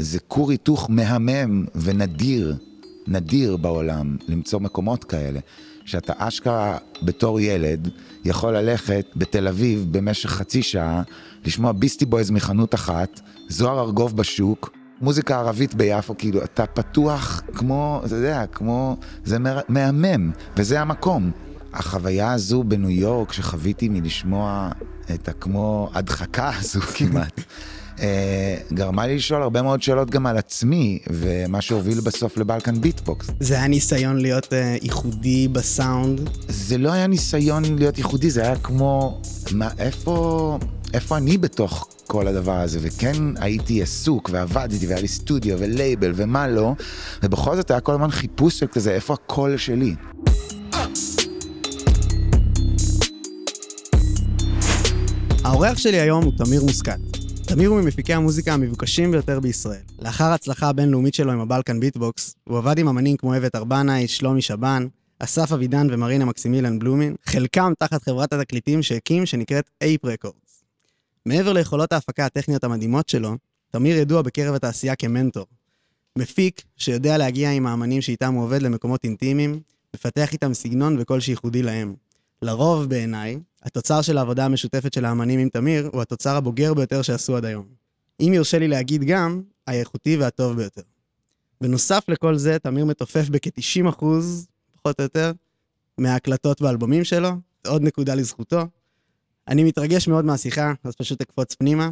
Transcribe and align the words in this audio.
זה 0.00 0.18
כור 0.28 0.50
היתוך 0.50 0.86
מהמם 0.90 1.64
ונדיר, 1.74 2.56
נדיר 3.06 3.56
בעולם, 3.56 4.16
למצוא 4.28 4.60
מקומות 4.60 5.04
כאלה. 5.04 5.40
שאתה 5.84 6.12
אשכרה 6.16 6.78
בתור 7.02 7.40
ילד 7.40 7.88
יכול 8.24 8.56
ללכת 8.56 9.06
בתל 9.16 9.48
אביב 9.48 9.86
במשך 9.90 10.30
חצי 10.30 10.62
שעה, 10.62 11.02
לשמוע 11.44 11.72
ביסטי 11.72 12.06
בויז 12.06 12.30
מחנות 12.30 12.74
אחת, 12.74 13.20
זוהר 13.48 13.80
ארגוב 13.80 14.16
בשוק, 14.16 14.70
מוזיקה 15.00 15.38
ערבית 15.38 15.74
ביפו, 15.74 16.14
כאילו, 16.18 16.44
אתה 16.44 16.66
פתוח 16.66 17.42
כמו, 17.54 18.00
אתה 18.06 18.14
יודע, 18.14 18.46
כמו, 18.46 18.96
זה 19.24 19.38
מהמם, 19.68 20.32
וזה 20.56 20.80
המקום. 20.80 21.30
החוויה 21.72 22.32
הזו 22.32 22.62
בניו 22.62 22.90
יורק 22.90 23.32
שחוויתי 23.32 23.88
מלשמוע 23.88 24.70
את 25.14 25.28
הכמו 25.28 25.90
הדחקה 25.94 26.50
הזו 26.58 26.80
כמעט. 26.96 27.40
אה, 28.00 28.56
גרמה 28.72 29.06
לי 29.06 29.16
לשאול 29.16 29.42
הרבה 29.42 29.62
מאוד 29.62 29.82
שאלות 29.82 30.10
גם 30.10 30.26
על 30.26 30.36
עצמי, 30.36 30.98
ומה 31.10 31.60
שהוביל 31.60 32.00
בסוף 32.00 32.36
לבלקן 32.36 32.80
ביטבוקס. 32.80 33.30
זה 33.40 33.54
היה 33.54 33.68
ניסיון 33.68 34.16
להיות 34.16 34.52
אה, 34.52 34.76
ייחודי 34.82 35.48
בסאונד? 35.48 36.30
זה 36.48 36.78
לא 36.78 36.92
היה 36.92 37.06
ניסיון 37.06 37.78
להיות 37.78 37.98
ייחודי, 37.98 38.30
זה 38.30 38.42
היה 38.42 38.56
כמו, 38.56 39.20
מה, 39.52 39.68
איפה, 39.78 40.58
איפה 40.94 41.16
אני 41.16 41.38
בתוך 41.38 41.88
כל 42.06 42.26
הדבר 42.26 42.56
הזה, 42.56 42.78
וכן 42.82 43.16
הייתי 43.36 43.82
עסוק 43.82 44.30
ועבדתי 44.32 44.86
והיה 44.86 45.00
לי 45.00 45.08
סטודיו 45.08 45.56
ולייבל 45.58 46.12
ומה 46.16 46.48
לא, 46.48 46.74
ובכל 47.22 47.56
זאת 47.56 47.70
היה 47.70 47.80
כל 47.80 47.92
הזמן 47.92 48.10
חיפוש 48.10 48.58
של 48.58 48.66
כזה, 48.66 48.92
איפה 48.92 49.14
הקול 49.14 49.56
שלי. 49.56 49.94
האורח 55.44 55.78
שלי 55.78 56.00
היום 56.00 56.24
הוא 56.24 56.32
תמיר 56.36 56.62
מוסקט. 56.62 57.17
תמיר 57.48 57.70
הוא 57.70 57.80
ממפיקי 57.80 58.14
המוזיקה 58.14 58.54
המבוקשים 58.54 59.10
ביותר 59.10 59.40
בישראל. 59.40 59.80
לאחר 59.98 60.24
ההצלחה 60.24 60.68
הבינלאומית 60.68 61.14
שלו 61.14 61.32
עם 61.32 61.40
הבלקן 61.40 61.80
ביטבוקס, 61.80 62.34
הוא 62.44 62.58
עבד 62.58 62.78
עם 62.78 62.88
אמנים 62.88 63.16
כמו 63.16 63.36
אביתר 63.36 63.54
בנאי, 63.54 64.08
שלומי 64.08 64.42
שבן, 64.42 64.86
אסף 65.18 65.52
אבידן 65.52 65.86
ומרינה 65.90 66.24
מקסימילן 66.24 66.78
בלומין, 66.78 67.14
חלקם 67.24 67.72
תחת 67.78 68.02
חברת 68.02 68.32
התקליטים 68.32 68.82
שהקים 68.82 69.26
שנקראת 69.26 69.70
אייפ 69.80 70.04
רקורדס. 70.04 70.64
מעבר 71.26 71.52
ליכולות 71.52 71.92
ההפקה 71.92 72.26
הטכניות 72.26 72.64
המדהימות 72.64 73.08
שלו, 73.08 73.36
תמיר 73.70 73.96
ידוע 73.96 74.22
בקרב 74.22 74.54
התעשייה 74.54 74.96
כמנטור. 74.96 75.46
מפיק 76.18 76.62
שיודע 76.76 77.18
להגיע 77.18 77.50
עם 77.50 77.66
האמנים 77.66 78.00
שאיתם 78.00 78.34
הוא 78.34 78.44
עובד 78.44 78.62
למקומות 78.62 79.04
אינטימיים, 79.04 79.60
מפתח 79.96 80.32
איתם 80.32 80.54
סגנון 80.54 80.96
וקול 81.00 81.20
שייחודי 81.20 81.62
להם. 81.62 81.94
לרוב, 82.42 82.84
בעיניי, 82.84 83.38
התוצר 83.62 84.02
של 84.02 84.18
העבודה 84.18 84.44
המשותפת 84.44 84.92
של 84.92 85.04
האמנים 85.04 85.40
עם 85.40 85.48
תמיר 85.48 85.90
הוא 85.92 86.02
התוצר 86.02 86.36
הבוגר 86.36 86.74
ביותר 86.74 87.02
שעשו 87.02 87.36
עד 87.36 87.44
היום. 87.44 87.66
אם 88.20 88.32
יורשה 88.34 88.58
לי 88.58 88.68
להגיד 88.68 89.04
גם, 89.04 89.42
האיכותי 89.66 90.16
והטוב 90.16 90.56
ביותר. 90.56 90.82
בנוסף 91.60 92.04
לכל 92.08 92.36
זה, 92.36 92.58
תמיר 92.58 92.84
מתופף 92.84 93.28
בכ-90 93.28 93.88
אחוז, 93.88 94.46
פחות 94.76 94.98
או 94.98 95.02
יותר, 95.02 95.32
מההקלטות 95.98 96.60
באלבומים 96.60 97.04
שלו, 97.04 97.30
עוד 97.66 97.82
נקודה 97.82 98.14
לזכותו. 98.14 98.66
אני 99.48 99.64
מתרגש 99.64 100.08
מאוד 100.08 100.24
מהשיחה, 100.24 100.72
אז 100.84 100.94
פשוט 100.94 101.20
אקפוץ 101.20 101.54
פנימה, 101.54 101.90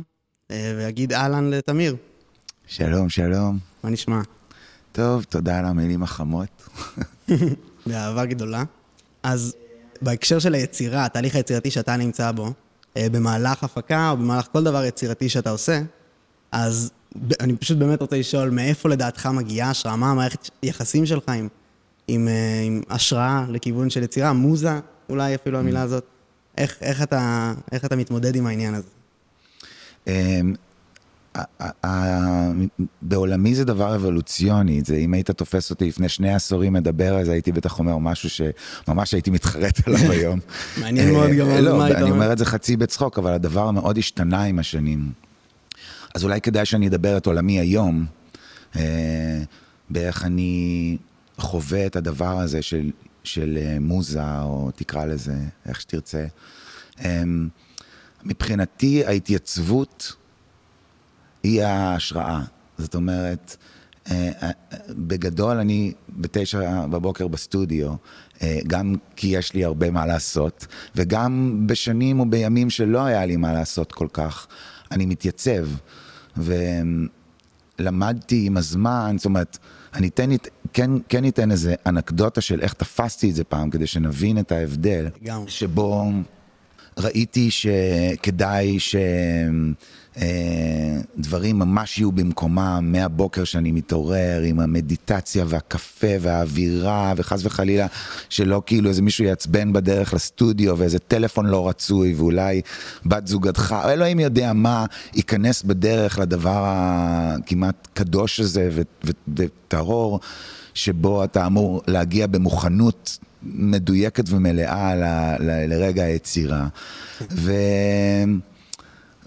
אה, 0.51 0.75
ואגיד 0.79 1.13
אהלן 1.13 1.51
לתמיר. 1.51 1.97
שלום, 2.67 3.09
שלום. 3.09 3.59
מה 3.83 3.91
נשמע? 3.91 4.21
טוב, 4.93 5.25
תודה 5.25 5.59
על 5.59 5.65
המילים 5.65 6.03
החמות. 6.03 6.69
באהבה 7.87 8.27
גדולה. 8.27 8.65
אז 9.23 9.57
בהקשר 10.03 10.39
של 10.39 10.55
היצירה, 10.55 11.05
התהליך 11.05 11.37
היצירתי 11.37 11.71
שאתה 11.71 11.97
נמצא 11.97 12.33
בו, 12.33 12.53
אה, 12.97 13.07
במהלך 13.13 13.65
הפקה 13.65 14.11
או 14.11 14.17
במהלך 14.17 14.47
כל 14.53 14.65
דבר 14.65 14.85
יצירתי 14.85 15.29
שאתה 15.29 15.51
עושה, 15.51 15.83
אז 16.53 16.91
אני 17.41 17.57
פשוט 17.57 17.79
באמת 17.79 18.01
רוצה 18.01 18.17
לשאול, 18.17 18.51
מאיפה 18.51 18.89
לדעתך 18.89 19.27
מגיעה 19.27 19.71
השראה? 19.71 19.97
מה 19.97 20.11
המערכת 20.11 20.51
יחסים 20.63 21.07
שלך 21.07 21.29
עם, 21.29 21.49
עם, 22.09 22.29
אה, 22.29 22.63
עם 22.67 22.83
השראה 22.91 23.45
לכיוון 23.49 23.91
של 23.91 24.03
יצירה? 24.03 24.33
מוזה, 24.33 24.81
אולי 25.09 25.35
אפילו 25.35 25.59
המילה 25.59 25.83
הזאת. 25.83 26.05
איך, 26.59 26.79
איך, 26.81 27.03
אתה, 27.03 27.53
איך 27.73 27.85
אתה 27.85 27.97
מתמודד 27.97 28.37
עם 28.37 28.47
העניין 28.47 28.75
הזה? 28.75 28.89
אמ, 31.85 32.67
בעולמי 33.03 33.55
זה 33.55 33.65
דבר 33.65 33.95
אבולוציוני, 33.95 34.83
זה 34.85 34.97
אם 34.97 35.15
היית 35.15 35.31
תופס 35.31 35.71
אותי 35.71 35.89
לפני 35.89 36.09
שני 36.09 36.35
עשורים 36.35 36.73
מדבר, 36.73 37.19
אז 37.19 37.29
הייתי 37.29 37.53
בטח 37.53 37.79
אומר 37.79 37.99
משהו 37.99 38.31
שממש 38.31 39.13
הייתי 39.13 39.31
מתחרט 39.31 39.89
עליו 39.89 40.13
היום. 40.13 40.41
מעניין 40.81 41.13
מאוד 41.13 41.31
גם 41.31 41.49
על 41.49 41.65
לא, 41.65 41.79
מה 41.79 41.85
היית 41.85 41.97
אומר. 41.97 42.07
אני 42.07 42.17
אומר 42.17 42.33
את 42.33 42.39
זה 42.39 42.45
חצי 42.45 42.77
בצחוק, 42.77 43.19
אבל 43.19 43.33
הדבר 43.33 43.71
מאוד 43.71 43.99
השתנה 43.99 44.43
עם 44.43 44.59
השנים. 44.59 45.13
אז 46.15 46.25
אולי 46.25 46.41
כדאי 46.41 46.65
שאני 46.65 46.89
אדבר 46.89 47.17
את 47.17 47.27
עולמי 47.27 47.61
היום, 47.61 48.07
אה, 48.77 49.43
באיך 49.91 50.25
אני 50.25 50.97
חווה 51.39 51.87
את 51.87 51.97
הדבר 51.97 52.39
הזה 52.39 52.63
של, 52.63 52.91
של 53.25 53.59
אה, 53.61 53.77
מוזה, 53.81 54.41
או 54.41 54.71
תקרא 54.77 55.05
לזה, 55.05 55.37
איך 55.67 55.81
שתרצה. 55.81 56.27
אה, 57.05 57.23
מבחינתי 58.25 59.05
ההתייצבות 59.05 60.13
היא 61.47 61.63
ההשראה. 61.63 62.41
זאת 62.79 62.95
אומרת, 62.95 63.57
אה, 64.11 64.31
אה, 64.43 64.51
בגדול 64.89 65.57
אני 65.57 65.93
בתשע 66.09 66.87
בבוקר 66.87 67.29
בסטודיו, 67.29 67.95
אה, 68.43 68.59
גם 68.67 68.95
כי 69.17 69.27
יש 69.27 69.55
לי 69.55 69.65
הרבה 69.65 69.91
מה 69.91 70.07
לעשות, 70.07 70.67
וגם 70.97 71.63
בשנים 71.67 72.21
או 72.21 72.31
בימים 72.31 72.71
שלא 72.71 73.05
היה 73.05 73.27
לי 73.27 73.37
מה 73.37 73.53
לעשות 73.53 73.93
כל 73.93 74.07
כך, 74.13 74.47
אני 74.91 75.07
מתייצב. 75.07 75.67
ולמדתי 77.79 78.47
עם 78.47 78.57
הזמן, 78.57 79.15
זאת 79.19 79.25
אומרת, 79.25 79.59
אני 79.95 80.09
אתן, 80.09 80.31
כן, 80.73 80.91
כן 81.09 81.29
אתן 81.29 81.51
איזה 81.51 81.75
אנקדוטה 81.87 82.41
של 82.41 82.61
איך 82.61 82.73
תפסתי 82.73 83.31
את 83.31 83.35
זה 83.35 83.45
פעם, 83.45 83.71
כדי 83.71 83.87
שנבין 83.87 84.39
את 84.39 84.53
ההבדל. 84.53 85.09
גם. 85.25 85.45
שבו 85.47 86.11
ראיתי 86.99 87.51
שכדאי 87.51 88.81
ש... 88.81 88.97
אה, 90.17 91.01
דברים 91.19 91.59
ממש 91.59 91.99
יהיו 91.99 92.13
במקומם 92.13 92.89
מהבוקר 92.93 93.45
שאני 93.45 93.73
מתעורר 93.73 94.41
עם 94.45 94.61
המדיטציה 94.61 95.45
והקפה 95.49 96.07
והאווירה 96.21 97.13
וחס 97.17 97.41
וחלילה 97.45 97.87
שלא 98.29 98.63
כאילו 98.67 98.89
איזה 98.89 99.03
מישהו 99.03 99.25
יעצבן 99.25 99.73
בדרך 99.73 100.15
לסטודיו 100.15 100.79
ואיזה 100.79 100.99
טלפון 100.99 101.47
לא 101.47 101.69
רצוי 101.69 102.15
ואולי 102.15 102.61
בת 103.07 103.27
זוגתך, 103.27 103.77
אלוהים 103.85 104.21
יודע 104.21 104.53
מה 104.53 104.87
ייכנס 105.15 105.63
בדרך 105.63 106.19
לדבר 106.19 106.65
הכמעט 106.67 107.89
קדוש 107.95 108.41
הזה 108.41 108.71
וטהור 109.35 110.21
שבו 110.75 111.25
אתה 111.25 111.47
אמור 111.47 111.83
להגיע 111.87 112.27
במוכנות 112.27 113.19
מדויקת 113.43 114.25
ומלאה 114.29 114.95
ל, 114.95 115.03
ל, 115.41 115.75
לרגע 115.75 116.05
היצירה. 116.05 116.67
ו... 117.31 117.53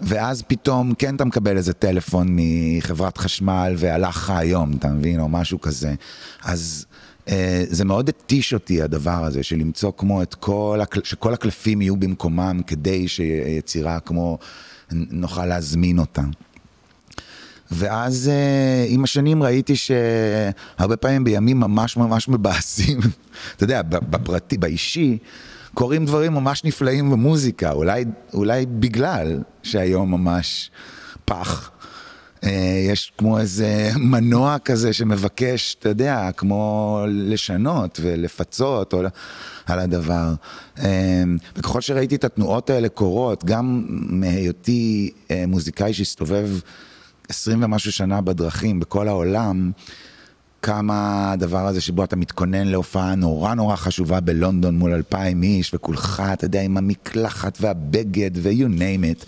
ואז 0.02 0.42
פתאום 0.42 0.94
כן 0.94 1.16
אתה 1.16 1.24
מקבל 1.24 1.56
איזה 1.56 1.72
טלפון 1.72 2.26
מחברת 2.30 3.18
חשמל 3.18 3.74
והלך 3.76 4.16
לך 4.16 4.30
היום, 4.30 4.72
אתה 4.78 4.88
מבין, 4.88 5.20
או 5.20 5.28
משהו 5.28 5.60
כזה. 5.60 5.94
אז 6.42 6.86
אה, 7.28 7.64
זה 7.68 7.84
מאוד 7.84 8.08
התיש 8.08 8.54
אותי 8.54 8.82
הדבר 8.82 9.24
הזה, 9.24 9.42
של 9.42 9.56
למצוא 9.56 9.92
כמו 9.96 10.22
את 10.22 10.34
כל, 10.34 10.78
הקל... 10.82 11.00
שכל 11.04 11.34
הקלפים 11.34 11.82
יהיו 11.82 11.96
במקומם 11.96 12.60
כדי 12.66 13.08
שיצירה 13.08 14.00
כמו, 14.00 14.38
נוכל 14.92 15.46
להזמין 15.46 15.98
אותה. 15.98 16.22
ואז 17.70 18.28
אה, 18.28 18.86
עם 18.88 19.04
השנים 19.04 19.42
ראיתי 19.42 19.76
שהרבה 19.76 20.96
פעמים 20.96 21.24
בימים 21.24 21.60
ממש 21.60 21.96
ממש 21.96 22.28
מבאסים, 22.28 22.98
אתה 23.56 23.64
יודע, 23.64 23.82
בפרטי, 23.82 24.58
באישי, 24.58 25.18
קורים 25.74 26.04
דברים 26.04 26.34
ממש 26.34 26.64
נפלאים 26.64 27.10
במוזיקה, 27.10 27.72
אולי, 27.72 28.04
אולי 28.34 28.66
בגלל 28.66 29.42
שהיום 29.62 30.10
ממש 30.10 30.70
פח. 31.24 31.70
אה, 32.44 32.86
יש 32.90 33.12
כמו 33.18 33.38
איזה 33.38 33.90
מנוע 33.96 34.58
כזה 34.58 34.92
שמבקש, 34.92 35.76
אתה 35.78 35.88
יודע, 35.88 36.30
כמו 36.36 37.00
לשנות 37.08 38.00
ולפצות 38.02 38.94
על 39.66 39.78
הדבר. 39.78 40.34
אה, 40.78 41.22
וככל 41.56 41.80
שראיתי 41.80 42.14
את 42.14 42.24
התנועות 42.24 42.70
האלה 42.70 42.88
קורות, 42.88 43.44
גם 43.44 43.84
מהיותי 43.88 45.10
אה, 45.30 45.44
מוזיקאי 45.46 45.92
שהסתובב 45.92 46.48
עשרים 47.28 47.62
ומשהו 47.62 47.92
שנה 47.92 48.20
בדרכים 48.20 48.80
בכל 48.80 49.08
העולם, 49.08 49.70
כמה 50.62 51.32
הדבר 51.32 51.66
הזה 51.66 51.80
שבו 51.80 52.04
אתה 52.04 52.16
מתכונן 52.16 52.68
להופעה 52.68 53.14
נורא 53.14 53.54
נורא 53.54 53.76
חשובה 53.76 54.20
בלונדון 54.20 54.78
מול 54.78 54.92
אלפיים 54.92 55.42
איש, 55.42 55.74
וכולך, 55.74 56.22
אתה 56.32 56.44
יודע, 56.44 56.62
עם 56.62 56.76
המקלחת 56.76 57.58
והבגד 57.60 58.30
ו-you 58.34 58.78
name 58.78 59.22
it. 59.22 59.26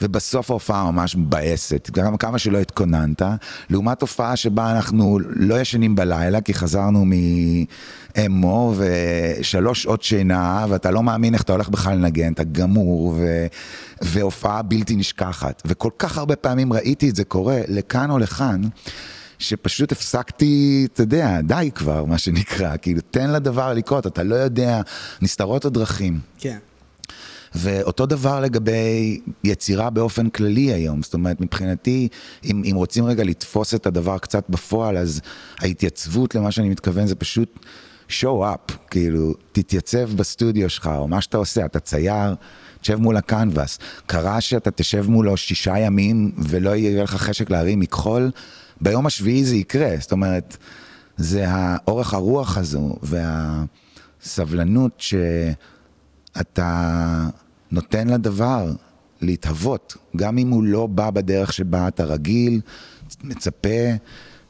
ובסוף 0.00 0.50
ההופעה 0.50 0.90
ממש 0.90 1.16
מבאסת, 1.16 1.90
גם 1.92 2.16
כמה 2.16 2.38
שלא 2.38 2.58
התכוננת, 2.58 3.22
לעומת 3.70 4.00
הופעה 4.00 4.36
שבה 4.36 4.70
אנחנו 4.76 5.18
לא 5.24 5.60
ישנים 5.60 5.94
בלילה, 5.94 6.40
כי 6.40 6.54
חזרנו 6.54 7.04
מאמו 8.16 8.74
ושלוש 8.76 9.82
שעות 9.82 10.02
שינה, 10.02 10.66
ואתה 10.68 10.90
לא 10.90 11.02
מאמין 11.02 11.34
איך 11.34 11.42
אתה 11.42 11.52
הולך 11.52 11.68
בכלל 11.68 11.94
לנגן, 11.94 12.32
אתה 12.32 12.44
גמור, 12.44 13.14
ו... 13.18 13.46
והופעה 14.02 14.62
בלתי 14.62 14.96
נשכחת. 14.96 15.62
וכל 15.64 15.90
כך 15.98 16.18
הרבה 16.18 16.36
פעמים 16.36 16.72
ראיתי 16.72 17.10
את 17.10 17.16
זה 17.16 17.24
קורה 17.24 17.60
לכאן 17.68 18.10
או 18.10 18.18
לכאן. 18.18 18.60
שפשוט 19.38 19.92
הפסקתי, 19.92 20.86
אתה 20.92 21.02
יודע, 21.02 21.40
די 21.40 21.70
כבר, 21.74 22.04
מה 22.04 22.18
שנקרא, 22.18 22.76
כאילו, 22.82 23.00
תן 23.10 23.30
לדבר 23.30 23.72
לקרות, 23.72 24.06
אתה 24.06 24.22
לא 24.22 24.34
יודע, 24.34 24.80
נסתרות 25.22 25.64
הדרכים. 25.64 26.20
כן. 26.38 26.58
ואותו 27.54 28.06
דבר 28.06 28.40
לגבי 28.40 29.20
יצירה 29.44 29.90
באופן 29.90 30.28
כללי 30.28 30.72
היום, 30.72 31.02
זאת 31.02 31.14
אומרת, 31.14 31.40
מבחינתי, 31.40 32.08
אם, 32.44 32.62
אם 32.70 32.76
רוצים 32.76 33.04
רגע 33.04 33.24
לתפוס 33.24 33.74
את 33.74 33.86
הדבר 33.86 34.18
קצת 34.18 34.44
בפועל, 34.48 34.96
אז 34.96 35.20
ההתייצבות 35.58 36.34
למה 36.34 36.50
שאני 36.50 36.68
מתכוון 36.68 37.06
זה 37.06 37.14
פשוט 37.14 37.58
show 38.08 38.42
up, 38.42 38.72
כאילו, 38.90 39.34
תתייצב 39.52 40.10
בסטודיו 40.16 40.70
שלך, 40.70 40.90
או 40.96 41.08
מה 41.08 41.20
שאתה 41.20 41.36
עושה, 41.36 41.64
אתה 41.64 41.80
צייר, 41.80 42.34
תשב 42.80 42.96
מול 42.96 43.16
הקנבס. 43.16 43.78
קרה 44.06 44.40
שאתה 44.40 44.70
תשב 44.70 45.10
מולו 45.10 45.36
שישה 45.36 45.78
ימים 45.78 46.32
ולא 46.38 46.76
יהיה 46.76 47.02
לך 47.02 47.14
חשק 47.14 47.50
להרים 47.50 47.80
מכחול, 47.80 48.30
ביום 48.80 49.06
השביעי 49.06 49.44
זה 49.44 49.56
יקרה, 49.56 49.94
זאת 50.00 50.12
אומרת, 50.12 50.56
זה 51.16 51.48
האורך 51.48 52.14
הרוח 52.14 52.58
הזו 52.58 52.96
והסבלנות 54.22 55.02
שאתה 56.34 57.28
נותן 57.70 58.08
לדבר 58.08 58.72
להתהוות, 59.20 59.96
גם 60.16 60.38
אם 60.38 60.48
הוא 60.48 60.64
לא 60.64 60.86
בא 60.86 61.10
בדרך 61.10 61.52
שבה 61.52 61.88
אתה 61.88 62.04
רגיל, 62.04 62.60
מצפה, 63.24 63.68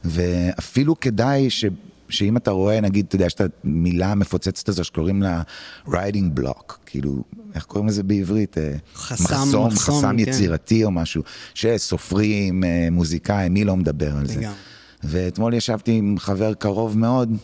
ואפילו 0.03 0.99
כדאי 0.99 1.49
ש... 1.49 1.65
שאם 2.09 2.37
אתה 2.37 2.51
רואה, 2.51 2.81
נגיד, 2.81 3.05
אתה 3.07 3.15
יודע, 3.15 3.25
יש 3.25 3.33
את 3.33 3.41
המילה 3.63 4.11
המפוצצת 4.11 4.69
הזו 4.69 4.83
שקוראים 4.83 5.21
לה 5.21 5.41
riding 5.87 6.39
block, 6.39 6.73
כאילו, 6.85 7.23
איך 7.55 7.63
קוראים 7.65 7.87
לזה 7.87 8.03
בעברית? 8.03 8.57
אה, 8.57 8.73
חסם, 8.95 9.23
מחסום, 9.23 9.67
מחסום, 9.67 9.97
חסם 9.97 10.17
כן. 10.17 10.19
יצירתי 10.19 10.83
או 10.83 10.91
משהו, 10.91 11.23
שסופרים, 11.53 12.63
אה, 12.63 12.87
מוזיקאים, 12.91 13.53
מי 13.53 13.63
לא 13.63 13.75
מדבר 13.75 14.17
על 14.17 14.27
זה? 14.27 14.39
לגמרי. 14.39 14.55
ואתמול 15.03 15.53
ישבתי 15.53 15.91
עם 15.91 16.15
חבר 16.19 16.53
קרוב 16.53 16.97
מאוד, 16.97 17.37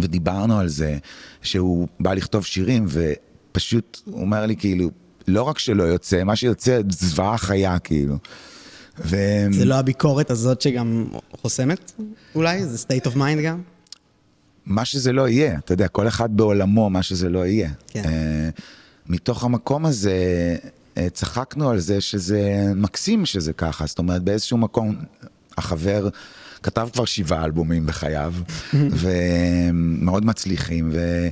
ודיברנו 0.00 0.58
על 0.58 0.68
זה, 0.68 0.98
שהוא 1.42 1.88
בא 2.00 2.14
לכתוב 2.14 2.44
שירים, 2.44 2.86
ופשוט 2.88 4.00
הוא 4.04 4.20
אומר 4.20 4.46
לי, 4.46 4.56
כאילו, 4.56 4.90
לא 5.28 5.42
רק 5.42 5.58
שלא 5.58 5.82
יוצא, 5.82 6.24
מה 6.24 6.36
שיוצא 6.36 6.80
זוועה 6.90 7.38
חיה, 7.38 7.78
כאילו. 7.78 8.16
ו... 8.98 9.16
זה 9.50 9.64
לא 9.64 9.74
הביקורת 9.74 10.30
הזאת 10.30 10.60
שגם 10.60 11.06
חוסמת, 11.40 11.92
אולי? 12.34 12.64
זה 12.64 12.86
state 12.88 13.06
of 13.06 13.14
mind 13.16 13.40
גם? 13.44 13.62
מה 14.66 14.84
שזה 14.84 15.12
לא 15.12 15.28
יהיה, 15.28 15.58
אתה 15.58 15.72
יודע, 15.72 15.88
כל 15.88 16.08
אחד 16.08 16.36
בעולמו, 16.36 16.90
מה 16.90 17.02
שזה 17.02 17.28
לא 17.28 17.46
יהיה. 17.46 17.70
כן. 17.86 18.02
אה, 18.04 18.48
מתוך 19.06 19.44
המקום 19.44 19.86
הזה, 19.86 20.16
אה, 20.96 21.10
צחקנו 21.10 21.70
על 21.70 21.78
זה 21.78 22.00
שזה 22.00 22.72
מקסים 22.76 23.26
שזה 23.26 23.52
ככה, 23.52 23.86
זאת 23.86 23.98
אומרת, 23.98 24.22
באיזשהו 24.22 24.58
מקום, 24.58 24.96
החבר 25.58 26.08
כתב 26.62 26.88
כבר 26.92 27.04
שבעה 27.04 27.44
אלבומים 27.44 27.86
בחייו, 27.86 28.34
ומאוד 29.00 30.24
מצליחים, 30.24 30.90
ו... 30.92 31.28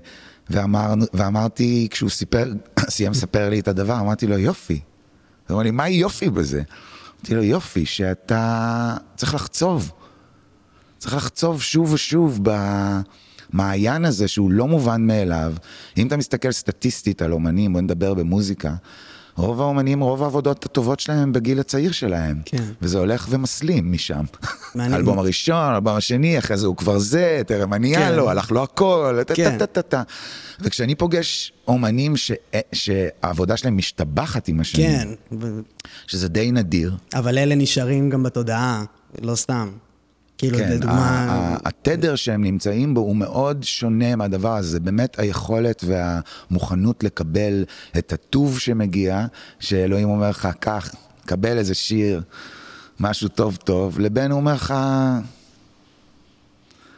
ואמר, 0.50 0.94
ואמרתי, 1.12 1.88
כשהוא 1.90 2.10
סיפר, 2.10 2.52
סיים 2.88 3.12
לספר 3.12 3.48
לי 3.48 3.60
את 3.60 3.68
הדבר, 3.68 4.00
אמרתי 4.00 4.26
לו, 4.26 4.38
יופי. 4.38 4.80
הוא 5.48 5.54
אמר 5.54 5.62
לי, 5.62 5.70
מה 5.70 5.88
יופי 5.88 6.30
בזה? 6.30 6.62
אמרתי 7.14 7.34
לו, 7.34 7.42
יופי, 7.42 7.86
שאתה 7.86 8.96
צריך 9.16 9.34
לחצוב. 9.34 9.92
צריך 10.98 11.14
לחצוב 11.14 11.62
שוב 11.62 11.92
ושוב 11.92 12.40
במעיין 13.54 14.04
הזה 14.04 14.28
שהוא 14.28 14.50
לא 14.50 14.66
מובן 14.68 15.06
מאליו. 15.06 15.52
אם 15.96 16.06
אתה 16.06 16.16
מסתכל 16.16 16.52
סטטיסטית 16.52 17.22
על 17.22 17.32
אומנים, 17.32 17.72
בוא 17.72 17.80
נדבר 17.80 18.14
במוזיקה, 18.14 18.74
רוב 19.36 19.60
האומנים, 19.60 20.00
רוב 20.00 20.22
העבודות 20.22 20.64
הטובות 20.64 21.00
שלהם 21.00 21.18
הם 21.18 21.32
בגיל 21.32 21.60
הצעיר 21.60 21.92
שלהם. 21.92 22.40
כן. 22.44 22.64
וזה 22.82 22.98
הולך 22.98 23.26
ומסלים 23.30 23.92
משם. 23.92 24.24
מעניין. 24.74 24.92
האלבום 24.92 25.18
הראשון, 25.18 25.56
האלבום 25.56 25.96
השני, 25.96 26.38
אחרי 26.38 26.56
זה 26.56 26.66
הוא 26.66 26.76
כבר 26.76 26.98
זה, 26.98 27.42
תראה 27.46 27.66
מה 27.66 27.78
נהיה 27.78 28.08
כן. 28.08 28.14
לו, 28.14 28.30
הלך 28.30 28.50
לו 28.50 28.62
הכל, 28.62 29.20
טה 29.26 29.34
כן. 29.34 29.58
וכשאני 30.60 30.94
פוגש 30.94 31.52
אומנים 31.68 32.16
ש- 32.16 32.32
שהעבודה 32.72 33.56
שלהם 33.56 33.76
משתבחת 33.76 34.48
עם 34.48 34.60
השנים, 34.60 34.90
כן, 34.90 35.08
שזה 36.06 36.28
די 36.28 36.52
נדיר, 36.52 36.96
אבל 37.14 37.38
אלה 37.38 37.54
נשארים 37.54 38.10
גם 38.10 38.22
בתודעה, 38.22 38.84
לא 39.22 39.34
סתם. 39.34 39.68
כאילו, 40.50 40.58
כן, 40.58 40.72
לדוגמה... 40.72 41.56
התדר 41.64 42.14
שהם 42.16 42.44
נמצאים 42.44 42.94
בו 42.94 43.00
הוא 43.00 43.16
מאוד 43.16 43.62
שונה 43.62 44.16
מהדבר 44.16 44.56
הזה, 44.56 44.68
זה 44.68 44.80
באמת 44.80 45.18
היכולת 45.18 45.84
והמוכנות 45.86 47.04
לקבל 47.04 47.64
את 47.98 48.12
הטוב 48.12 48.58
שמגיע, 48.58 49.26
שאלוהים 49.60 50.08
אומר 50.08 50.30
לך, 50.30 50.48
קח, 50.60 50.94
קבל 51.26 51.58
איזה 51.58 51.74
שיר, 51.74 52.22
משהו 53.00 53.28
טוב 53.28 53.56
טוב, 53.56 54.00
לבין 54.00 54.30
הוא 54.30 54.40
אומר 54.40 54.54
לך, 54.54 54.74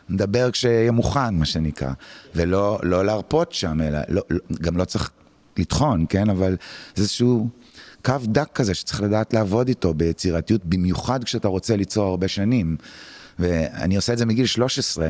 נדבר 0.08 0.50
כשיהיה 0.50 0.90
מוכן, 0.90 1.34
מה 1.34 1.44
שנקרא, 1.44 1.92
ולא 2.34 2.78
לא 2.82 3.04
להרפות 3.04 3.52
שם, 3.52 3.80
אלא, 3.80 3.98
לא, 4.08 4.22
לא, 4.30 4.38
גם 4.60 4.76
לא 4.76 4.84
צריך 4.84 5.10
לטחון, 5.56 6.06
כן, 6.08 6.30
אבל 6.30 6.56
זה 6.94 7.02
איזשהו 7.02 7.48
קו 8.04 8.14
דק 8.24 8.48
כזה 8.54 8.74
שצריך 8.74 9.00
לדעת 9.00 9.34
לעבוד 9.34 9.68
איתו 9.68 9.94
ביצירתיות, 9.94 10.64
במיוחד 10.64 11.24
כשאתה 11.24 11.48
רוצה 11.48 11.76
ליצור 11.76 12.06
הרבה 12.06 12.28
שנים. 12.28 12.76
ואני 13.38 13.96
עושה 13.96 14.12
את 14.12 14.18
זה 14.18 14.26
מגיל 14.26 14.46
13. 14.46 15.08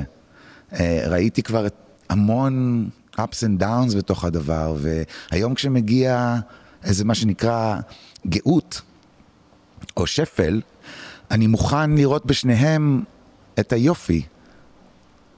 אה, 0.73 1.05
ראיתי 1.07 1.43
כבר 1.43 1.67
המון 2.09 2.89
ups 3.17 3.43
and 3.43 3.63
downs 3.63 3.97
בתוך 3.97 4.25
הדבר, 4.25 4.77
והיום 4.79 5.55
כשמגיע 5.55 6.37
איזה 6.85 7.05
מה 7.05 7.15
שנקרא 7.15 7.79
גאות, 8.27 8.81
או 9.97 10.07
שפל, 10.07 10.61
אני 11.31 11.47
מוכן 11.47 11.91
לראות 11.91 12.27
בשניהם 12.27 13.03
את 13.61 13.73
היופי. 13.73 14.23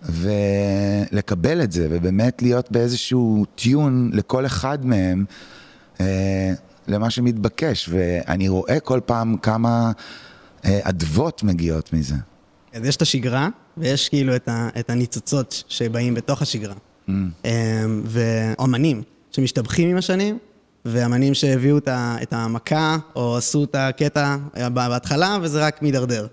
ולקבל 0.02 1.62
את 1.62 1.72
זה, 1.72 1.88
ובאמת 1.90 2.42
להיות 2.42 2.72
באיזשהו 2.72 3.44
טיון 3.54 4.10
לכל 4.12 4.46
אחד 4.46 4.86
מהם 4.86 5.24
אה, 6.00 6.52
למה 6.88 7.10
שמתבקש, 7.10 7.88
ואני 7.92 8.48
רואה 8.48 8.80
כל 8.80 9.00
פעם 9.06 9.36
כמה 9.36 9.92
אה, 10.64 10.80
אדוות 10.82 11.42
מגיעות 11.42 11.92
מזה. 11.92 12.14
אז 12.78 12.84
יש 12.84 12.96
את 12.96 13.02
השגרה, 13.02 13.48
ויש 13.76 14.08
כאילו 14.08 14.36
את, 14.36 14.48
ה, 14.48 14.68
את 14.78 14.90
הניצוצות 14.90 15.64
שבאים 15.68 16.14
בתוך 16.14 16.42
השגרה. 16.42 16.74
Mm. 16.74 17.10
אמ, 17.44 18.02
ואומנים 18.04 19.02
שמשתבחים 19.32 19.90
עם 19.90 19.96
השנים, 19.96 20.38
ואמנים 20.84 21.34
שהביאו 21.34 21.78
את, 21.78 21.88
ה, 21.88 22.16
את 22.22 22.32
המכה, 22.32 22.96
או 23.16 23.36
עשו 23.36 23.64
את 23.64 23.74
הקטע 23.74 24.36
אה, 24.56 24.68
בהתחלה, 24.68 25.38
וזה 25.42 25.66
רק 25.66 25.82
מידרדר. 25.82 26.26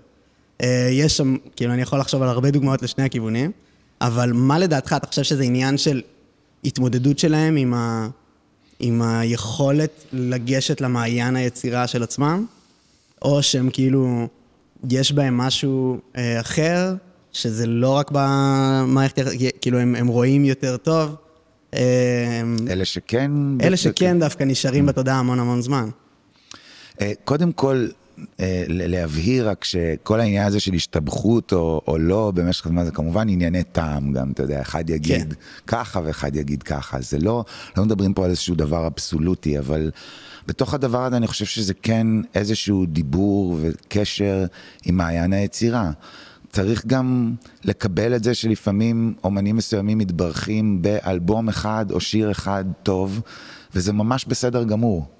אה, 0.62 0.88
יש 0.92 1.16
שם, 1.16 1.36
כאילו, 1.56 1.72
אני 1.72 1.82
יכול 1.82 1.98
לחשוב 1.98 2.22
על 2.22 2.28
הרבה 2.28 2.50
דוגמאות 2.50 2.82
לשני 2.82 3.04
הכיוונים, 3.04 3.52
אבל 4.00 4.32
מה 4.32 4.58
לדעתך, 4.58 4.94
אתה 4.96 5.06
חושב 5.06 5.22
שזה 5.22 5.42
עניין 5.42 5.78
של 5.78 6.02
התמודדות 6.64 7.18
שלהם 7.18 7.56
עם, 7.56 7.74
ה, 7.74 8.08
עם 8.78 9.02
היכולת 9.02 10.04
לגשת 10.12 10.80
למעיין 10.80 11.36
היצירה 11.36 11.86
של 11.86 12.02
עצמם, 12.02 12.46
או 13.22 13.42
שהם 13.42 13.70
כאילו, 13.72 14.28
יש 14.90 15.12
בהם 15.12 15.36
משהו 15.36 15.98
אה, 16.16 16.40
אחר, 16.40 16.94
שזה 17.32 17.66
לא 17.66 17.90
רק 17.90 18.10
במערכת, 18.12 19.22
כאילו 19.60 19.78
הם, 19.78 19.94
הם 19.94 20.06
רואים 20.06 20.44
יותר 20.44 20.76
טוב. 20.76 21.16
אה, 21.74 22.42
אלה 22.70 22.84
שכן... 22.84 23.30
אלה 23.62 23.76
שכן 23.76 24.18
דווקא 24.20 24.44
נשארים 24.44 24.86
בתודעה 24.86 25.18
המון 25.18 25.38
המון 25.38 25.62
זמן. 25.62 25.88
אה, 27.00 27.12
קודם 27.24 27.52
כל, 27.52 27.88
להבהיר 28.68 29.48
רק 29.48 29.64
שכל 29.64 30.20
העניין 30.20 30.46
הזה 30.46 30.60
של 30.60 30.74
השתבחות 30.74 31.52
או, 31.52 31.80
או 31.88 31.98
לא 31.98 32.32
במשך 32.34 32.66
הזמן, 32.66 32.84
זה 32.84 32.90
כמובן 32.90 33.28
ענייני 33.28 33.62
טעם 33.62 34.12
גם, 34.12 34.30
אתה 34.30 34.42
יודע, 34.42 34.60
אחד 34.60 34.90
יגיד 34.90 35.34
כן. 35.34 35.40
ככה 35.66 36.00
ואחד 36.04 36.36
יגיד 36.36 36.62
ככה. 36.62 37.00
זה 37.00 37.18
לא, 37.18 37.44
לא 37.76 37.84
מדברים 37.84 38.14
פה 38.14 38.24
על 38.24 38.30
איזשהו 38.30 38.54
דבר 38.54 38.86
אבסולוטי, 38.86 39.58
אבל 39.58 39.90
בתוך 40.46 40.74
הדבר 40.74 41.04
הזה 41.04 41.16
אני 41.16 41.26
חושב 41.26 41.44
שזה 41.44 41.74
כן 41.74 42.06
איזשהו 42.34 42.86
דיבור 42.86 43.58
וקשר 43.60 44.46
עם 44.84 44.96
מעיין 44.96 45.32
היצירה. 45.32 45.90
צריך 46.52 46.86
גם 46.86 47.34
לקבל 47.64 48.16
את 48.16 48.24
זה 48.24 48.34
שלפעמים 48.34 49.14
אומנים 49.24 49.56
מסוימים 49.56 49.98
מתברכים 49.98 50.82
באלבום 50.82 51.48
אחד 51.48 51.86
או 51.90 52.00
שיר 52.00 52.30
אחד 52.30 52.64
טוב, 52.82 53.20
וזה 53.74 53.92
ממש 53.92 54.24
בסדר 54.24 54.64
גמור. 54.64 55.15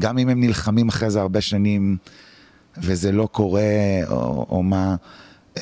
גם 0.00 0.18
אם 0.18 0.28
הם 0.28 0.40
נלחמים 0.40 0.88
אחרי 0.88 1.10
זה 1.10 1.20
הרבה 1.20 1.40
שנים 1.40 1.96
וזה 2.76 3.12
לא 3.12 3.28
קורה 3.32 3.62
או, 4.08 4.46
או 4.50 4.62
מה, 4.62 4.96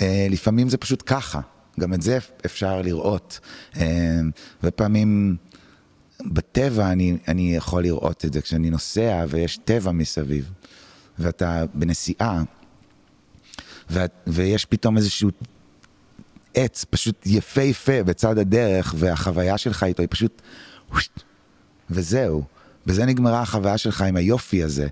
אה, 0.01 0.27
לפעמים 0.31 0.69
זה 0.69 0.77
פשוט 0.77 1.03
ככה, 1.07 1.41
גם 1.81 1.95
את 1.95 2.03
זה 2.03 2.19
אפשר 2.47 2.83
לראות. 2.83 3.41
אה, 3.77 4.21
ופעמים 4.63 5.37
בטבע 6.21 6.93
אני, 6.93 7.17
אני 7.29 7.57
יכול 7.57 7.83
לראות 7.83 8.25
את 8.25 8.33
זה, 8.33 8.41
כשאני 8.41 8.71
נוסע 8.71 9.25
ויש 9.29 9.59
טבע 9.65 9.93
מסביב, 9.93 10.53
ואתה 11.19 11.65
בנסיעה, 11.75 12.43
ואת, 13.91 14.13
ויש 14.27 14.65
פתאום 14.65 14.97
איזשהו 14.97 15.31
עץ 16.55 16.85
פשוט 16.91 17.27
יפהפה 17.27 18.03
בצד 18.03 18.39
הדרך, 18.39 18.95
והחוויה 18.99 19.59
שלך 19.59 19.83
איתו 19.83 20.03
היא 20.03 20.09
פשוט... 20.11 20.43
וזהו. 21.91 22.43
בזה 22.87 23.05
נגמרה 23.05 23.43
החוויה 23.43 23.79
שלך 23.79 24.03
עם 24.03 24.17
היופי 24.17 24.63
הזה. 24.63 24.87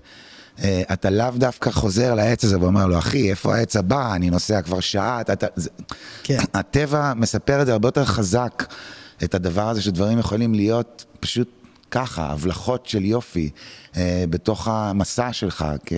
Uh, 0.57 0.61
אתה 0.93 1.09
לאו 1.09 1.31
דווקא 1.35 1.71
חוזר 1.71 2.13
לעץ 2.13 2.43
הזה 2.43 2.59
ואומר 2.59 2.85
לו, 2.85 2.97
אחי, 2.97 3.29
איפה 3.29 3.55
העץ 3.55 3.75
הבא? 3.75 4.15
אני 4.15 4.29
נוסע 4.29 4.61
כבר 4.61 4.79
שעה. 4.79 5.21
אתה, 5.21 5.33
אתה. 5.33 5.47
כן. 6.23 6.37
הטבע 6.53 7.13
מספר 7.13 7.61
את 7.61 7.65
זה 7.65 7.71
הרבה 7.73 7.87
יותר 7.87 8.05
חזק, 8.05 8.73
את 9.23 9.35
הדבר 9.35 9.69
הזה 9.69 9.81
שדברים 9.81 10.19
יכולים 10.19 10.53
להיות 10.53 11.05
פשוט 11.19 11.49
ככה, 11.91 12.31
הבלחות 12.31 12.85
של 12.85 13.05
יופי, 13.05 13.49
uh, 13.93 13.97
בתוך 14.29 14.67
המסע 14.67 15.33
שלך 15.33 15.65
כ... 15.85 15.93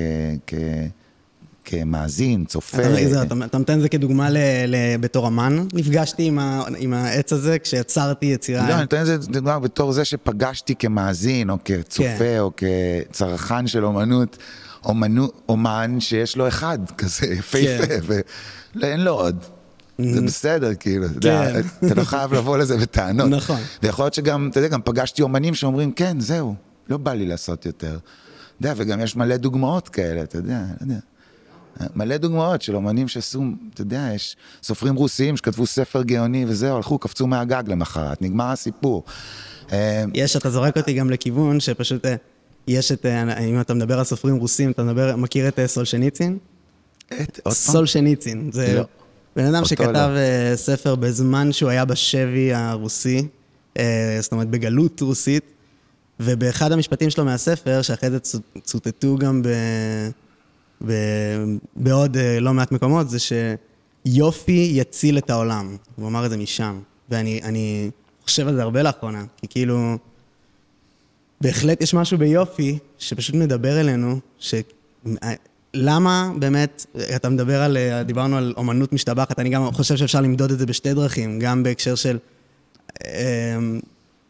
כ 0.48 0.54
כמאזין, 1.70 2.46
צופה. 2.46 2.78
אתה, 3.22 3.36
נותן 3.36 3.78
את 3.78 3.82
זה 3.82 3.90
כדוגמה 3.90 4.30
ל, 4.30 4.38
ל, 4.68 4.76
בתור 5.00 5.28
אמן? 5.28 5.66
נפגשתי 5.74 6.32
עם, 6.78 6.94
העץ 6.94 7.34
הזה 7.34 7.60
כשיצרתי 7.60 8.26
יצירה. 8.26 8.68
לא, 8.70 8.74
אני 8.74 8.82
נותן 8.82 9.02
את 9.02 9.06
זה 9.06 9.18
דוגמה 9.18 9.60
בתור 9.60 9.92
זה 9.92 10.06
שפגשתי 10.06 10.76
כמאזין, 10.76 11.50
או 11.50 11.58
כצופה, 11.66 12.18
כן. 12.20 12.40
או 12.40 12.52
כצרכן 12.58 13.68
של 13.68 13.86
אומנות, 13.86 14.38
אומנו, 14.86 15.28
אומן 15.50 16.00
שיש 16.00 16.38
לו 16.38 16.48
אחד 16.48 16.80
כזה 16.98 17.26
יפהפה, 17.40 17.88
כן. 17.88 18.00
ואין 18.76 19.04
לו 19.04 19.12
עוד. 19.12 19.44
זה 19.98 20.22
בסדר, 20.22 20.74
כאילו, 20.74 21.06
יודע, 21.06 21.52
כן. 21.54 21.88
אתה 21.88 21.96
לא 21.96 22.04
חייב 22.04 22.34
לבוא 22.34 22.58
לזה 22.58 22.78
בטענות. 22.78 23.30
נכון. 23.30 23.60
ויכול 23.84 24.06
להיות 24.06 24.14
שגם, 24.14 24.50
אתה 24.52 24.60
יודע, 24.60 24.68
גם 24.68 24.82
פגשתי 24.82 25.22
אומנים 25.22 25.56
שאומרים, 25.56 25.92
כן, 25.92 26.20
זהו, 26.20 26.56
לא 26.90 26.98
בא 26.98 27.14
לי 27.14 27.26
לעשות 27.26 27.66
יותר. 27.66 27.98
אתה 27.98 28.68
יודע, 28.68 28.74
וגם 28.78 29.02
יש 29.02 29.16
מלא 29.16 29.38
דוגמאות 29.38 29.90
כאלה, 29.90 30.24
אתה 30.24 30.38
יודע, 30.38 30.60
לא 30.60 30.78
יודע. 30.82 31.00
מלא 31.96 32.18
דוגמאות 32.18 32.62
של 32.62 32.76
אומנים 32.76 33.08
שעשו, 33.08 33.44
אתה 33.74 33.82
יודע, 33.82 34.10
יש 34.16 34.36
סופרים 34.64 34.96
רוסיים 34.96 35.38
שכתבו 35.38 35.66
ספר 35.66 36.04
גאוני 36.04 36.46
וזהו, 36.48 36.76
הלכו, 36.76 37.00
קפצו 37.00 37.28
מהגג 37.28 37.64
למחרת, 37.68 38.22
נגמר 38.22 38.46
הסיפור. 38.46 39.04
אה, 39.72 40.04
יש, 40.14 40.36
אתה 40.36 40.50
זורק 40.50 40.78
אותי 40.78 40.94
גם 40.94 41.10
לכיוון 41.10 41.60
שפשוט, 41.60 42.06
אה, 42.06 42.16
יש 42.68 42.92
את, 42.92 43.06
אה, 43.06 43.40
אם 43.40 43.62
אתה 43.62 43.74
מדבר 43.74 44.00
על 44.00 44.04
סופרים 44.04 44.36
רוסים, 44.36 44.72
אתה 44.72 44.84
מדבר, 44.84 45.16
מכיר 45.16 45.48
את 45.48 45.60
סולשניצין? 45.66 46.38
את, 47.08 47.14
עוד 47.14 47.44
פעם? 47.44 47.54
סולשניצין, 47.54 48.50
זה 48.54 48.74
לא. 48.76 48.84
בן 49.36 49.46
אדם 49.46 49.66
שכתב 49.66 50.10
לא. 50.14 50.56
ספר 50.56 50.96
בזמן 50.96 51.52
שהוא 51.52 51.70
היה 51.70 51.86
בשבי 51.86 52.54
הרוסי, 52.54 53.28
זאת 54.20 54.32
אומרת 54.32 54.48
בגלות 54.48 55.02
רוסית, 55.02 55.44
ובאחד 56.20 56.72
המשפטים 56.72 57.10
שלו 57.10 57.26
מהספר, 57.26 57.82
שאחרי 57.82 58.10
זה 58.10 58.20
צוטטו 58.64 59.18
גם 59.18 59.42
ב... 59.42 59.48
בעוד 61.76 62.18
אה, 62.18 62.40
לא 62.40 62.54
מעט 62.54 62.72
מקומות, 62.72 63.10
זה 63.10 63.18
שיופי 63.20 64.72
יציל 64.74 65.18
את 65.18 65.30
העולם. 65.30 65.78
הוא 65.96 66.08
אמר 66.08 66.26
את 66.26 66.30
זה 66.30 66.38
משם. 66.38 66.80
ואני 67.10 67.90
חושב 68.24 68.48
על 68.48 68.56
זה 68.56 68.62
הרבה 68.62 68.84
לאחרונה, 68.84 69.26
כי 69.38 69.48
כאילו, 69.48 69.98
בהחלט 71.42 71.82
יש 71.82 71.94
משהו 71.94 72.18
ביופי 72.18 72.78
שפשוט 72.98 73.36
מדבר 73.36 73.80
אלינו, 73.80 74.20
ש... 74.40 74.54
למה 75.74 76.32
באמת, 76.40 76.86
אתה 77.16 77.30
מדבר 77.30 77.62
על, 77.62 77.78
אה, 77.78 78.04
דיברנו 78.04 78.38
על 78.38 78.54
אומנות 78.58 78.94
משתבחת, 78.94 79.40
אני 79.40 79.50
גם 79.50 79.72
חושב 79.72 79.96
שאפשר 79.96 80.22
למדוד 80.22 80.52
את 80.52 80.60
זה 80.60 80.66
בשתי 80.66 80.94
דרכים, 80.94 81.40
גם 81.40 81.64
בהקשר 81.64 81.96
של 81.96 82.18
אה, 83.06 83.58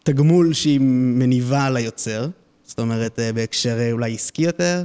תגמול 0.03 0.53
שהיא 0.53 0.79
מניבה 0.81 1.69
ליוצר, 1.69 2.27
זאת 2.65 2.79
אומרת, 2.79 3.19
בהקשר 3.35 3.91
אולי 3.91 4.13
עסקי 4.13 4.41
יותר, 4.41 4.83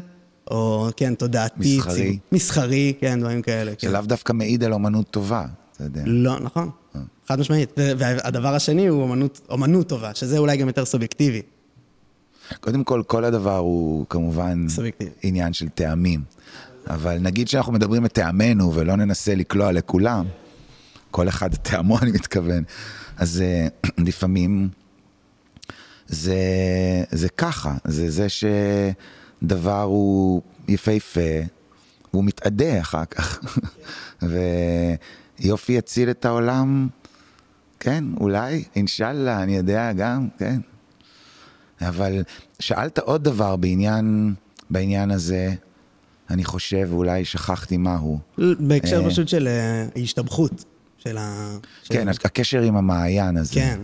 או 0.52 0.88
כן, 0.96 1.14
תודעתי. 1.14 1.76
מסחרי. 1.76 2.18
מסחרי, 2.32 2.92
כן, 3.00 3.20
דברים 3.20 3.42
כאלה. 3.42 3.72
שלאו 3.78 4.00
כן. 4.00 4.06
דווקא 4.06 4.32
מעיד 4.32 4.64
על 4.64 4.72
אומנות 4.72 5.10
טובה, 5.10 5.46
אתה 5.76 5.84
יודע. 5.84 6.02
לא, 6.06 6.40
נכון. 6.40 6.70
אה. 6.96 7.00
חד 7.28 7.40
משמעית. 7.40 7.70
והדבר 7.98 8.54
השני 8.54 8.86
הוא 8.86 9.02
אומנות, 9.02 9.40
אומנות 9.50 9.88
טובה, 9.88 10.14
שזה 10.14 10.38
אולי 10.38 10.56
גם 10.56 10.66
יותר 10.66 10.84
סובייקטיבי. 10.84 11.42
קודם 12.60 12.84
כל, 12.84 13.02
כל 13.06 13.24
הדבר 13.24 13.56
הוא 13.56 14.06
כמובן 14.08 14.68
סובייקטיבי. 14.68 15.10
עניין 15.22 15.52
של 15.52 15.68
טעמים. 15.68 16.20
אבל 16.86 17.18
נגיד 17.18 17.48
שאנחנו 17.48 17.72
מדברים 17.72 18.04
את 18.04 18.12
טעמנו 18.12 18.74
ולא 18.74 18.96
ננסה 18.96 19.34
לקלוע 19.34 19.72
לכולם, 19.72 20.26
כל 21.10 21.28
אחד 21.28 21.54
טעמו, 21.54 21.98
אני 22.02 22.10
מתכוון, 22.10 22.64
אז 23.16 23.42
uh, 23.42 23.90
לפעמים 24.08 24.68
זה, 26.06 26.36
זה 27.10 27.28
ככה, 27.28 27.74
זה 27.84 28.10
זה 28.10 28.28
ש... 28.28 28.44
דבר 29.42 29.82
הוא 29.82 30.42
יפהפה, 30.68 31.40
הוא 32.10 32.24
מתאדה 32.24 32.80
אחר 32.80 33.04
כך. 33.04 33.40
ויופי 35.40 35.72
יציל 35.72 36.10
את 36.10 36.24
העולם, 36.24 36.88
כן, 37.80 38.04
אולי, 38.20 38.64
אינשאללה, 38.76 39.42
אני 39.42 39.56
יודע 39.56 39.92
גם, 39.92 40.28
כן. 40.38 40.60
אבל 41.80 42.22
שאלת 42.60 42.98
עוד 42.98 43.24
דבר 43.24 43.56
בעניין, 43.56 44.34
בעניין 44.70 45.10
הזה, 45.10 45.54
אני 46.30 46.44
חושב, 46.44 46.88
אולי 46.92 47.24
שכחתי 47.24 47.76
מהו. 47.76 48.18
בהקשר 48.38 49.04
אה, 49.04 49.10
פשוט 49.10 49.28
של 49.28 49.48
אה, 49.48 49.86
ההשתבחות. 49.96 50.64
של 50.98 51.18
ה... 51.18 51.56
כן, 51.84 52.08
הקשר 52.08 52.60
עם 52.60 52.76
המעיין 52.76 53.36
הזה. 53.36 53.54
כן. 53.54 53.80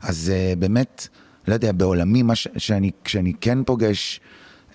אז 0.00 0.32
אה, 0.34 0.54
באמת, 0.58 1.08
לא 1.48 1.54
יודע, 1.54 1.72
בעולמי, 1.72 2.22
מה 2.22 2.34
ש... 2.34 2.48
שאני, 2.56 2.90
כשאני 3.04 3.32
כן 3.40 3.64
פוגש 3.64 4.20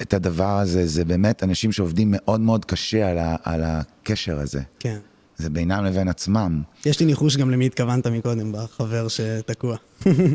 את 0.02 0.14
הדבר 0.14 0.60
הזה, 0.60 0.88
זה 0.88 1.06
באמת 1.06 1.44
אנשים 1.44 1.72
שעובדים 1.72 2.08
מאוד 2.12 2.40
מאוד 2.42 2.66
קשה 2.66 3.10
על, 3.10 3.18
ה, 3.18 3.36
על 3.44 3.64
הקשר 3.66 4.40
הזה. 4.40 4.62
כן. 4.80 4.98
זה 5.38 5.50
בינם 5.50 5.86
לבין 5.86 6.08
עצמם. 6.08 6.62
יש 6.86 7.00
לי 7.00 7.06
ניחוש 7.06 7.38
גם 7.38 7.52
למי 7.52 7.66
התכוונת 7.66 8.08
מקודם, 8.08 8.52
בחבר 8.52 9.08
שתקוע. 9.08 9.78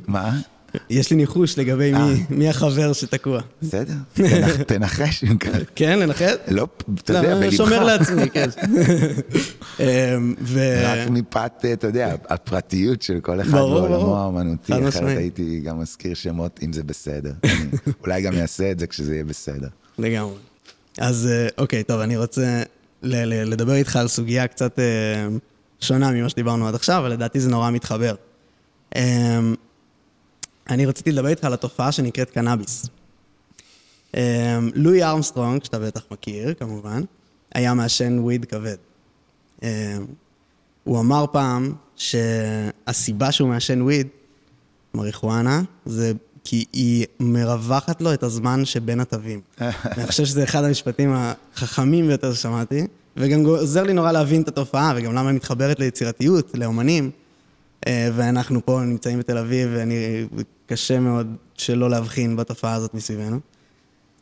מה? 0.07 0.40
יש 0.91 1.11
לי 1.11 1.17
ניחוש 1.17 1.59
לגבי 1.59 1.93
מי, 1.93 1.99
אה. 1.99 2.14
מי 2.31 2.49
החבר 2.49 2.93
שתקוע. 2.93 3.41
בסדר, 3.62 3.95
תנחש 4.67 5.25
אם 5.25 5.38
ככה. 5.38 5.59
כן, 5.75 5.99
לנחש? 5.99 6.33
לא, 6.49 6.67
אתה 6.95 7.12
יודע, 7.12 7.35
בלבך. 7.41 7.57
שומר 7.57 7.85
לעצמי, 7.85 8.31
כן. 8.31 8.49
אמ, 9.81 10.35
רק 10.85 11.09
מפאת, 11.11 11.64
אתה 11.73 11.87
יודע, 11.87 12.14
הפרטיות 12.29 13.02
של 13.02 13.21
כל 13.21 13.41
אחד 13.41 13.59
בעולמו 13.59 14.17
האמנותי, 14.17 14.88
אחרת 14.88 15.19
הייתי 15.19 15.61
גם 15.61 15.81
מזכיר 15.81 16.14
שמות, 16.14 16.61
אם 16.62 16.73
זה 16.73 16.83
בסדר. 16.83 17.33
אולי 18.05 18.23
גם 18.23 18.35
אעשה 18.35 18.71
את 18.71 18.79
זה 18.79 18.87
כשזה 18.87 19.14
יהיה 19.14 19.25
בסדר. 19.25 19.69
לגמרי. 19.99 20.35
אז 20.99 21.29
אה, 21.33 21.49
אוקיי, 21.59 21.83
טוב, 21.83 22.00
אני 22.00 22.17
רוצה 22.17 22.62
לדבר 23.02 23.75
איתך 23.75 23.97
על 23.97 24.09
סוגיה 24.09 24.47
קצת 24.47 24.79
אה, 24.79 24.85
שונה 25.81 26.11
ממה 26.11 26.29
שדיברנו 26.29 26.69
עד 26.69 26.75
עכשיו, 26.75 26.99
אבל 26.99 27.12
לדעתי 27.12 27.41
זה 27.41 27.50
נורא 27.50 27.71
מתחבר. 27.71 28.14
אני 30.71 30.87
רציתי 30.87 31.12
לדבר 31.12 31.28
איתך 31.28 31.45
על 31.45 31.52
התופעה 31.52 31.92
שנקראת 31.92 32.31
קנאביס. 32.31 32.87
אמ, 34.16 34.21
לואי 34.75 35.02
ארמסטרונג, 35.02 35.64
שאתה 35.64 35.78
בטח 35.78 36.02
מכיר, 36.11 36.54
כמובן, 36.54 37.02
היה 37.54 37.75
מעשן 37.75 38.19
וויד 38.19 38.45
כבד. 38.45 38.76
אמ, 39.62 39.69
הוא 40.85 41.00
אמר 41.00 41.25
פעם 41.33 41.73
שהסיבה 41.97 43.33
שהוא 43.33 43.49
מעשן 43.49 43.83
וויד, 43.83 44.07
מריחואנה, 44.95 45.62
זה 45.87 46.12
כי 46.45 46.64
היא 46.73 47.07
מרווחת 47.21 48.00
לו 48.00 48.14
את 48.14 48.23
הזמן 48.23 48.64
שבין 48.64 49.00
התווים. 49.00 49.40
אני 49.97 50.07
חושב 50.07 50.25
שזה 50.25 50.45
אחד 50.45 50.64
המשפטים 50.64 51.14
החכמים 51.14 52.07
ביותר 52.07 52.35
ששמעתי, 52.35 52.87
וגם 53.16 53.47
עוזר 53.47 53.83
לי 53.83 53.92
נורא 53.92 54.12
להבין 54.12 54.42
את 54.42 54.49
התופעה, 54.49 54.92
וגם 54.97 55.14
למה 55.14 55.28
היא 55.28 55.37
מתחברת 55.37 55.78
ליצירתיות, 55.81 56.50
לאומנים. 56.54 57.11
אה, 57.87 58.09
ואנחנו 58.17 58.67
פה 58.67 58.81
נמצאים 58.81 59.19
בתל 59.19 59.39
אביב, 59.39 59.69
ואני, 59.73 60.27
קשה 60.67 61.01
מאוד 61.01 61.37
שלא 61.55 61.91
להבחין 61.91 62.37
בתופעה 62.37 62.75
הזאת 62.75 62.95
מסביבנו. 62.95 63.41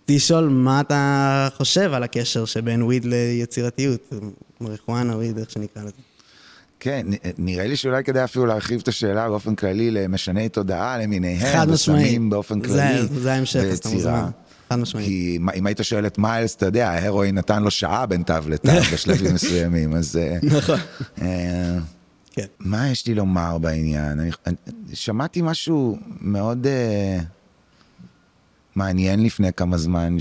לשאול 0.08 0.48
מה 0.48 0.80
אתה 0.80 1.48
חושב 1.56 1.92
על 1.92 2.02
הקשר 2.02 2.44
שבין 2.44 2.82
וויד 2.82 3.04
ליצירתיות, 3.04 4.12
מריחואנה, 4.60 5.16
וויד, 5.16 5.38
איך 5.38 5.50
שנקרא 5.50 5.82
לזה. 5.82 5.92
כן, 6.80 7.06
נראה 7.38 7.66
לי 7.66 7.76
שאולי 7.76 8.04
כדאי 8.04 8.24
אפילו 8.24 8.46
להרחיב 8.46 8.80
את 8.80 8.88
השאלה 8.88 9.28
באופן 9.28 9.54
כללי 9.54 9.90
למשני 9.90 10.48
תודעה 10.48 10.98
למיניהם, 10.98 11.70
וסמים 11.70 12.30
באופן 12.30 12.60
כללי. 12.60 13.02
זה, 13.02 13.20
זה 13.20 13.32
ההמשך, 13.32 13.60
אז 13.60 13.78
אתה 13.78 13.88
מוזמן. 13.88 14.30
חד 14.70 14.76
משמעית. 14.78 15.06
כי 15.06 15.38
אם 15.54 15.66
היית 15.66 15.78
שואל 15.82 16.06
את 16.06 16.18
מיילס, 16.18 16.54
אתה 16.56 16.66
יודע, 16.66 16.90
ההרואין 16.90 17.38
נתן 17.38 17.62
לו 17.62 17.70
שעה 17.70 18.06
בין 18.06 18.22
תו 18.22 18.34
לתו 18.48 18.72
בשלבים 18.92 19.34
מסוימים, 19.34 19.94
אז... 19.94 20.16
אה, 20.16 20.38
נכון. 20.42 20.78
אה, 22.40 22.46
כן. 22.46 22.52
מה 22.58 22.88
יש 22.88 23.06
לי 23.06 23.14
לומר 23.14 23.58
בעניין? 23.58 24.20
אני, 24.20 24.30
אני 24.46 24.56
שמעתי 24.94 25.40
משהו 25.42 25.98
מאוד 26.20 26.66
uh, 26.66 27.24
מעניין 28.74 29.22
לפני 29.22 29.52
כמה 29.52 29.76
זמן, 29.78 30.16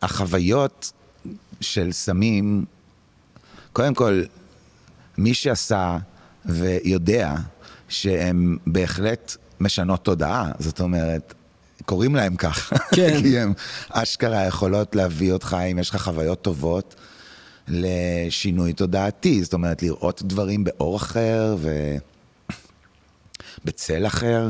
שהחוויות 0.00 0.92
uh, 0.92 1.28
של 1.60 1.92
סמים, 1.92 2.64
קודם 3.72 3.94
כל, 3.94 4.22
מי 5.18 5.34
שעשה 5.34 5.98
ויודע 6.46 7.34
שהן 7.88 8.56
בהחלט 8.66 9.36
משנות 9.60 10.04
תודעה, 10.04 10.52
זאת 10.58 10.80
אומרת, 10.80 11.34
קוראים 11.84 12.14
להם 12.14 12.36
כך, 12.36 12.72
כן. 12.94 13.16
כי 13.22 13.38
הן 13.38 13.52
אשכרה 13.90 14.46
יכולות 14.46 14.94
להביא 14.94 15.32
אותך, 15.32 15.56
אם 15.72 15.78
יש 15.78 15.90
לך 15.90 16.02
חוויות 16.02 16.42
טובות, 16.42 16.94
לשינוי 17.70 18.72
תודעתי, 18.72 19.44
זאת 19.44 19.52
אומרת, 19.52 19.82
לראות 19.82 20.22
דברים 20.22 20.64
באור 20.64 20.96
אחר 20.96 21.56
ובצל 23.64 24.06
אחר, 24.06 24.48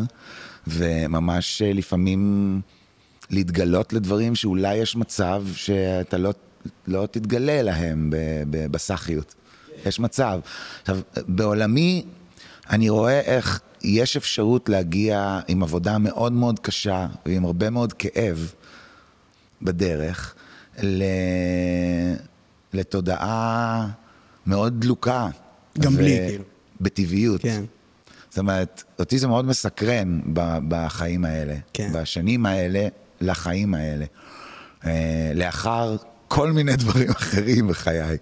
וממש 0.67 1.63
אה, 1.63 1.73
לפעמים 1.73 2.61
להתגלות 3.31 3.93
לדברים 3.93 4.35
שאולי 4.35 4.77
יש 4.77 4.97
מצב 4.97 5.45
שאתה 5.55 6.19
לא, 6.19 6.31
לא 6.87 7.07
תתגלה 7.07 7.63
להם 7.63 8.11
בסאחיות. 8.51 9.35
יש 9.87 10.01
מצב. 10.01 10.41
עכשיו, 10.81 10.99
בעולמי, 11.29 12.05
אני 12.71 12.89
רואה 12.89 13.21
איך 13.21 13.61
יש 13.83 14.17
אפשרות 14.17 14.69
להגיע 14.69 15.41
עם 15.49 15.63
עבודה 15.63 15.99
מאוד 15.99 16.33
מאוד 16.33 16.59
קשה 16.59 17.07
ועם 17.27 17.45
הרבה 17.45 17.71
מאוד 17.71 17.93
כאב 17.93 18.53
בדרך 19.63 20.35
ל... 20.83 21.03
לתודעה 22.73 23.89
מאוד 24.47 24.81
דלוקה. 24.81 25.29
גם 25.79 25.97
בלי, 25.97 26.17
כאילו. 26.29 26.45
בטבעיות. 26.81 27.43
כן. 27.43 27.65
זאת 28.31 28.39
אומרת, 28.39 28.83
אותי 28.99 29.19
זה 29.19 29.27
מאוד 29.27 29.45
מסקרן 29.45 30.21
ב- 30.33 30.59
בחיים 30.69 31.25
האלה. 31.25 31.57
כן. 31.73 31.91
בשנים 31.93 32.47
האלה, 32.47 32.89
לחיים 33.21 33.75
האלה. 33.75 34.05
אה, 34.87 35.33
לאחר 35.35 35.97
כל 36.29 36.53
מיני 36.53 36.77
דברים 36.83 37.11
אחרים 37.11 37.69
בחיי, 37.69 38.17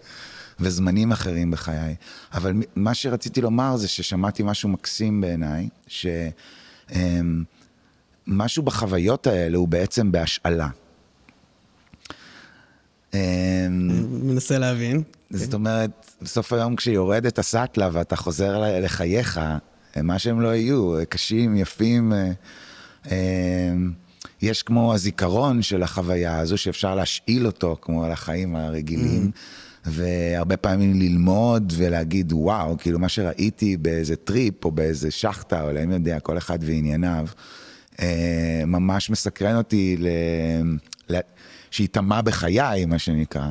וזמנים 0.61 1.12
אחרים 1.12 1.50
בחיי. 1.50 1.95
אבל 2.33 2.53
מה 2.76 2.95
שרציתי 2.95 3.41
לומר 3.41 3.76
זה 3.76 3.88
ששמעתי 3.88 4.43
משהו 4.43 4.69
מקסים 4.69 5.21
בעיניי, 5.21 5.69
שמשהו 8.26 8.62
בחוויות 8.62 9.26
האלה 9.26 9.57
הוא 9.59 9.69
בעצם 9.69 10.12
בהשאלה. 10.12 10.69
אמ, 13.16 14.06
מנסה 14.23 14.58
להבין. 14.58 15.02
זאת 15.30 15.54
אומרת, 15.54 15.90
בסוף 16.23 16.52
היום 16.52 16.76
כשיורדת 16.76 17.38
הסאטלה 17.38 17.88
ואתה 17.92 18.16
חוזר 18.16 18.80
לחייך, 18.80 19.40
מה 20.02 20.18
שהם 20.18 20.40
לא 20.40 20.54
יהיו, 20.54 20.94
קשים, 21.08 21.56
יפים, 21.56 22.12
אה, 22.12 22.30
אה, 23.11 23.75
יש 24.42 24.62
כמו 24.62 24.94
הזיכרון 24.94 25.62
של 25.62 25.82
החוויה 25.82 26.38
הזו 26.38 26.58
שאפשר 26.58 26.94
להשאיל 26.94 27.46
אותו, 27.46 27.76
כמו 27.82 28.04
על 28.04 28.12
החיים 28.12 28.56
הרגילים, 28.56 29.30
והרבה 29.85 30.56
פעמים 30.56 31.00
ללמוד 31.00 31.73
ולהגיד, 31.76 32.32
וואו, 32.32 32.76
כאילו 32.78 32.99
מה 32.99 33.08
שראיתי 33.08 33.76
באיזה 33.76 34.16
טריפ 34.16 34.64
או 34.64 34.70
באיזה 34.70 35.11
שחטה, 35.11 35.62
או 35.62 35.70
אלוהים 35.70 35.90
יודע, 35.90 36.20
כל 36.20 36.38
אחד 36.38 36.58
וענייניו, 36.62 37.26
אה, 38.00 38.62
ממש 38.66 39.11
מסקרן 39.11 39.56
אותי 39.56 39.96
ל... 41.76 41.78
שייטמע 41.78 42.21
בחיי, 42.21 42.85
מה 42.85 42.99
שנקרא. 42.99 43.50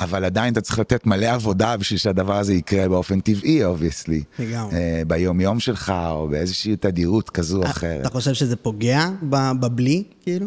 אבל 0.00 0.24
עדיין 0.24 0.52
אתה 0.52 0.60
צריך 0.60 0.78
לתת 0.78 1.06
מלא 1.06 1.26
עבודה 1.26 1.76
בשביל 1.76 1.98
שהדבר 1.98 2.36
הזה 2.36 2.54
יקרה 2.54 2.88
באופן 2.88 3.20
טבעי, 3.20 3.64
obviously. 3.64 4.22
לגמרי. 4.38 4.74
ביום-יום 5.06 5.60
שלך, 5.60 5.92
או 6.10 6.28
באיזושהי 6.28 6.76
תדירות 6.76 7.30
כזו 7.30 7.62
או 7.62 7.66
אחרת. 7.66 8.00
אתה 8.00 8.10
חושב 8.10 8.34
שזה 8.34 8.56
פוגע 8.56 9.08
בבלי, 9.22 10.04
כאילו? 10.22 10.46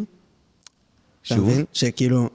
שוב? 1.22 1.50
שכאילו, 1.72 2.30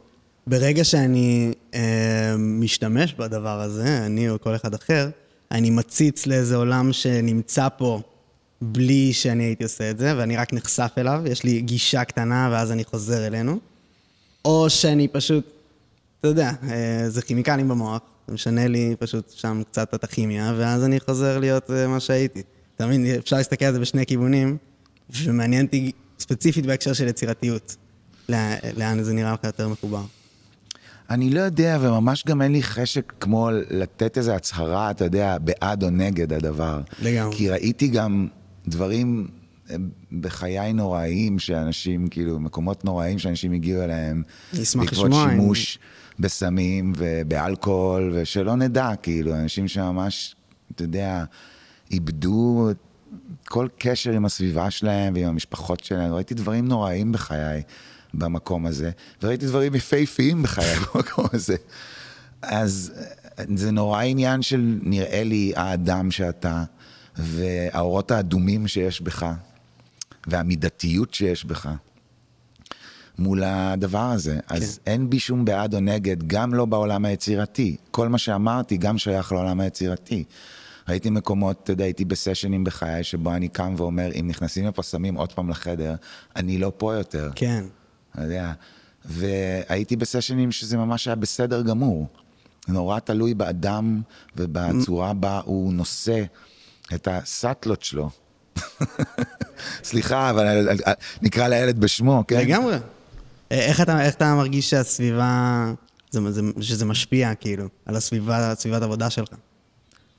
ברגע 0.47 0.83
שאני 0.83 1.53
אה, 1.73 2.35
משתמש 2.37 3.13
בדבר 3.13 3.61
הזה, 3.61 4.05
אני 4.05 4.29
או 4.29 4.41
כל 4.41 4.55
אחד 4.55 4.73
אחר, 4.73 5.09
אני 5.51 5.69
מציץ 5.69 6.27
לאיזה 6.27 6.55
עולם 6.55 6.93
שנמצא 6.93 7.67
פה 7.77 8.01
בלי 8.61 9.13
שאני 9.13 9.43
הייתי 9.43 9.63
עושה 9.63 9.91
את 9.91 9.97
זה, 9.97 10.13
ואני 10.17 10.37
רק 10.37 10.53
נחשף 10.53 10.91
אליו, 10.97 11.21
יש 11.25 11.43
לי 11.43 11.61
גישה 11.61 12.03
קטנה 12.03 12.49
ואז 12.51 12.71
אני 12.71 12.83
חוזר 12.83 13.27
אלינו. 13.27 13.59
או 14.45 14.69
שאני 14.69 15.07
פשוט, 15.07 15.51
אתה 16.19 16.27
יודע, 16.27 16.51
אה, 16.69 17.09
זה 17.09 17.21
כימיקלים 17.21 17.67
במוח, 17.67 18.01
זה 18.27 18.33
משנה 18.33 18.67
לי 18.67 18.95
פשוט 18.99 19.29
שם 19.29 19.61
קצת 19.71 19.93
את 19.93 20.03
הכימיה, 20.03 20.53
ואז 20.57 20.83
אני 20.83 20.99
חוזר 20.99 21.37
להיות 21.37 21.71
אה, 21.71 21.87
מה 21.87 21.99
שהייתי. 21.99 22.41
אתה 22.75 22.87
מבין? 22.87 23.05
אפשר 23.05 23.37
להסתכל 23.37 23.65
על 23.65 23.73
זה 23.73 23.79
בשני 23.79 24.05
כיוונים, 24.05 24.57
ומעניין 25.23 25.65
אותי 25.65 25.91
ספציפית 26.19 26.65
בהקשר 26.65 26.93
של 26.93 27.07
יצירתיות. 27.07 27.75
לאן, 28.77 29.03
זה 29.03 29.13
נראה 29.13 29.33
לך 29.33 29.43
יותר 29.43 29.67
מחובר. 29.67 30.03
אני 31.09 31.29
לא 31.29 31.39
יודע, 31.39 31.77
וממש 31.81 32.23
גם 32.27 32.41
אין 32.41 32.51
לי 32.51 32.63
חשק 32.63 33.13
כמו 33.19 33.49
לתת 33.69 34.17
איזו 34.17 34.31
הצהרה, 34.31 34.91
אתה 34.91 35.05
יודע, 35.05 35.37
בעד 35.37 35.83
או 35.83 35.89
נגד 35.89 36.33
הדבר. 36.33 36.81
לגמרי. 37.01 37.37
כי 37.37 37.49
ראיתי 37.49 37.87
גם 37.87 38.27
דברים 38.67 39.27
בחיי 40.21 40.73
נוראיים 40.73 41.39
שאנשים, 41.39 42.07
כאילו, 42.07 42.39
מקומות 42.39 42.85
נוראיים 42.85 43.19
שאנשים 43.19 43.51
הגיעו 43.51 43.83
אליהם. 43.83 44.23
נשמח 44.53 44.83
בעקבות 44.83 45.05
לשמוע, 45.05 45.23
אם- 45.25 45.29
שימוש 45.29 45.79
בסמים 46.19 46.93
ובאלכוהול, 46.97 48.11
ושלא 48.15 48.55
נדע, 48.55 48.91
כאילו, 49.01 49.35
אנשים 49.35 49.67
שממש, 49.67 50.35
אתה 50.75 50.83
יודע, 50.83 51.23
איבדו 51.91 52.69
כל 53.47 53.67
קשר 53.77 54.11
עם 54.11 54.25
הסביבה 54.25 54.71
שלהם 54.71 55.13
ועם 55.15 55.27
המשפחות 55.27 55.83
שלהם. 55.83 56.13
ראיתי 56.13 56.33
דברים 56.33 56.67
נוראיים 56.67 57.11
בחיי 57.11 57.61
במקום 58.13 58.65
הזה, 58.65 58.91
וראיתי 59.23 59.45
דברים 59.45 59.75
יפהפיים 59.75 60.43
בחיי 60.43 60.75
במקום 60.95 61.25
הזה. 61.33 61.55
אז 62.41 62.91
זה 63.55 63.71
נורא 63.71 64.01
עניין 64.01 64.41
של, 64.41 64.77
נראה 64.81 65.23
לי, 65.23 65.53
האדם 65.55 66.11
שאתה, 66.11 66.63
והאורות 67.17 68.11
האדומים 68.11 68.67
שיש 68.67 69.01
בך, 69.01 69.25
והמידתיות 70.27 71.13
שיש 71.13 71.45
בך. 71.45 71.69
מול 73.19 73.43
הדבר 73.43 74.11
הזה. 74.11 74.39
אז 74.47 74.79
אין 74.85 75.09
בי 75.09 75.19
שום 75.19 75.45
בעד 75.45 75.75
או 75.75 75.79
נגד, 75.79 76.27
גם 76.27 76.53
לא 76.53 76.65
בעולם 76.65 77.05
היצירתי. 77.05 77.77
כל 77.91 78.07
מה 78.07 78.17
שאמרתי 78.17 78.77
גם 78.77 78.97
שייך 78.97 79.31
לעולם 79.31 79.59
היצירתי. 79.59 80.23
ראיתי 80.89 81.09
מקומות, 81.09 81.59
אתה 81.63 81.71
יודע, 81.71 81.83
הייתי 81.83 82.05
בסשנים 82.05 82.63
בחיי 82.63 83.03
שבו 83.03 83.33
אני 83.33 83.47
קם 83.47 83.73
ואומר, 83.77 84.09
אם 84.19 84.27
נכנסים 84.27 84.65
לפה 84.65 84.81
סמים 84.83 85.15
עוד 85.15 85.33
פעם 85.33 85.49
לחדר, 85.49 85.95
אני 86.35 86.57
לא 86.57 86.71
פה 86.77 86.93
יותר. 86.93 87.31
כן. 87.35 87.63
אתה 88.11 88.21
יודע. 88.21 88.53
והייתי 89.05 89.95
בסשנים 89.95 90.51
שזה 90.51 90.77
ממש 90.77 91.07
היה 91.07 91.15
בסדר 91.15 91.61
גמור. 91.61 92.07
נורא 92.67 92.99
תלוי 92.99 93.33
באדם 93.33 94.01
ובצורה 94.35 95.13
בה 95.13 95.41
הוא 95.45 95.73
נושא 95.73 96.23
את 96.93 97.07
הסאטלות 97.11 97.83
שלו. 97.83 98.09
סליחה, 99.83 100.29
אבל 100.29 100.67
נקרא 101.21 101.47
לילד 101.47 101.79
בשמו, 101.79 102.23
כן? 102.27 102.39
לגמרי. 102.39 102.75
אה, 103.51 103.65
איך 103.65 103.81
אתה, 103.81 104.05
איך 104.05 104.15
אתה 104.15 104.35
מרגיש 104.35 104.69
שהסביבה, 104.69 105.73
זה, 106.11 106.31
זה, 106.31 106.41
שזה 106.61 106.85
משפיע, 106.85 107.35
כאילו, 107.35 107.67
על 107.85 107.95
הסביבה, 107.95 108.53
סביבת 108.55 108.81
העבודה 108.81 109.09
שלך? 109.09 109.29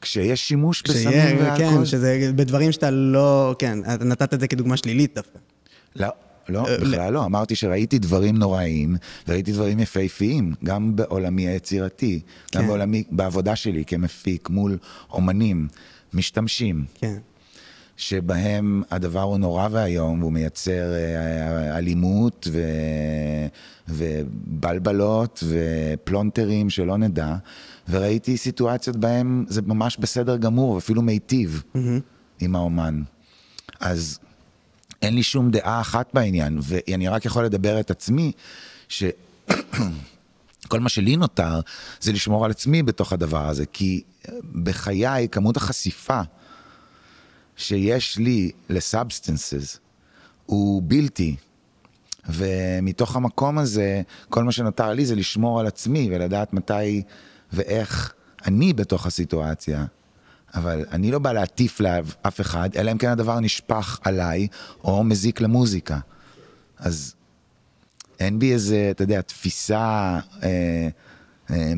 כשיש 0.01 0.49
שימוש 0.49 0.83
בסמים 0.83 1.39
ואלכוהול? 1.39 1.79
כן, 1.79 1.87
שזה 1.87 2.31
בדברים 2.37 2.73
שאתה 2.73 2.91
לא, 2.91 3.55
כן, 3.59 3.79
אתה 3.95 4.05
נתת 4.05 4.35
את 4.35 4.41
זה 4.41 4.49
כדוגמה 4.49 4.77
שלילית 4.77 5.15
דווקא. 5.15 5.39
לא, 5.97 6.09
לא, 6.49 6.69
אה, 6.69 6.79
בכלל 6.79 7.13
לא. 7.13 7.25
אמרתי 7.25 7.55
שראיתי 7.55 7.99
דברים 7.99 8.37
נוראיים, 8.37 8.97
וראיתי 9.29 9.53
דברים 9.53 9.81
יפהפיים, 9.81 10.55
גם 10.65 10.97
בעולמי 10.97 11.49
היצירתי, 11.49 12.21
גם 12.55 12.63
כן. 12.63 12.69
בעולמי, 12.69 13.05
בעבודה 13.11 13.57
שלי 13.57 13.85
כמפיק 13.85 14.51
מול 14.51 14.79
אומנים, 15.11 15.69
משתמשים, 16.15 16.85
כן. 16.95 17.17
שבהם 18.01 18.83
הדבר 18.91 19.23
הוא 19.23 19.39
נורא 19.39 19.69
ואיום, 19.71 20.21
והוא 20.21 20.33
מייצר 20.33 20.95
אה, 20.95 21.79
אלימות 21.79 22.49
ו... 22.53 22.61
ובלבלות 23.89 25.45
ופלונטרים 25.49 26.71
שלא 26.71 26.99
נדע, 26.99 27.37
וראיתי 27.89 28.37
סיטואציות 28.37 28.97
בהם 28.97 29.45
זה 29.49 29.63
ממש 29.63 29.97
בסדר 29.97 30.37
גמור, 30.37 30.79
אפילו 30.79 31.03
מיטיב 31.03 31.63
עם 32.41 32.57
האומן. 32.57 33.03
אז 33.81 34.19
אין 35.03 35.15
לי 35.15 35.23
שום 35.23 35.51
דעה 35.51 35.81
אחת 35.81 36.11
בעניין, 36.15 36.59
ואני 36.63 37.09
רק 37.09 37.25
יכול 37.25 37.45
לדבר 37.45 37.81
את 37.81 37.91
עצמי, 37.91 38.33
שכל 38.89 39.11
מה 40.81 40.89
שלי 40.89 41.17
נותר 41.17 41.61
זה 42.01 42.13
לשמור 42.13 42.45
על 42.45 42.51
עצמי 42.51 42.83
בתוך 42.83 43.13
הדבר 43.13 43.49
הזה, 43.49 43.67
כי 43.67 44.03
בחיי 44.63 45.29
כמות 45.29 45.57
החשיפה 45.57 46.21
שיש 47.61 48.19
לי 48.19 48.51
לסאבסטנסס 48.69 49.79
הוא 50.47 50.83
בלתי. 50.87 51.37
ומתוך 52.29 53.17
המקום 53.17 53.59
הזה, 53.59 54.03
כל 54.29 54.45
מה 54.45 54.53
שנותר 54.53 54.93
לי 54.93 55.07
זה 55.07 55.15
לשמור 55.15 55.61
על 55.61 55.67
עצמי 55.67 56.09
ולדעת 56.13 56.53
מתי 56.53 57.03
ואיך 57.53 58.13
אני 58.47 58.73
בתוך 58.73 59.07
הסיטואציה. 59.07 59.85
אבל 60.55 60.85
אני 60.93 61.11
לא 61.11 61.19
בא 61.19 61.33
להטיף 61.33 61.81
לאף 61.81 62.41
אחד, 62.41 62.71
אלא 62.77 62.93
אם 62.93 62.99
כן 62.99 63.09
הדבר 63.09 63.41
נשפך 63.41 64.01
עליי 64.05 64.49
או 64.85 65.05
מזיק 65.05 65.41
למוזיקה. 65.41 65.99
אז 66.79 67.15
אין 68.21 68.39
בי 68.39 68.53
איזה, 68.53 68.89
אתה 68.91 69.03
יודע, 69.03 69.21
תפיסה, 69.21 70.19
אה, 70.43 70.89
אה, 71.51 71.73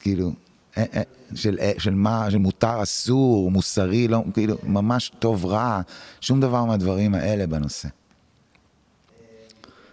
כאילו, 0.00 0.32
אה, 0.78 0.84
אה, 0.94 1.02
של, 1.34 1.56
אה, 1.60 1.72
של 1.78 1.94
מה, 1.94 2.30
של 2.30 2.38
מותר, 2.38 2.82
אסור, 2.82 3.50
מוסרי, 3.50 4.08
לא, 4.08 4.22
כאילו, 4.34 4.56
ממש 4.62 5.12
טוב, 5.18 5.46
רע, 5.46 5.80
שום 6.20 6.40
דבר 6.40 6.64
מהדברים 6.64 7.14
האלה 7.14 7.46
בנושא. 7.46 7.88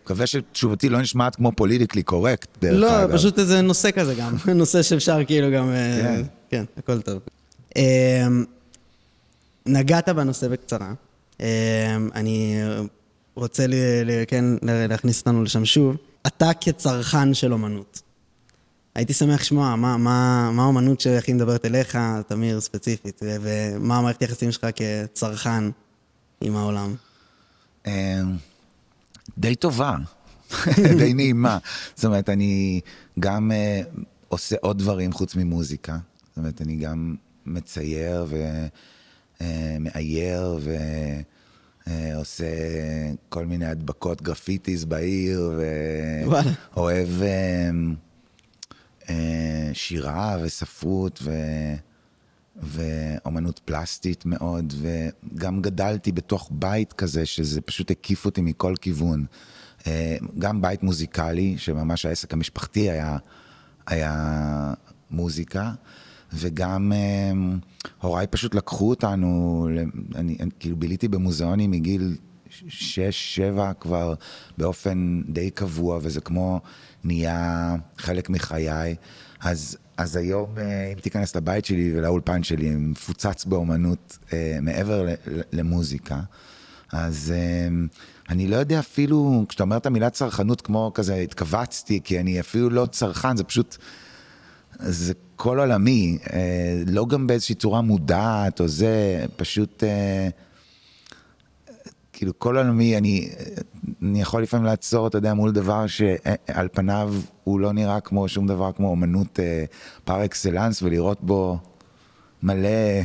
מקווה 0.03 0.27
שתשובתי 0.27 0.89
לא 0.89 1.01
נשמעת 1.01 1.35
כמו 1.35 1.51
פוליטיקלי 1.51 2.03
קורקט, 2.03 2.47
דרך 2.61 2.79
לא, 2.81 3.03
אגב. 3.03 3.13
פשוט 3.17 3.39
איזה 3.39 3.61
נושא 3.61 3.91
כזה 3.91 4.15
גם, 4.15 4.35
נושא 4.55 4.81
שאפשר 4.81 5.25
כאילו 5.25 5.51
גם... 5.51 5.69
אה, 5.69 5.99
כן. 6.01 6.23
כן, 6.49 6.63
הכל 6.77 7.01
טוב. 7.01 7.19
אה, 7.77 8.27
נגעת 9.65 10.09
בנושא 10.09 10.47
בקצרה. 10.47 10.93
אה, 11.41 11.97
אני 12.15 12.57
רוצה 13.35 13.67
ל- 13.67 13.73
ל- 14.05 14.23
כן, 14.27 14.45
להכניס 14.61 15.19
אותנו 15.19 15.43
לשם 15.43 15.65
שוב. 15.65 15.95
אתה 16.27 16.49
כצרכן 16.61 17.33
של 17.33 17.53
אומנות. 17.53 18.01
הייתי 18.97 19.13
שמח 19.13 19.41
לשמוע 19.41 19.75
מה, 19.75 19.97
מה, 19.97 20.49
מה 20.53 20.63
האומנות 20.63 20.99
שהכי 20.99 21.33
מדברת 21.33 21.65
אליך, 21.65 21.97
תמיר 22.27 22.61
ספציפית, 22.61 23.21
ומה 23.41 23.97
המערכת 23.97 24.21
היחסים 24.21 24.51
שלך 24.51 24.67
כצרכן 24.75 25.63
עם 26.41 26.55
העולם. 26.55 26.95
אה, 27.87 28.21
די 29.37 29.55
טובה, 29.55 29.95
די 30.99 31.13
נעימה. 31.13 31.57
זאת 31.95 32.05
אומרת, 32.05 32.29
אני 32.29 32.79
גם 33.19 33.51
אה, 33.51 33.81
עושה 34.27 34.55
עוד 34.61 34.77
דברים 34.79 35.11
חוץ 35.11 35.35
ממוזיקה. 35.35 35.97
זאת 36.27 36.37
אומרת, 36.37 36.61
אני 36.61 36.75
גם 36.75 37.15
מצייר 37.45 38.25
ומאייר 39.39 40.59
ועושה 41.87 42.45
כל 43.29 43.45
מיני 43.45 43.65
הדבקות 43.65 44.21
graffitis 44.21 44.85
בעיר. 44.85 45.51
ואוהב 46.75 47.21
אה, 47.21 47.27
אה, 47.27 47.69
שירה 49.73 50.37
וספרות 50.43 51.19
ו... 51.23 51.31
ואומנות 52.61 53.59
פלסטית 53.65 54.25
מאוד, 54.25 54.73
וגם 54.77 55.61
גדלתי 55.61 56.11
בתוך 56.11 56.49
בית 56.51 56.93
כזה, 56.93 57.25
שזה 57.25 57.61
פשוט 57.61 57.91
הקיף 57.91 58.25
אותי 58.25 58.41
מכל 58.41 58.73
כיוון. 58.81 59.25
אה, 59.87 60.17
גם 60.39 60.61
בית 60.61 60.83
מוזיקלי, 60.83 61.57
שממש 61.57 62.05
העסק 62.05 62.33
המשפחתי 62.33 62.89
היה, 62.89 63.17
היה 63.87 64.73
מוזיקה, 65.11 65.71
וגם 66.33 66.93
אה, 66.95 67.31
הוריי 68.01 68.27
פשוט 68.27 68.55
לקחו 68.55 68.89
אותנו, 68.89 69.67
אני, 70.15 70.37
אני 70.39 70.49
כאילו 70.59 70.75
ביליתי 70.77 71.07
במוזיאונים 71.07 71.71
מגיל 71.71 72.15
שש, 72.49 73.35
שבע 73.35 73.73
כבר 73.73 74.13
באופן 74.57 75.21
די 75.29 75.49
קבוע, 75.49 75.99
וזה 76.01 76.21
כמו 76.21 76.61
נהיה 77.03 77.75
חלק 77.97 78.29
מחיי. 78.29 78.95
אז, 79.39 79.77
אז 79.97 80.15
היום, 80.15 80.49
אה, 80.57 80.91
אם 80.93 80.99
תיכנס 80.99 81.35
לבית 81.35 81.65
שלי 81.65 81.97
ולאולפן 81.97 82.43
שלי, 82.43 82.75
מפוצץ 82.75 83.45
באומנות 83.45 84.17
אה, 84.33 84.57
מעבר 84.61 85.03
ל- 85.03 85.41
למוזיקה. 85.53 86.19
אז 86.93 87.33
אה, 87.35 87.67
אני 88.29 88.47
לא 88.47 88.55
יודע 88.55 88.79
אפילו, 88.79 89.45
כשאתה 89.49 89.63
אומר 89.63 89.77
את 89.77 89.85
המילה 89.85 90.09
צרכנות, 90.09 90.61
כמו 90.61 90.91
כזה 90.93 91.15
התכווצתי, 91.15 91.99
כי 92.03 92.19
אני 92.19 92.39
אפילו 92.39 92.69
לא 92.69 92.85
צרכן, 92.85 93.37
זה 93.37 93.43
פשוט... 93.43 93.77
זה 94.79 95.13
כל 95.35 95.59
עולמי, 95.59 96.17
אה, 96.33 96.83
לא 96.87 97.05
גם 97.05 97.27
באיזושהי 97.27 97.55
צורה 97.55 97.81
מודעת 97.81 98.59
או 98.59 98.67
זה, 98.67 99.25
פשוט 99.35 99.83
אה, 99.83 100.29
כאילו 102.17 102.39
כל 102.39 102.57
עולמי, 102.57 102.97
אני, 102.97 103.29
אני 104.01 104.21
יכול 104.21 104.43
לפעמים 104.43 104.65
לעצור, 104.65 105.07
אתה 105.07 105.17
יודע, 105.17 105.33
מול 105.33 105.51
דבר 105.51 105.87
שעל 105.87 106.67
פניו 106.71 107.13
הוא 107.43 107.59
לא 107.59 107.73
נראה 107.73 107.99
כמו 107.99 108.27
שום 108.27 108.47
דבר 108.47 108.71
כמו 108.71 108.89
אומנות 108.89 109.39
אה, 109.39 109.65
פר 110.05 110.25
אקסלנס, 110.25 110.81
ולראות 110.81 111.23
בו 111.23 111.59
מלא, 112.43 113.01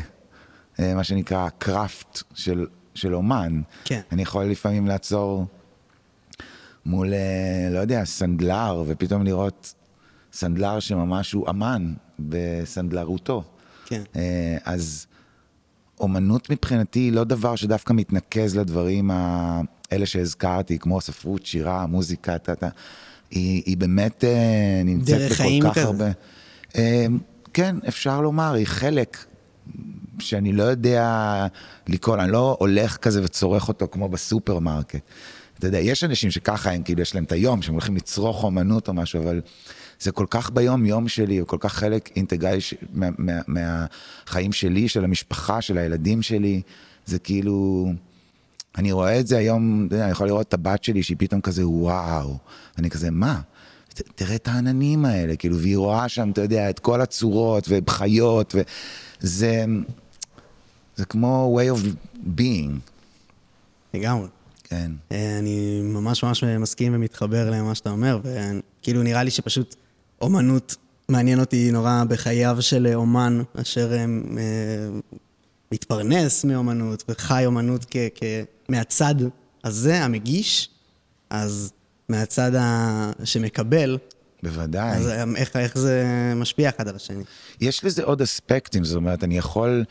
אה, 0.81 0.95
מה 0.95 1.05
שנקרא, 1.05 1.49
קראפט 1.59 2.23
של, 2.35 2.67
של 2.95 3.15
אומן. 3.15 3.63
כן. 3.85 4.01
אני 4.13 4.23
יכול 4.23 4.45
לפעמים 4.45 4.87
לעצור 4.87 5.47
מול, 6.87 7.15
אה, 7.15 7.69
לא 7.71 7.79
יודע, 7.79 8.05
סנדלר, 8.05 8.85
ופתאום 8.87 9.25
לראות 9.25 9.75
סנדלר 10.33 10.81
שממש 10.81 11.33
הוא 11.33 11.51
אמן 11.51 11.93
בסנדלרותו. 12.19 13.45
כן. 13.87 14.03
אה, 14.17 14.57
אז 14.65 15.07
אומנות 16.03 16.51
מבחינתי 16.51 17.01
היא 17.01 17.13
לא 17.13 17.25
דבר 17.25 17.57
שדווקא 17.57 17.93
מתנקז 17.93 18.57
לדברים 18.57 19.11
האלה 19.11 20.07
שהזכרתי, 20.07 20.79
כמו 20.79 21.01
ספרות, 21.01 21.47
שירה, 21.47 21.87
מוזיקה, 21.87 22.39
טה, 22.39 22.55
טה. 22.55 22.69
היא, 23.31 23.63
היא 23.67 23.77
באמת 23.77 24.25
אה, 24.25 24.83
נמצאת 24.85 25.33
בכל 25.33 25.45
כך 25.63 25.71
כזה. 25.71 25.83
הרבה... 25.85 26.11
אה, 26.77 27.07
כן, 27.55 27.77
אפשר 27.89 28.21
לומר, 28.21 28.55
היא 28.55 28.67
חלק 28.67 29.25
שאני 30.19 30.53
לא 30.53 30.63
יודע 30.63 31.47
לקרוא, 31.89 32.17
אני 32.17 32.33
לא 32.33 32.57
הולך 32.59 32.97
כזה 32.97 33.25
וצורך 33.25 33.69
אותו 33.69 33.89
כמו 33.93 34.09
בסופרמרקט. 34.09 35.01
אתה 35.59 35.67
יודע, 35.67 35.79
יש 35.79 36.05
אנשים 36.05 36.31
שככה 36.31 36.71
הם, 36.71 36.83
כאילו, 36.83 37.03
יש 37.03 37.15
להם 37.15 37.25
את 37.25 37.33
היום, 37.33 37.63
שהם 37.63 37.75
הולכים 37.75 37.97
לצרוך 37.97 38.45
אומנות 38.45 38.89
או 38.89 38.95
משהו, 38.95 39.23
אבל 39.23 39.41
זה 40.03 40.13
כל 40.13 40.27
כך 40.31 40.51
ביום-יום 40.51 41.09
שלי, 41.09 41.39
הוא 41.39 41.49
כל 41.49 41.57
כך 41.61 41.73
חלק 41.73 42.11
אינטגרלי 42.17 42.61
ש... 42.61 42.75
מה, 42.93 43.09
מה, 43.19 43.41
מהחיים 43.47 44.53
שלי, 44.53 44.89
של 44.89 45.05
המשפחה, 45.05 45.61
של 45.61 45.79
הילדים 45.79 46.23
שלי. 46.23 46.63
זה 47.07 47.19
כאילו... 47.19 47.93
אני 48.79 48.93
רואה 48.93 49.21
את 49.21 49.27
זה 49.27 49.39
היום, 49.39 49.85
אתה 49.87 49.95
יודע, 49.95 50.05
אני 50.05 50.13
יכול 50.13 50.27
לראות 50.27 50.49
את 50.49 50.55
הבת 50.55 50.85
שלי 50.85 51.03
שהיא 51.03 51.17
פתאום 51.21 51.41
כזה, 51.41 51.69
וואו. 51.69 52.37
אני 52.79 52.91
כזה, 52.91 53.11
מה? 53.11 53.41
ת, 53.95 54.01
תראה 54.15 54.35
את 54.35 54.49
העננים 54.49 55.05
האלה, 55.05 55.37
כאילו, 55.37 55.59
והיא 55.59 55.77
רואה 55.77 56.09
שם, 56.09 56.31
אתה 56.31 56.41
יודע, 56.41 56.71
את 56.71 56.79
כל 56.79 57.01
הצורות 57.01 57.65
ובחיות, 57.69 58.55
וזה... 59.23 59.65
זה 60.97 61.05
כמו 61.05 61.61
way 61.61 61.77
of 61.77 61.87
being, 62.39 62.91
לגמרי. 63.95 64.29
כן. 64.65 64.93
אה, 65.13 65.39
אני 65.39 65.81
ממש 65.85 66.25
ממש 66.25 66.45
מסכים 66.45 66.95
ומתחבר 66.95 67.51
למה 67.51 67.75
שאתה 67.75 67.91
אומר, 67.91 68.21
וכאילו 68.23 69.03
נראה 69.03 69.23
לי 69.23 69.31
שפשוט 69.31 69.77
אומנות 70.23 70.77
מעניין 71.09 71.41
אותי 71.41 71.71
נורא 71.73 72.05
בחייו 72.09 72.57
של 72.61 72.87
אומן 72.95 73.43
אשר 73.61 73.93
אה, 73.93 74.05
מתפרנס 75.73 76.45
מאומנות 76.45 77.05
וחי 77.09 77.47
אומנות 77.47 77.87
כ- 77.91 77.97
כ- 78.15 78.23
מהצד 78.69 79.15
הזה, 79.65 80.05
המגיש, 80.05 80.69
אז 81.31 81.73
מהצד 82.09 82.55
ה- 82.55 83.11
שמקבל, 83.25 83.99
בוודאי. 84.43 84.97
אז 84.97 85.09
אה, 85.09 85.25
איך, 85.37 85.57
איך 85.57 85.79
זה 85.79 86.05
משפיע 86.37 86.69
אחד 86.69 86.89
על 86.89 86.97
השני. 86.97 87.23
יש 87.61 87.85
לזה 87.85 88.03
עוד 88.05 88.23
אספקטים, 88.23 88.85
זאת 88.85 88.97
אומרת, 88.97 89.25
אני 89.25 89.39
יכול, 89.39 89.85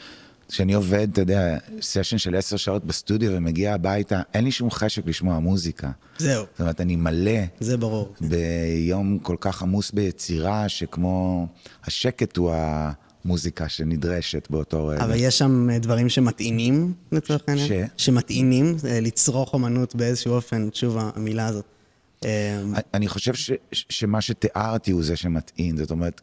כשאני 0.51 0.73
עובד, 0.73 1.07
אתה 1.11 1.21
יודע, 1.21 1.57
סשן 1.81 2.17
של 2.17 2.35
עשר 2.35 2.57
שעות 2.57 2.85
בסטודיו 2.85 3.31
ומגיע 3.33 3.73
הביתה, 3.73 4.21
אין 4.33 4.43
לי 4.43 4.51
שום 4.51 4.71
חשק 4.71 5.07
לשמוע 5.07 5.39
מוזיקה. 5.39 5.91
זהו, 6.17 6.45
זאת 6.51 6.59
אומרת, 6.59 6.81
אני 6.81 6.95
מלא 6.95 7.39
זה 7.59 7.77
ברור. 7.77 8.13
ביום 8.21 9.19
כל 9.19 9.35
כך 9.39 9.61
עמוס 9.61 9.91
ביצירה, 9.91 10.69
שכמו, 10.69 11.47
השקט 11.83 12.37
הוא 12.37 12.53
המוזיקה 12.55 13.69
שנדרשת 13.69 14.47
באותו 14.49 14.87
רגע. 14.87 15.03
אבל 15.03 15.15
יש 15.17 15.37
שם 15.37 15.69
אה, 15.69 15.79
דברים 15.79 16.09
שמטעינים, 16.09 16.93
לצורך 17.11 17.41
העניין? 17.47 17.67
ש? 17.67 17.71
שמטעינים, 18.05 18.75
אה, 18.87 18.99
לצרוך 18.99 19.53
אומנות 19.53 19.95
באיזשהו 19.95 20.33
אופן, 20.33 20.69
שוב 20.73 20.97
המילה 20.99 21.47
הזאת. 21.47 21.65
אה, 22.25 22.61
אני 22.93 23.07
חושב 23.07 23.33
ש, 23.33 23.51
ש- 23.71 23.85
שמה 23.89 24.21
שתיארתי 24.21 24.91
הוא 24.91 25.03
זה 25.03 25.15
שמטעין, 25.15 25.77
זאת 25.77 25.91
אומרת, 25.91 26.21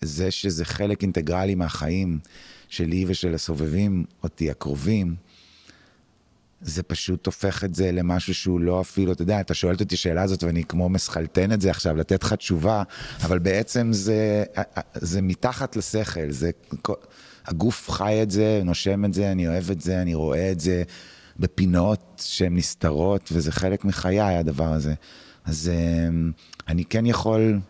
זה 0.00 0.30
שזה 0.30 0.64
חלק 0.64 1.02
אינטגרלי 1.02 1.54
מהחיים 1.54 2.18
שלי 2.68 3.04
ושל 3.08 3.34
הסובבים 3.34 4.04
אותי, 4.22 4.50
הקרובים, 4.50 5.14
זה 6.60 6.82
פשוט 6.82 7.26
הופך 7.26 7.64
את 7.64 7.74
זה 7.74 7.92
למשהו 7.92 8.34
שהוא 8.34 8.60
לא 8.60 8.80
אפילו, 8.80 9.12
אתה 9.12 9.22
יודע, 9.22 9.40
אתה 9.40 9.54
שואלת 9.54 9.80
אותי 9.80 9.96
שאלה 9.96 10.22
הזאת 10.22 10.42
ואני 10.42 10.64
כמו 10.64 10.88
מסחלטן 10.88 11.52
את 11.52 11.60
זה 11.60 11.70
עכשיו, 11.70 11.96
לתת 11.96 12.22
לך 12.22 12.32
תשובה, 12.32 12.82
אבל 13.22 13.38
בעצם 13.38 13.88
זה, 13.92 14.44
זה 14.94 15.22
מתחת 15.22 15.76
לשכל, 15.76 16.30
זה, 16.30 16.50
הגוף 17.46 17.90
חי 17.90 18.22
את 18.22 18.30
זה, 18.30 18.60
נושם 18.64 19.04
את 19.04 19.14
זה, 19.14 19.32
אני 19.32 19.48
אוהב 19.48 19.70
את 19.70 19.80
זה, 19.80 20.02
אני 20.02 20.14
רואה 20.14 20.52
את 20.52 20.60
זה 20.60 20.82
בפינות 21.38 22.22
שהן 22.26 22.56
נסתרות, 22.56 23.28
וזה 23.32 23.52
חלק 23.52 23.84
מחיי 23.84 24.20
הדבר 24.20 24.72
הזה. 24.72 24.94
אז 25.44 25.70
אמ, 25.74 26.32
אני 26.68 26.84
כן 26.84 27.06
יכול 27.06 27.60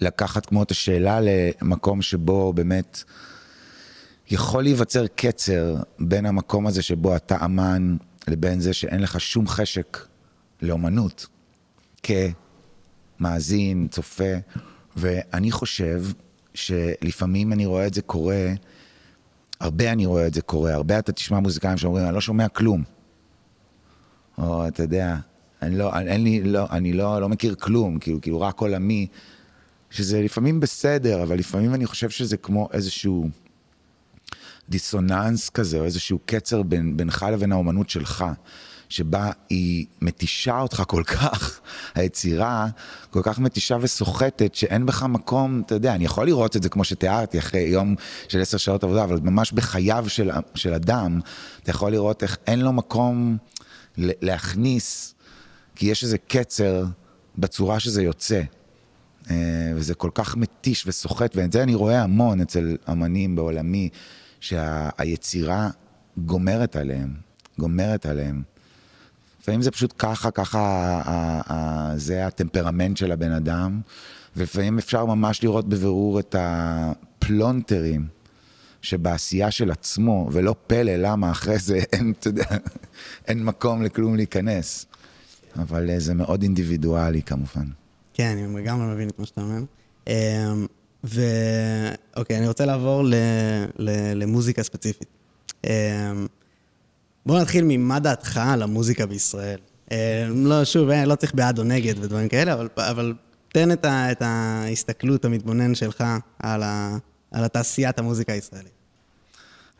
לקחת 0.00 0.46
כמו 0.46 0.62
את 0.62 0.70
השאלה 0.70 1.18
למקום 1.20 2.02
שבו 2.02 2.52
באמת 2.52 3.02
יכול 4.30 4.62
להיווצר 4.62 5.06
קצר 5.06 5.76
בין 5.98 6.26
המקום 6.26 6.66
הזה 6.66 6.82
שבו 6.82 7.16
אתה 7.16 7.44
אמן 7.44 7.96
לבין 8.28 8.60
זה 8.60 8.72
שאין 8.72 9.02
לך 9.02 9.20
שום 9.20 9.48
חשק 9.48 10.06
לאומנות 10.62 11.26
כמאזין, 13.18 13.88
צופה, 13.90 14.34
ואני 14.96 15.50
חושב 15.50 16.04
שלפעמים 16.54 17.52
אני 17.52 17.66
רואה 17.66 17.86
את 17.86 17.94
זה 17.94 18.02
קורה, 18.02 18.52
הרבה 19.60 19.92
אני 19.92 20.06
רואה 20.06 20.26
את 20.26 20.34
זה 20.34 20.42
קורה, 20.42 20.74
הרבה 20.74 20.98
אתה 20.98 21.12
תשמע 21.12 21.40
מוזיקאים 21.40 21.76
שאומרים, 21.76 22.06
אני 22.06 22.14
לא 22.14 22.20
שומע 22.20 22.48
כלום. 22.48 22.82
או 24.38 24.68
אתה 24.68 24.82
יודע, 24.82 25.16
אני 25.62 25.78
לא, 25.78 25.98
אין 25.98 26.24
לי, 26.24 26.42
לא, 26.42 26.66
אני 26.70 26.92
לא, 26.92 27.20
לא 27.20 27.28
מכיר 27.28 27.54
כלום, 27.54 27.98
כאילו, 27.98 28.20
כאילו 28.20 28.40
רק 28.40 28.60
עולמי. 28.60 29.06
שזה 29.90 30.22
לפעמים 30.22 30.60
בסדר, 30.60 31.22
אבל 31.22 31.38
לפעמים 31.38 31.74
אני 31.74 31.86
חושב 31.86 32.10
שזה 32.10 32.36
כמו 32.36 32.68
איזשהו 32.72 33.28
דיסוננס 34.68 35.50
כזה, 35.50 35.78
או 35.78 35.84
איזשהו 35.84 36.18
קצר 36.26 36.62
בין, 36.62 36.96
בינך 36.96 37.26
לבין 37.32 37.52
האומנות 37.52 37.90
שלך, 37.90 38.24
שבה 38.88 39.30
היא 39.50 39.86
מתישה 40.00 40.60
אותך 40.60 40.82
כל 40.86 41.02
כך, 41.02 41.60
היצירה 41.94 42.66
כל 43.10 43.20
כך 43.22 43.38
מתישה 43.38 43.76
וסוחטת, 43.80 44.54
שאין 44.54 44.86
בך 44.86 45.02
מקום, 45.02 45.62
אתה 45.66 45.74
יודע, 45.74 45.94
אני 45.94 46.04
יכול 46.04 46.26
לראות 46.26 46.56
את 46.56 46.62
זה 46.62 46.68
כמו 46.68 46.84
שתיארתי, 46.84 47.38
אחרי 47.38 47.60
יום 47.60 47.94
של 48.28 48.40
עשר 48.40 48.56
שעות 48.56 48.84
עבודה, 48.84 49.04
אבל 49.04 49.18
ממש 49.22 49.52
בחייו 49.52 50.04
של, 50.08 50.30
של 50.54 50.74
אדם, 50.74 51.20
אתה 51.62 51.70
יכול 51.70 51.92
לראות 51.92 52.22
איך 52.22 52.38
אין 52.46 52.60
לו 52.60 52.72
מקום 52.72 53.36
להכניס, 53.96 55.14
כי 55.76 55.86
יש 55.86 56.04
איזה 56.04 56.18
קצר 56.18 56.84
בצורה 57.38 57.80
שזה 57.80 58.02
יוצא. 58.02 58.42
אה, 59.30 59.72
וזה 59.74 59.94
כל 59.94 60.10
כך 60.14 60.36
מתיש 60.36 60.84
וסוחט, 60.86 61.36
ואת 61.36 61.52
זה 61.52 61.62
אני 61.62 61.74
רואה 61.74 62.02
המון 62.02 62.40
אצל 62.40 62.76
אמנים 62.90 63.36
בעולמי, 63.36 63.88
שהיצירה 64.40 65.70
גומרת 66.18 66.76
עליהם, 66.76 67.14
גומרת 67.58 68.06
עליהם. 68.06 68.42
לפעמים 69.40 69.62
זה 69.62 69.70
פשוט 69.70 69.94
ככה, 69.98 70.30
ככה, 70.30 71.02
זה 71.96 72.26
הטמפרמנט 72.26 72.96
של 72.96 73.12
הבן 73.12 73.32
אדם, 73.32 73.80
ולפעמים 74.36 74.78
אפשר 74.78 75.04
ממש 75.04 75.42
לראות 75.42 75.68
בבירור 75.68 76.20
את 76.20 76.36
הפלונטרים 76.38 78.06
שבעשייה 78.82 79.50
של 79.50 79.70
עצמו, 79.70 80.28
ולא 80.32 80.54
פלא 80.66 80.92
למה 80.96 81.30
אחרי 81.30 81.58
זה 81.58 81.78
אין, 81.92 82.12
אתה 82.20 82.28
יודע, 82.28 82.44
אין 83.28 83.44
מקום 83.44 83.82
לכלום 83.82 84.16
להיכנס. 84.16 84.86
אבל 85.56 85.90
אה, 85.90 86.00
זה 86.00 86.14
מאוד 86.14 86.42
אינדיבידואלי 86.42 87.22
כמובן. 87.22 87.66
כן, 88.14 88.36
אני 88.38 88.62
לגמרי 88.62 88.94
מבין 88.94 89.08
את 89.08 89.18
מה 89.18 89.26
שאתה 89.26 89.40
אומר. 89.40 89.62
ואוקיי, 91.04 92.38
אני 92.38 92.48
רוצה 92.48 92.66
לעבור 92.66 93.04
ל... 93.04 93.14
ל... 93.78 93.90
למוזיקה 94.14 94.62
ספציפית. 94.62 95.08
אמ, 95.64 95.70
בוא 97.26 97.40
נתחיל 97.40 97.64
ממה 97.66 97.98
דעתך 97.98 98.40
על 98.44 98.62
המוזיקה 98.62 99.06
בישראל. 99.06 99.58
אמ, 99.90 99.96
לא, 100.46 100.64
שוב, 100.64 100.90
אה, 100.90 101.04
לא 101.04 101.14
צריך 101.14 101.34
בעד 101.34 101.58
או 101.58 101.64
נגד 101.64 101.94
ודברים 102.00 102.28
כאלה, 102.28 102.54
אבל, 102.54 102.68
אבל 102.76 103.14
תן 103.52 103.72
את, 103.72 103.84
ה... 103.84 104.12
את 104.12 104.22
ההסתכלות 104.22 105.24
המתבונן 105.24 105.74
שלך 105.74 106.04
על, 106.38 106.62
ה... 106.62 106.96
על 107.30 107.44
התעשיית 107.44 107.98
המוזיקה 107.98 108.32
הישראלית. 108.32 108.72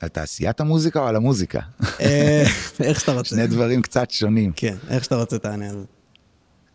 על 0.01 0.09
תעשיית 0.09 0.61
המוזיקה 0.61 1.01
או 1.01 1.07
על 1.07 1.17
המוזיקה? 1.17 1.61
אה, 2.01 2.45
איך 2.81 3.01
שאתה 3.01 3.13
רוצה. 3.13 3.29
שני 3.29 3.47
דברים 3.47 3.83
קצת 3.83 4.11
שונים. 4.11 4.53
כן, 4.57 4.77
איך 4.89 5.05
שאתה 5.05 5.17
רוצה 5.17 5.39
תענה 5.39 5.71
על 5.71 5.79
זה. 5.79 5.98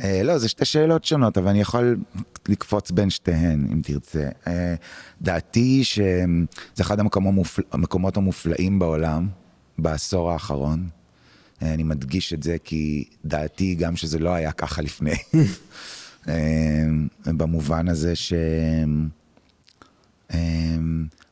Uh, 0.02 0.06
לא, 0.24 0.38
זה 0.38 0.50
שתי 0.50 0.66
שאלות 0.66 1.06
שונות, 1.06 1.38
אבל 1.38 1.48
אני 1.48 1.62
יכול 1.62 1.98
לקפוץ 2.48 2.92
בין 2.92 3.10
שתיהן, 3.10 3.68
אם 3.72 3.82
תרצה. 3.84 4.30
Uh, 4.46 4.50
דעתי 5.22 5.60
היא 5.60 5.84
שזה 5.84 6.82
אחד 6.82 7.00
המקומות, 7.00 7.34
המופל... 7.34 7.62
המקומות 7.72 8.18
המופלאים 8.18 8.80
בעולם, 8.80 9.28
בעשור 9.78 10.32
האחרון. 10.32 10.90
Uh, 11.60 11.66
אני 11.66 11.84
מדגיש 11.84 12.34
את 12.34 12.44
זה 12.44 12.58
כי 12.64 13.04
דעתי 13.26 13.76
גם 13.76 13.96
שזה 13.96 14.20
לא 14.20 14.30
היה 14.30 14.52
ככה 14.52 14.82
לפני. 14.82 15.16
במובן 17.26 17.88
הזה 17.90 18.16
ש... 18.16 18.34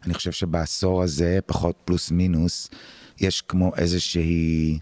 אני 0.06 0.13
חושב 0.13 0.32
שבעשור 0.32 1.04
הזה, 1.04 1.39
פחות 1.45 1.76
פלוס 1.86 2.12
מינוס, 2.12 2.69
יש 3.19 3.41
כמו 3.41 3.71
איזושהי... 3.76 4.80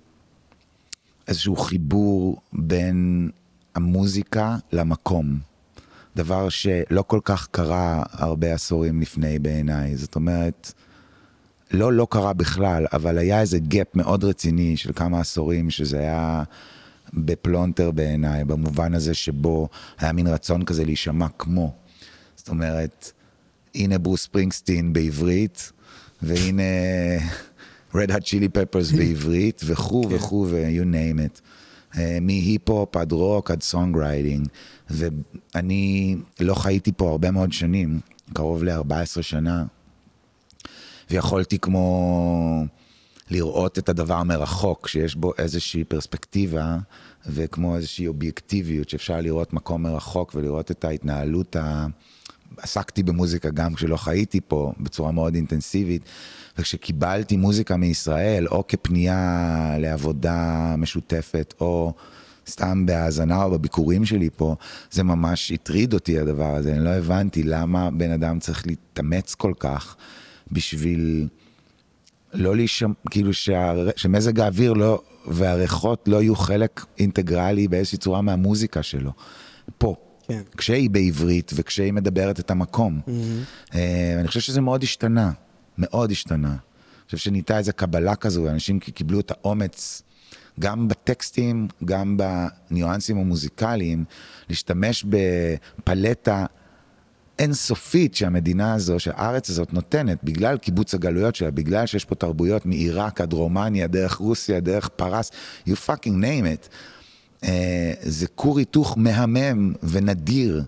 איזשהו 1.28 1.56
חיבור 1.56 2.42
בין 2.54 3.30
המוזיקה 3.76 4.58
למקום. 4.72 5.40
דבר 6.16 6.50
שלא 6.50 7.02
כל 7.08 7.20
כך 7.24 7.48
קרה 7.52 8.04
הרבה 8.12 8.54
עשורים 8.54 9.02
לפני 9.02 9.40
בעיניי. 9.40 9.96
זאת 9.96 10.16
אומרת, 10.16 10.74
לא 11.72 11.94
לא 11.94 12.08
קרה 12.10 12.34
בכלל, 12.34 12.86
אבל 12.94 13.18
היה 13.18 13.42
איזה 13.42 13.60
gap 13.60 13.96
מאוד 13.96 14.24
רציני 14.24 14.78
של 14.78 14.94
כמה 14.94 15.20
עשורים 15.20 15.70
שזה 15.70 16.00
היה 16.00 16.44
בפלונטר 17.14 17.92
בעיניי, 17.92 18.46
במובן 18.46 18.94
הזה 18.94 19.14
שבו 19.14 19.70
היה 20.00 20.12
מין 20.12 20.28
רצון 20.28 20.66
כזה 20.66 20.86
להישמע 20.86 21.28
כמו. 21.38 21.74
זאת 22.36 22.50
אומרת, 22.50 23.12
הנה 23.76 23.98
ברוס 23.98 24.24
ספרינגסטין 24.24 24.94
בעברית, 24.94 25.72
והנה 26.22 26.64
Red 27.94 28.10
Hot 28.10 28.24
Chili 28.24 28.50
Peppers 28.56 28.98
בעברית, 28.98 29.62
וכו' 29.66 30.04
כן. 30.10 30.16
וכו' 30.16 30.48
ו- 30.50 30.63
you 30.63 30.84
name 30.84 31.20
it. 31.20 31.42
אה, 31.98 32.18
מהיפ-הופ 32.22 32.98
עד 32.98 33.12
רוק 33.12 33.52
עד 33.52 33.62
songwriting, 33.62 34.48
ואני 34.90 36.16
לא 36.40 36.54
חייתי 36.54 36.92
פה 36.98 37.10
הרבה 37.10 37.32
מאוד 37.32 37.54
שנים, 37.54 38.00
קרוב 38.34 38.64
ל-14 38.64 39.22
שנה, 39.22 39.66
ויכולתי 41.10 41.60
כמו 41.60 42.66
לראות 43.30 43.80
את 43.80 43.90
הדבר 43.90 44.24
מרחוק, 44.24 44.88
שיש 44.88 45.16
בו 45.16 45.34
איזושהי 45.38 45.84
פרספקטיבה 45.84 46.78
וכמו 47.28 47.76
איזושהי 47.76 48.08
אובייקטיביות 48.08 48.90
שאפשר 48.90 49.22
לראות 49.22 49.54
מקום 49.54 49.84
מרחוק 49.84 50.36
ולראות 50.36 50.72
את 50.72 50.84
ההתנהלות 50.86 51.56
ה... 51.56 51.88
עסקתי 52.62 53.04
במוזיקה 53.04 53.50
גם 53.50 53.74
כשלא 53.74 53.98
חייתי 53.98 54.40
פה 54.48 54.74
בצורה 54.80 55.12
מאוד 55.12 55.36
אינטנסיבית, 55.36 56.02
וכשקיבלתי 56.58 57.38
מוזיקה 57.38 57.78
מישראל, 57.78 58.48
או 58.48 58.68
כפנייה 58.68 59.76
לעבודה 59.80 60.76
משותפת, 60.78 61.54
או 61.62 61.94
סתם 62.48 62.86
בהאזנה 62.86 63.44
או 63.44 63.52
בביקורים 63.52 64.06
שלי 64.06 64.30
פה, 64.36 64.56
זה 64.92 65.04
ממש 65.04 65.52
הטריד 65.52 65.94
אותי 65.94 66.20
הדבר 66.20 66.56
הזה. 66.56 66.74
אני 66.74 66.84
לא 66.84 66.90
הבנתי 66.90 67.44
למה 67.44 67.92
בן 67.92 68.12
אדם 68.12 68.40
צריך 68.40 68.68
להתאמץ 68.68 69.36
כל 69.36 69.54
כך 69.60 69.96
בשביל 70.52 71.28
לא 72.34 72.56
להישמע, 72.56 72.94
כאילו 73.10 73.34
שהר... 73.34 73.90
שמזג 73.96 74.40
האוויר 74.40 74.74
לא, 74.74 75.02
והריחות 75.28 76.08
לא 76.08 76.22
יהיו 76.22 76.36
חלק 76.36 76.86
אינטגרלי 77.00 77.68
באיזושהי 77.68 77.98
צורה 77.98 78.22
מהמוזיקה 78.22 78.84
שלו. 78.84 79.12
פה. 79.78 79.96
כן. 80.30 80.42
כשהיא 80.58 80.90
בעברית 80.90 81.52
וכשהיא 81.56 81.94
מדברת 81.94 82.40
את 82.40 82.52
המקום. 82.52 83.00
Mm-hmm. 83.08 83.76
אני 84.20 84.28
חושב 84.28 84.40
שזה 84.40 84.62
מאוד 84.62 84.84
השתנה, 84.84 85.32
מאוד 85.78 86.12
השתנה. 86.12 86.50
אני 86.50 87.06
חושב 87.06 87.18
שנהייתה 87.18 87.58
איזו 87.58 87.72
קבלה 87.76 88.16
כזו, 88.16 88.44
ואנשים 88.44 88.80
קיבלו 88.80 89.20
את 89.20 89.32
האומץ, 89.32 90.02
גם 90.60 90.88
בטקסטים, 90.88 91.68
גם 91.86 92.18
בניואנסים 92.18 93.18
המוזיקליים, 93.18 94.06
להשתמש 94.50 95.06
בפלטה 95.10 96.46
אינסופית 97.40 98.16
שהמדינה 98.16 98.74
הזו, 98.74 99.00
שהארץ 99.00 99.50
הזאת 99.50 99.74
נותנת, 99.74 100.24
בגלל 100.24 100.58
קיבוץ 100.58 100.94
הגלויות 100.94 101.36
שלה, 101.36 101.52
בגלל 101.52 101.86
שיש 101.86 102.06
פה 102.06 102.16
תרבויות 102.16 102.66
מעיראק 102.66 103.22
עד 103.22 103.34
רומניה, 103.34 103.88
דרך 103.88 104.16
רוסיה, 104.16 104.60
דרך 104.60 104.88
פרס, 104.88 105.32
you 105.68 105.72
fucking 105.88 106.22
name 106.22 106.46
it. 106.46 106.70
אה, 107.44 107.94
זה 108.02 108.28
כור 108.28 108.60
היתוך 108.60 108.98
מהמם 108.98 109.74
ונדיר, 109.84 110.64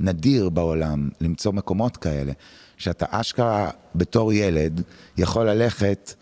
נדיר 0.00 0.48
בעולם, 0.48 1.08
למצוא 1.20 1.52
מקומות 1.52 1.96
כאלה, 1.96 2.32
שאתה 2.76 3.06
אשכרה 3.10 3.70
בתור 3.94 4.32
ילד 4.32 4.82
יכול 5.16 5.50
ללכת 5.50 6.14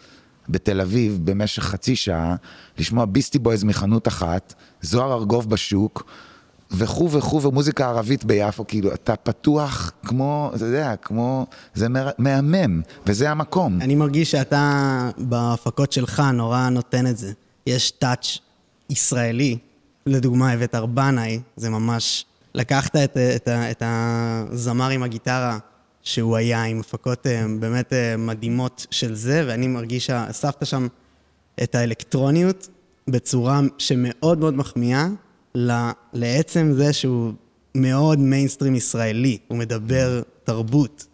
בתל 0.48 0.80
אביב 0.80 1.20
במשך 1.24 1.62
חצי 1.62 1.96
שעה, 1.96 2.36
לשמוע 2.78 3.04
ביסטי 3.04 3.38
בויז 3.38 3.64
מחנות 3.64 4.08
אחת, 4.08 4.54
זוהר 4.82 5.12
ארגוב 5.12 5.50
בשוק, 5.50 6.04
וכו' 6.70 7.10
וכו', 7.10 7.42
ומוזיקה 7.42 7.88
ערבית 7.88 8.24
ביפו, 8.24 8.66
כאילו, 8.66 8.94
אתה 8.94 9.16
פתוח 9.16 9.92
כמו, 10.02 10.50
אתה 10.54 10.64
יודע, 10.64 10.96
כמו, 10.96 11.46
זה 11.74 11.86
מהמם, 12.18 12.82
וזה 13.06 13.30
המקום. 13.30 13.80
אני 13.80 13.94
מרגיש 13.94 14.30
שאתה 14.30 15.10
בהפקות 15.18 15.92
שלך 15.92 16.22
נורא 16.32 16.68
נותן 16.68 17.06
את 17.06 17.18
זה. 17.18 17.32
יש 17.66 17.90
טאץ' 17.90 18.38
ישראלי 18.90 19.58
לדוגמה, 20.06 20.52
הבאת 20.52 20.74
ארבנאי, 20.74 21.40
זה 21.56 21.70
ממש... 21.70 22.24
לקחת 22.54 22.96
את, 22.96 23.16
את, 23.16 23.48
את 23.48 23.82
הזמר 23.86 24.88
עם 24.88 25.02
הגיטרה 25.02 25.58
שהוא 26.02 26.36
היה, 26.36 26.64
עם 26.64 26.80
הפקות 26.80 27.26
אה, 27.26 27.44
באמת 27.60 27.92
אה, 27.92 28.16
מדהימות 28.16 28.86
של 28.90 29.14
זה, 29.14 29.44
ואני 29.46 29.68
מרגיש 29.68 30.06
שאספת 30.06 30.66
שם 30.66 30.86
את 31.62 31.74
האלקטרוניות 31.74 32.68
בצורה 33.08 33.60
שמאוד 33.78 34.38
מאוד 34.38 34.54
מחמיאה 34.54 35.08
לעצם 36.12 36.72
זה 36.72 36.92
שהוא 36.92 37.32
מאוד 37.74 38.18
מיינסטרים 38.18 38.74
ישראלי, 38.74 39.38
הוא 39.48 39.58
מדבר 39.58 40.22
תרבות. 40.44 41.06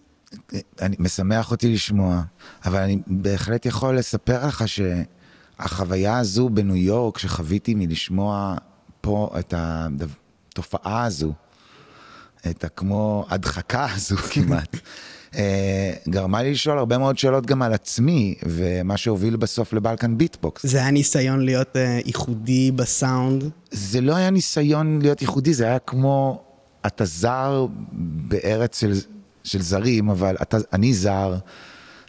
אני 0.81 0.97
משמח 0.99 1.51
אותי 1.51 1.73
לשמוע, 1.73 2.23
אבל 2.65 2.79
אני 2.81 2.99
בהחלט 3.07 3.67
יכול 3.67 3.99
לספר 3.99 4.47
לך 4.47 4.65
שהחוויה 4.69 6.19
הזו 6.19 6.49
בניו 6.49 6.77
יורק 6.77 7.19
שחוויתי 7.19 7.75
מלשמוע 7.75 8.57
פה 9.01 9.31
את 9.39 9.55
התופעה 9.57 11.05
הזו, 11.05 11.33
את 12.51 12.65
הכמו 12.65 13.27
הדחקה 13.29 13.87
הזו 13.95 14.17
כמעט, 14.17 14.77
אה, 15.35 15.93
גרמה 16.09 16.43
לי 16.43 16.53
לשאול 16.53 16.79
הרבה 16.79 16.99
מאוד 16.99 17.19
שאלות 17.19 17.47
גם 17.47 17.63
על 17.63 17.73
עצמי, 17.73 18.35
ומה 18.43 18.97
שהוביל 18.97 19.37
בסוף 19.37 19.73
לבלקן 19.73 20.19
ביטבוקס. 20.19 20.67
זה 20.67 20.79
היה 20.79 20.91
ניסיון 20.91 21.45
להיות 21.45 21.77
uh, 21.77 22.07
ייחודי 22.07 22.71
בסאונד? 22.71 23.45
זה 23.71 24.01
לא 24.01 24.17
היה 24.17 24.31
ניסיון 24.31 24.99
להיות 25.03 25.23
ייחודי, 25.23 25.55
זה 25.55 25.65
היה 25.65 25.79
כמו 25.79 26.43
אתה 26.87 27.05
זר 27.05 27.67
בארץ 28.29 28.81
של, 28.81 28.93
של 29.45 29.63
זרים, 29.63 30.11
אבל 30.11 30.37
אתה, 30.43 30.57
אני 30.73 30.95
זר, 30.95 31.37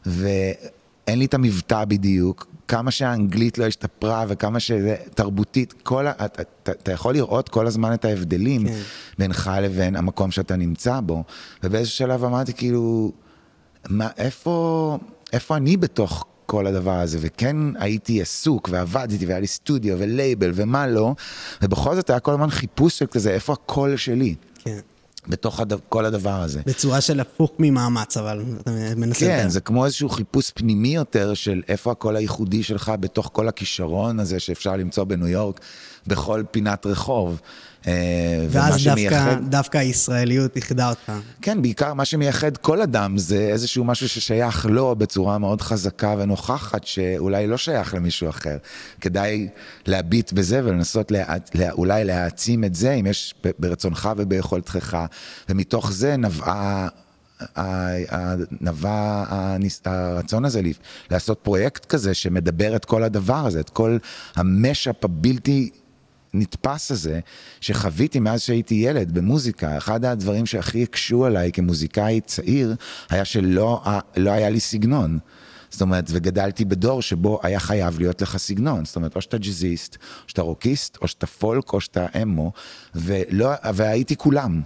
ואין 0.05 1.19
לי 1.19 1.25
את 1.25 1.33
המבטא 1.33 1.85
בדיוק. 1.85 2.47
כמה 2.69 2.91
שהאנגלית 2.91 3.57
לא 3.57 3.65
השתפרה 3.65 4.25
וכמה 4.27 4.59
שזה 4.59 4.95
תרבותית, 5.13 5.73
כל 5.83 6.07
ה... 6.07 6.11
אתה, 6.11 6.41
אתה, 6.41 6.71
אתה 6.71 6.91
יכול 6.91 7.13
לראות 7.13 7.49
כל 7.49 7.67
הזמן 7.67 7.93
את 7.93 8.05
ההבדלים 8.05 8.67
כן. 8.67 8.79
בינך 9.17 9.51
לבין 9.61 9.95
המקום 9.95 10.31
שאתה 10.31 10.55
נמצא 10.55 10.99
בו. 10.99 11.23
ובאיזשהו 11.63 11.97
שלב 11.97 12.23
אמרתי 12.23 12.53
כאילו, 12.53 13.11
מה, 13.89 14.07
איפה, 14.17 14.97
איפה 15.33 15.57
אני 15.57 15.77
בתוך 15.77 16.25
כל 16.45 16.67
הדבר 16.67 16.99
הזה, 16.99 17.17
וכן 17.21 17.57
הייתי 17.75 18.21
עסוק 18.21 18.69
ועבדתי 18.71 19.25
והיה 19.25 19.39
לי 19.39 19.47
סטודיו 19.47 19.95
ולייבל 19.99 20.51
ומה 20.53 20.87
לא, 20.87 21.15
ובכל 21.61 21.95
זאת 21.95 22.09
היה 22.09 22.19
כל 22.19 22.31
הזמן 22.31 22.49
חיפוש 22.49 22.99
של 22.99 23.05
כזה, 23.05 23.31
איפה 23.31 23.53
הקול 23.53 23.95
שלי. 23.95 24.35
כן. 24.59 24.79
בתוך 25.29 25.59
הד... 25.59 25.73
כל 25.89 26.05
הדבר 26.05 26.41
הזה. 26.41 26.61
בצורה 26.65 27.01
של 27.01 27.19
הפוך 27.19 27.51
ממאמץ, 27.59 28.17
אבל 28.17 28.43
אתה 28.61 28.71
מנסה... 28.95 29.25
כן, 29.25 29.37
לדבר. 29.37 29.49
זה 29.49 29.61
כמו 29.61 29.85
איזשהו 29.85 30.09
חיפוש 30.09 30.51
פנימי 30.51 30.95
יותר 30.95 31.33
של 31.33 31.61
איפה 31.67 31.91
הקול 31.91 32.15
הייחודי 32.15 32.63
שלך 32.63 32.91
בתוך 32.99 33.29
כל 33.33 33.47
הכישרון 33.47 34.19
הזה 34.19 34.39
שאפשר 34.39 34.75
למצוא 34.75 35.03
בניו 35.03 35.27
יורק, 35.27 35.59
בכל 36.07 36.43
פינת 36.51 36.85
רחוב. 36.85 37.41
אה, 37.87 38.45
ואז 38.49 38.73
דווקא, 38.73 38.79
שמייחד... 38.79 39.49
דווקא 39.49 39.77
הישראליות 39.77 40.55
איחדה 40.55 40.89
אותך. 40.89 41.11
כן, 41.41 41.61
בעיקר 41.61 41.93
מה 41.93 42.05
שמייחד 42.05 42.57
כל 42.57 42.81
אדם 42.81 43.17
זה 43.17 43.35
איזשהו 43.35 43.83
משהו 43.83 44.09
ששייך 44.09 44.65
לו 44.65 44.95
בצורה 44.95 45.37
מאוד 45.37 45.61
חזקה 45.61 46.15
ונוכחת, 46.17 46.83
שאולי 46.83 47.47
לא 47.47 47.57
שייך 47.57 47.93
למישהו 47.93 48.29
אחר. 48.29 48.57
כדאי 49.01 49.47
להביט 49.85 50.33
בזה 50.33 50.61
ולנסות 50.63 51.11
לה, 51.11 51.35
לה, 51.53 51.71
אולי 51.71 52.05
להעצים 52.05 52.63
את 52.63 52.75
זה, 52.75 52.93
אם 52.93 53.05
יש 53.05 53.33
ברצונך 53.59 54.09
וביכולתך, 54.17 54.97
ומתוך 55.49 55.91
זה 55.91 56.17
נבעה... 56.17 56.87
נבע 58.61 59.23
הרצון 59.85 60.45
הזה 60.45 60.61
לעשות 61.11 61.39
פרויקט 61.43 61.85
כזה 61.85 62.13
שמדבר 62.13 62.75
את 62.75 62.85
כל 62.85 63.03
הדבר 63.03 63.45
הזה, 63.45 63.59
את 63.59 63.69
כל 63.69 63.97
המשאפ 64.35 65.05
הבלתי 65.05 65.69
נתפס 66.33 66.91
הזה, 66.91 67.19
שחוויתי 67.61 68.19
מאז 68.19 68.41
שהייתי 68.41 68.75
ילד 68.75 69.11
במוזיקה. 69.11 69.77
אחד 69.77 70.05
הדברים 70.05 70.45
שהכי 70.45 70.83
הקשו 70.83 71.25
עליי 71.25 71.51
כמוזיקאי 71.51 72.21
צעיר, 72.21 72.75
היה 73.09 73.25
שלא 73.25 73.81
לא 74.17 74.31
היה 74.31 74.49
לי 74.49 74.59
סגנון. 74.59 75.19
זאת 75.69 75.81
אומרת, 75.81 76.05
וגדלתי 76.07 76.65
בדור 76.65 77.01
שבו 77.01 77.39
היה 77.43 77.59
חייב 77.59 77.99
להיות 77.99 78.21
לך 78.21 78.37
סגנון. 78.37 78.85
זאת 78.85 78.95
אומרת, 78.95 79.15
או 79.15 79.21
שאתה 79.21 79.37
ג'אזיסט, 79.37 79.95
או 79.95 80.29
שאתה 80.29 80.41
רוקיסט, 80.41 80.97
או 81.01 81.07
שאתה 81.07 81.27
פולק, 81.27 81.73
או 81.73 81.81
שאתה 81.81 82.05
אמו, 82.21 82.51
ולא, 82.95 83.49
והייתי 83.73 84.15
כולם. 84.15 84.61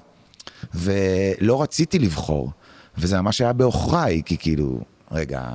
ולא 0.73 1.61
רציתי 1.61 1.99
לבחור. 1.99 2.51
וזה 2.97 3.21
ממש 3.21 3.41
היה 3.41 3.53
בעוכריי, 3.53 4.21
כי 4.25 4.37
כאילו, 4.37 4.81
רגע, 5.11 5.49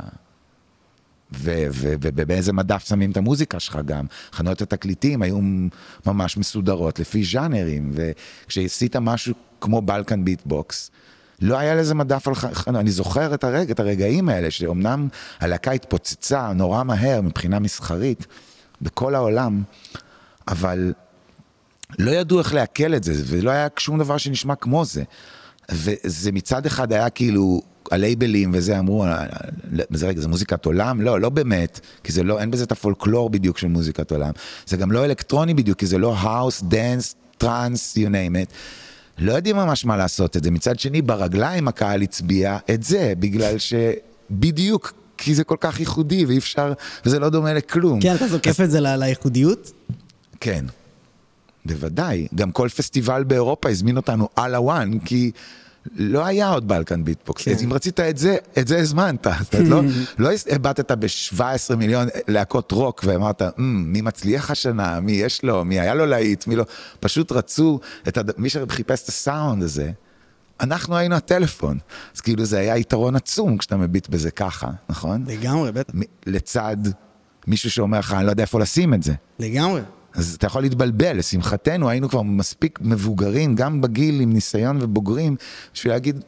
ובאיזה 1.32 2.52
מדף 2.52 2.88
שמים 2.88 3.10
את 3.10 3.16
המוזיקה 3.16 3.60
שלך 3.60 3.78
גם. 3.84 4.06
חנויות 4.32 4.62
התקליטים 4.62 5.22
היו 5.22 5.38
ממש 6.06 6.36
מסודרות 6.36 6.98
לפי 6.98 7.24
ז'אנרים, 7.24 7.92
וכשעשית 7.94 8.96
משהו 8.96 9.34
כמו 9.60 9.82
בלקן 9.82 10.24
ביטבוקס, 10.24 10.90
לא 11.40 11.58
היה 11.58 11.74
לזה 11.74 11.94
מדף 11.94 12.28
על 12.28 12.34
חנויות, 12.34 12.80
אני 12.80 12.90
זוכר 12.90 13.34
את, 13.34 13.44
הרג, 13.44 13.70
את 13.70 13.80
הרגעים 13.80 14.28
האלה, 14.28 14.50
שאומנם 14.50 15.08
הלהקה 15.40 15.70
התפוצצה 15.70 16.52
נורא 16.52 16.82
מהר 16.82 17.20
מבחינה 17.20 17.58
מסחרית 17.58 18.26
בכל 18.82 19.14
העולם, 19.14 19.62
אבל 20.48 20.92
לא 21.98 22.10
ידעו 22.10 22.38
איך 22.38 22.54
לעכל 22.54 22.94
את 22.94 23.04
זה, 23.04 23.12
ולא 23.26 23.50
היה 23.50 23.68
שום 23.78 23.98
דבר 23.98 24.16
שנשמע 24.16 24.54
כמו 24.54 24.84
זה. 24.84 25.02
וזה 25.70 26.32
מצד 26.32 26.66
אחד 26.66 26.92
היה 26.92 27.10
כאילו 27.10 27.62
הלייבלים 27.90 28.50
וזה 28.54 28.78
אמרו, 28.78 29.04
אה, 29.04 29.24
זה 29.90 30.08
רגע, 30.08 30.20
זה 30.20 30.28
מוזיקת 30.28 30.64
עולם? 30.64 31.00
לא, 31.00 31.20
לא 31.20 31.28
באמת, 31.28 31.80
כי 32.04 32.12
זה 32.12 32.22
לא, 32.22 32.40
אין 32.40 32.50
בזה 32.50 32.64
את 32.64 32.72
הפולקלור 32.72 33.30
בדיוק 33.30 33.58
של 33.58 33.66
מוזיקת 33.66 34.10
עולם. 34.10 34.32
זה 34.66 34.76
גם 34.76 34.92
לא 34.92 35.04
אלקטרוני 35.04 35.54
בדיוק, 35.54 35.78
כי 35.78 35.86
זה 35.86 35.98
לא 35.98 36.14
האוס, 36.16 36.62
דנס, 36.62 37.14
טראנס, 37.38 37.98
you 37.98 38.08
name 38.08 38.46
it. 38.46 38.52
לא 39.18 39.32
יודעים 39.32 39.56
ממש 39.56 39.84
מה 39.84 39.96
לעשות 39.96 40.36
עם 40.36 40.44
זה. 40.44 40.50
מצד 40.50 40.78
שני, 40.78 41.02
ברגליים 41.02 41.68
הקהל 41.68 42.02
הצביע 42.02 42.58
את 42.74 42.82
זה, 42.82 43.12
בגלל 43.18 43.56
שבדיוק, 43.58 44.92
כי 45.18 45.34
זה 45.34 45.44
כל 45.44 45.56
כך 45.60 45.80
ייחודי 45.80 46.24
ואי 46.24 46.38
אפשר, 46.38 46.72
וזה 47.06 47.18
לא 47.18 47.28
דומה 47.28 47.54
לכלום. 47.54 48.00
כן, 48.00 48.14
אתה 48.14 48.28
זוקף. 48.28 48.60
את 48.60 48.70
זה 48.70 48.80
לייחודיות? 48.80 49.72
כן, 50.40 50.64
בוודאי. 51.64 52.28
גם 52.34 52.50
כל 52.50 52.68
פסטיבל 52.68 53.24
באירופה 53.24 53.68
הזמין 53.68 53.96
אותנו 53.96 54.28
על 54.36 54.54
הוואן, 54.54 54.98
כי... 54.98 55.30
לא 55.96 56.26
היה 56.26 56.48
עוד 56.48 56.68
בלקן 56.68 57.04
ביטבוקס. 57.04 57.44
כן. 57.44 57.54
אם 57.64 57.72
רצית 57.72 58.00
את 58.00 58.18
זה, 58.18 58.36
את 58.58 58.68
זה 58.68 58.78
הזמנת. 58.78 59.26
לא, 59.64 59.80
לא 60.18 60.30
הבטת 60.50 60.92
ב-17 60.92 61.76
מיליון 61.76 62.08
להקות 62.28 62.72
רוק 62.72 63.04
ואמרת, 63.06 63.42
mm, 63.42 63.52
מי 63.58 64.00
מצליח 64.00 64.50
השנה, 64.50 65.00
מי 65.00 65.12
יש 65.12 65.44
לו, 65.44 65.64
מי 65.64 65.80
היה 65.80 65.94
לו 65.94 66.06
להיט, 66.06 66.46
מי 66.46 66.56
לא. 66.56 66.64
פשוט 67.00 67.32
רצו, 67.32 67.80
את 68.08 68.18
הד... 68.18 68.30
מי 68.38 68.48
שחיפש 68.48 69.02
את 69.02 69.08
הסאונד 69.08 69.62
הזה, 69.62 69.90
אנחנו 70.60 70.96
היינו 70.96 71.14
הטלפון. 71.14 71.78
אז 72.14 72.20
כאילו 72.20 72.44
זה 72.44 72.58
היה 72.58 72.76
יתרון 72.76 73.16
עצום 73.16 73.58
כשאתה 73.58 73.76
מביט 73.76 74.08
בזה 74.08 74.30
ככה, 74.30 74.70
נכון? 74.88 75.24
לגמרי, 75.26 75.72
בטח. 75.72 75.94
לצד 76.26 76.76
מישהו 77.46 77.70
שאומר 77.70 77.98
לך, 77.98 78.12
אני 78.12 78.26
לא 78.26 78.30
יודע 78.30 78.42
איפה 78.42 78.60
לשים 78.60 78.94
את 78.94 79.02
זה. 79.02 79.14
לגמרי. 79.38 79.80
אז 80.18 80.34
אתה 80.34 80.46
יכול 80.46 80.62
להתבלבל, 80.62 81.18
לשמחתנו 81.18 81.88
היינו 81.88 82.08
כבר 82.08 82.22
מספיק 82.22 82.78
מבוגרים, 82.82 83.54
גם 83.54 83.80
בגיל 83.80 84.20
עם 84.20 84.32
ניסיון 84.32 84.78
ובוגרים, 84.80 85.36
בשביל 85.74 85.92
להגיד, 85.92 86.24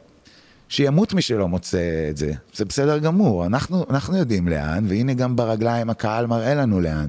שימות 0.69 1.13
מי 1.13 1.21
שלא 1.21 1.47
מוצא 1.47 2.09
את 2.09 2.17
זה, 2.17 2.31
זה 2.53 2.65
בסדר 2.65 2.97
גמור, 2.97 3.45
אנחנו, 3.45 3.85
אנחנו 3.89 4.17
יודעים 4.17 4.47
לאן, 4.47 4.85
והנה 4.87 5.13
גם 5.13 5.35
ברגליים 5.35 5.89
הקהל 5.89 6.27
מראה 6.27 6.55
לנו 6.55 6.81
לאן. 6.81 7.07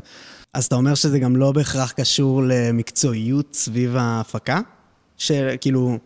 אז 0.54 0.64
אתה 0.64 0.74
אומר 0.74 0.94
שזה 0.94 1.18
גם 1.18 1.36
לא 1.36 1.52
בהכרח 1.52 1.92
קשור 1.92 2.42
למקצועיות 2.46 3.54
סביב 3.54 3.96
ההפקה? 3.96 4.60
שכאילו, 5.18 5.98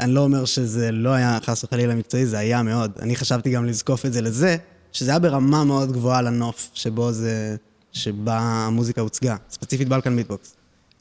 אני 0.00 0.12
לא 0.12 0.20
אומר 0.20 0.44
שזה 0.44 0.92
לא 0.92 1.10
היה 1.10 1.38
חס 1.44 1.64
וחלילה 1.64 1.94
מקצועי, 1.94 2.26
זה 2.26 2.38
היה 2.38 2.62
מאוד. 2.62 2.92
אני 3.02 3.16
חשבתי 3.16 3.50
גם 3.50 3.64
לזקוף 3.64 4.06
את 4.06 4.12
זה 4.12 4.20
לזה, 4.20 4.56
שזה 4.92 5.10
היה 5.10 5.18
ברמה 5.18 5.64
מאוד 5.64 5.92
גבוהה 5.92 6.22
לנוף, 6.22 6.70
שבו 6.74 7.12
זה... 7.12 7.56
שבה 7.92 8.38
המוזיקה 8.38 9.00
הוצגה, 9.00 9.36
ספציפית 9.50 9.88
בלקן 9.88 10.12
ביטבוקס. 10.12 10.54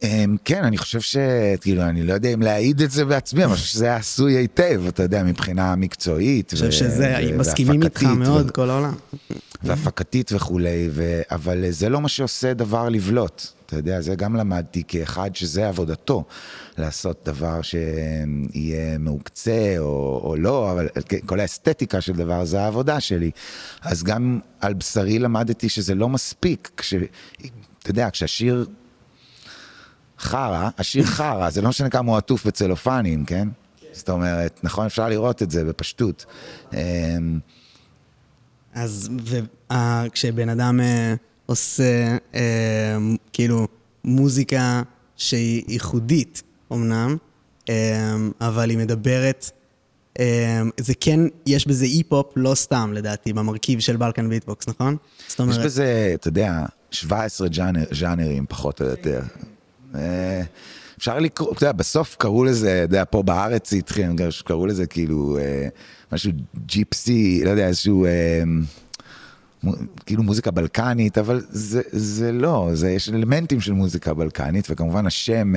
אמ, 0.03 0.35
כן, 0.45 0.63
אני 0.63 0.77
חושב 0.77 1.01
ש... 1.01 1.17
כאילו, 1.61 1.83
אני 1.83 2.03
לא 2.03 2.13
יודע 2.13 2.29
אם 2.29 2.41
להעיד 2.41 2.81
את 2.81 2.91
זה 2.91 3.05
בעצמי, 3.05 3.43
אבל 3.43 3.51
אני 3.51 3.61
חושב 3.61 3.71
שזה 3.73 3.85
היה 3.85 3.95
עשוי 3.95 4.33
היטב, 4.33 4.81
אתה 4.87 5.03
יודע, 5.03 5.23
מבחינה 5.23 5.75
מקצועית. 5.75 6.53
אני 6.53 6.59
חושב 6.59 6.71
שזה, 6.71 7.17
מסכימים 7.37 7.83
איתך 7.83 8.03
מאוד, 8.03 8.51
כל 8.51 8.69
העולם. 8.69 8.93
והפקתית 9.63 10.31
וכולי, 10.33 10.89
אבל 11.31 11.65
זה 11.69 11.89
לא 11.89 12.01
מה 12.01 12.09
שעושה 12.09 12.53
דבר 12.53 12.89
לבלוט. 12.89 13.47
אתה 13.71 13.79
יודע, 13.79 14.01
זה 14.01 14.15
גם 14.15 14.35
למדתי 14.35 14.83
כאחד 14.87 15.35
שזה 15.35 15.67
עבודתו, 15.67 16.23
לעשות 16.77 17.21
דבר 17.25 17.61
שיהיה 17.61 18.97
מעוקצה 18.99 19.75
או, 19.77 20.21
או 20.23 20.35
לא, 20.35 20.71
אבל 20.71 20.87
כל 21.25 21.39
האסתטיקה 21.39 22.01
של 22.01 22.13
דבר 22.13 22.45
זה 22.45 22.61
העבודה 22.61 22.99
שלי. 22.99 23.31
אז 23.81 24.03
גם 24.03 24.39
על 24.61 24.73
בשרי 24.73 25.19
למדתי 25.19 25.69
שזה 25.69 25.95
לא 25.95 26.09
מספיק, 26.09 26.71
כש... 26.77 26.93
אתה 27.79 27.89
יודע, 27.89 28.09
כשהשיר 28.11 28.65
חרא, 30.19 30.69
השיר 30.77 31.03
חרא, 31.03 31.49
זה 31.49 31.61
לא 31.61 31.69
משנה 31.69 31.89
כמה 31.89 32.11
הוא 32.11 32.17
עטוף 32.17 32.47
בצלופנים, 32.47 33.25
כן? 33.25 33.47
זאת 33.91 34.09
אומרת, 34.09 34.59
נכון, 34.63 34.85
אפשר 34.85 35.09
לראות 35.09 35.41
את 35.41 35.51
זה 35.51 35.65
בפשטות. 35.65 36.25
אמ, 36.73 37.39
אז 38.73 39.09
כשבן 40.11 40.49
אדם 40.49 40.79
אה, 40.79 41.13
עושה 41.51 42.17
אה, 42.35 42.97
כאילו 43.33 43.67
מוזיקה 44.03 44.81
שהיא 45.17 45.63
ייחודית 45.67 46.43
אמנם, 46.71 47.17
אה, 47.69 48.15
אבל 48.41 48.69
היא 48.69 48.77
מדברת, 48.77 49.51
אה, 50.19 50.61
זה 50.79 50.93
כן, 50.99 51.19
יש 51.45 51.67
בזה 51.67 51.85
היפ-הופ 51.85 52.33
לא 52.35 52.55
סתם 52.55 52.91
לדעתי, 52.93 53.33
במרכיב 53.33 53.79
של 53.79 53.97
בלקן 53.97 54.29
ביטבוקס, 54.29 54.67
נכון? 54.67 54.97
זאת 55.27 55.39
אומרת... 55.39 55.59
יש 55.59 55.65
בזה, 55.65 56.11
אתה 56.13 56.27
יודע, 56.27 56.65
17 56.91 57.47
ג'אנר, 57.47 57.83
ג'אנרים 57.99 58.45
פחות 58.49 58.81
או 58.81 58.85
יותר. 58.85 59.21
אה, 59.95 60.41
אפשר 60.97 61.19
לקרוא, 61.19 61.53
אתה 61.53 61.63
יודע, 61.63 61.71
בסוף 61.71 62.15
קראו 62.19 62.43
לזה, 62.43 62.83
אתה 62.83 62.95
יודע, 62.95 63.03
פה 63.09 63.23
בארץ 63.23 63.73
התחיל, 63.73 64.05
קראו 64.45 64.65
לזה 64.65 64.85
כאילו 64.85 65.37
אה, 65.37 65.67
משהו 66.11 66.31
gypsy, 66.65 67.41
לא 67.45 67.49
יודע, 67.49 67.67
איזשהו... 67.67 68.05
אה, 68.05 68.43
כאילו 70.05 70.23
מוזיקה 70.23 70.51
בלקנית, 70.51 71.17
אבל 71.17 71.41
זה, 71.49 71.81
זה 71.91 72.31
לא, 72.31 72.69
זה, 72.73 72.91
יש 72.91 73.09
אלמנטים 73.09 73.61
של 73.61 73.73
מוזיקה 73.73 74.13
בלקנית, 74.13 74.67
וכמובן 74.69 75.05
השם 75.05 75.53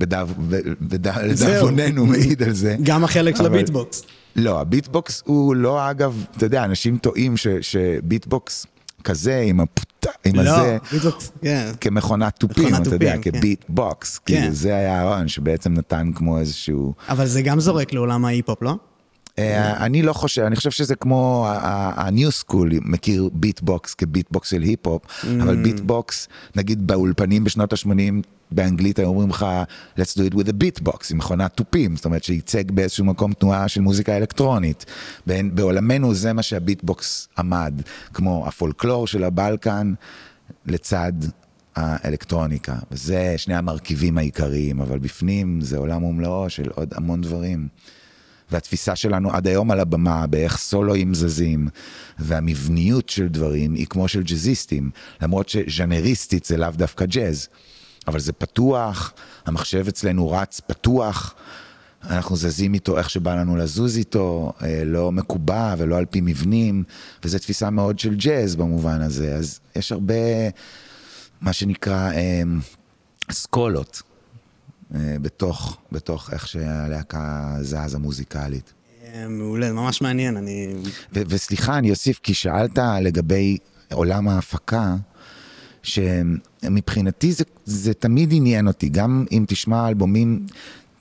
לדאבוננו 0.00 2.06
מעיד 2.06 2.42
על 2.42 2.52
זה. 2.52 2.76
גם 2.82 3.04
החלק 3.04 3.36
של 3.36 3.46
הביטבוקס. 3.46 4.02
לא, 4.36 4.60
הביטבוקס 4.60 5.22
הוא 5.26 5.56
לא, 5.56 5.90
אגב, 5.90 6.24
אתה 6.36 6.46
יודע, 6.46 6.64
אנשים 6.64 6.98
טועים 6.98 7.34
שביטבוקס 7.60 8.66
כזה, 9.04 9.40
עם 9.40 9.60
הפ... 9.60 9.78
עם 10.24 10.34
לא, 10.34 10.50
הזה, 10.50 10.78
ביטבוקס, 10.92 11.32
כן. 11.42 11.72
כמכונת 11.80 12.36
תופים, 12.38 12.74
אתה 12.74 12.94
יודע, 12.94 13.14
כן. 13.22 13.38
כביט 13.38 13.64
בוקס, 13.68 14.18
כן. 14.18 14.40
כאילו 14.40 14.54
זה 14.54 14.76
היה 14.76 15.00
הרעיון 15.00 15.28
שבעצם 15.28 15.74
נתן 15.74 16.10
כמו 16.14 16.38
איזשהו... 16.38 16.94
אבל 17.08 17.26
זה 17.26 17.42
גם 17.42 17.60
זורק 17.60 17.92
לעולם 17.92 18.24
ההיפ-הופ, 18.24 18.62
לא? 18.62 18.76
אה, 19.38 19.84
אני 19.86 20.02
לא 20.02 20.12
חושב, 20.12 20.42
אני 20.42 20.56
חושב 20.56 20.70
שזה 20.70 20.94
כמו 20.94 21.46
ה-new 21.48 22.44
school, 22.44 22.66
מכיר 22.82 23.28
ביטבוקס 23.32 23.94
כביטבוקס 23.94 24.50
של 24.50 24.62
היפ-הופ, 24.62 25.02
אבל 25.42 25.62
ביטבוקס, 25.62 26.28
נגיד 26.56 26.86
באולפנים 26.86 27.44
בשנות 27.44 27.72
ה-80, 27.72 27.88
באנגלית 28.50 28.98
היו 28.98 29.08
אומרים 29.08 29.30
לך, 29.30 29.46
let's 29.98 30.18
do 30.18 30.32
it 30.32 30.34
with 30.34 30.48
a 30.48 30.52
beatbox, 30.52 31.06
עם 31.10 31.18
מכונת 31.18 31.52
תופים, 31.52 31.96
זאת 31.96 32.04
אומרת 32.04 32.24
שייצג 32.24 32.70
באיזשהו 32.70 33.04
מקום 33.04 33.32
תנועה 33.32 33.68
של 33.68 33.80
מוזיקה 33.80 34.16
אלקטרונית. 34.16 34.86
בעולמנו 35.26 36.14
זה 36.14 36.32
מה 36.32 36.42
שהביטבוקס 36.42 37.28
עמד, 37.38 37.82
כמו 38.14 38.44
הפולקלור 38.46 39.06
של 39.06 39.24
הבלקן, 39.24 39.94
לצד 40.66 41.12
האלקטרוניקה. 41.76 42.74
וזה 42.90 43.34
שני 43.36 43.54
המרכיבים 43.54 44.18
העיקריים, 44.18 44.80
אבל 44.80 44.98
בפנים 44.98 45.60
זה 45.60 45.78
עולם 45.78 46.04
ומלואו 46.04 46.50
של 46.50 46.70
עוד 46.74 46.94
המון 46.96 47.20
דברים. 47.20 47.68
והתפיסה 48.54 48.96
שלנו 48.96 49.32
עד 49.32 49.46
היום 49.46 49.70
על 49.70 49.80
הבמה, 49.80 50.26
באיך 50.26 50.56
סולואים 50.56 51.14
זזים, 51.14 51.68
והמבניות 52.18 53.08
של 53.08 53.28
דברים 53.28 53.74
היא 53.74 53.86
כמו 53.86 54.08
של 54.08 54.22
ג'אזיסטים, 54.22 54.90
למרות 55.22 55.48
שז'אנריסטית 55.48 56.44
זה 56.44 56.56
לאו 56.56 56.70
דווקא 56.70 57.06
ג'אז, 57.06 57.48
אבל 58.08 58.20
זה 58.20 58.32
פתוח, 58.32 59.12
המחשב 59.46 59.88
אצלנו 59.88 60.30
רץ 60.30 60.60
פתוח, 60.60 61.34
אנחנו 62.10 62.36
זזים 62.36 62.74
איתו 62.74 62.98
איך 62.98 63.10
שבא 63.10 63.34
לנו 63.34 63.56
לזוז 63.56 63.96
איתו, 63.96 64.52
אה, 64.62 64.82
לא 64.84 65.12
מקובע 65.12 65.74
ולא 65.78 65.96
על 65.96 66.04
פי 66.04 66.20
מבנים, 66.20 66.84
וזו 67.24 67.38
תפיסה 67.38 67.70
מאוד 67.70 67.98
של 67.98 68.14
ג'אז 68.14 68.56
במובן 68.56 69.00
הזה, 69.00 69.34
אז 69.34 69.60
יש 69.76 69.92
הרבה, 69.92 70.14
מה 71.40 71.52
שנקרא, 71.52 72.12
אה, 72.12 72.42
אסכולות. 73.30 74.02
אה, 74.94 75.16
בתוך, 75.22 75.76
בתוך 75.92 76.32
איך 76.32 76.48
שהלהקה 76.48 77.56
זזה 77.60 77.98
מוזיקלית. 77.98 78.72
אה, 79.14 79.28
מעולה, 79.28 79.72
ממש 79.72 80.02
מעניין, 80.02 80.36
אני... 80.36 80.74
ו- 81.14 81.22
וסליחה, 81.28 81.78
אני 81.78 81.90
אוסיף, 81.90 82.20
כי 82.22 82.34
שאלת 82.34 82.78
לגבי 83.00 83.58
עולם 83.92 84.28
ההפקה, 84.28 84.94
שמבחינתי 85.82 87.32
זה, 87.32 87.44
זה 87.64 87.94
תמיד 87.94 88.28
עניין 88.32 88.66
אותי, 88.68 88.88
גם 88.88 89.24
אם 89.32 89.44
תשמע 89.48 89.88
אלבומים, 89.88 90.46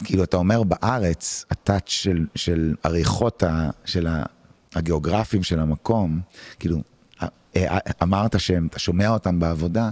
כאילו 0.03 0.23
אתה 0.23 0.37
אומר 0.37 0.63
בארץ, 0.63 1.45
הטאץ' 1.51 1.89
של, 1.89 2.25
של 2.35 2.75
עריכות 2.83 3.43
ה, 3.43 3.69
של 3.85 4.07
ה- 4.07 4.23
הגיאוגרפיים 4.75 5.43
של 5.43 5.59
המקום, 5.59 6.19
כאילו, 6.59 6.81
א- 7.19 7.25
א- 7.57 8.03
אמרת 8.03 8.39
שהם, 8.39 8.67
אתה 8.67 8.79
שומע 8.79 9.09
אותם 9.09 9.39
בעבודה, 9.39 9.89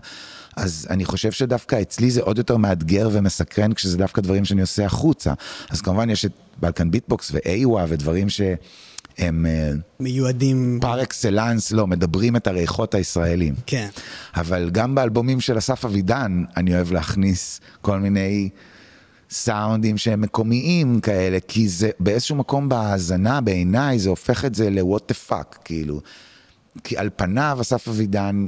אז 0.62 0.88
אני 0.90 1.06
חושב 1.06 1.32
שדווקא 1.32 1.82
אצלי 1.82 2.12
זה 2.12 2.22
עוד 2.22 2.38
יותר 2.38 2.58
מאתגר 2.58 3.10
ומסקרן 3.12 3.74
כשזה 3.74 3.98
דווקא 3.98 4.22
דברים 4.22 4.46
שאני 4.46 4.62
עושה 4.62 4.86
החוצה. 4.86 5.34
אז 5.70 5.82
כמובן 5.82 6.10
יש 6.10 6.26
את 6.26 6.32
בלקן 6.60 6.92
ביטבוקס 6.92 7.32
ואיווה 7.34 7.86
ודברים 7.88 8.30
שהם 8.30 9.46
אה, 9.46 9.72
מיועדים... 10.00 10.80
פר 10.82 11.04
אקסלנס, 11.04 11.72
לא, 11.72 11.88
מדברים 11.88 12.36
את 12.36 12.48
הריחות 12.48 12.96
הישראלים. 12.96 13.56
כן. 13.66 13.88
אבל 14.36 14.70
גם 14.72 14.96
באלבומים 14.96 15.42
של 15.42 15.58
אסף 15.58 15.86
אבידן, 15.86 16.44
אני 16.58 16.76
אוהב 16.76 16.92
להכניס 16.92 17.62
כל 17.82 18.00
מיני 18.00 18.50
סאונדים 19.30 19.98
שהם 19.98 20.22
מקומיים 20.22 21.00
כאלה, 21.00 21.38
כי 21.48 21.68
זה 21.68 21.90
באיזשהו 22.00 22.36
מקום 22.36 22.70
בהאזנה, 22.70 23.42
בעיניי, 23.42 24.00
זה 24.00 24.10
הופך 24.10 24.46
את 24.46 24.56
זה 24.56 24.70
ל-what 24.70 25.12
the 25.12 25.30
fuck, 25.30 25.58
כאילו. 25.66 26.02
כי 26.84 26.98
על 26.98 27.10
פניו 27.16 27.58
אסף 27.62 27.88
אבידן 27.88 28.48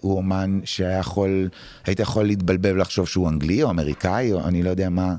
הוא 0.00 0.16
אומן 0.16 0.60
שהיה 0.64 0.98
יכול, 0.98 1.48
היית 1.84 2.00
יכול 2.00 2.26
להתבלבל 2.26 2.74
ולחשוב 2.74 3.08
שהוא 3.08 3.28
אנגלי 3.28 3.62
או 3.62 3.70
אמריקאי 3.70 4.32
או 4.32 4.48
אני 4.48 4.62
לא 4.62 4.70
יודע 4.70 4.88
מה, 4.88 5.14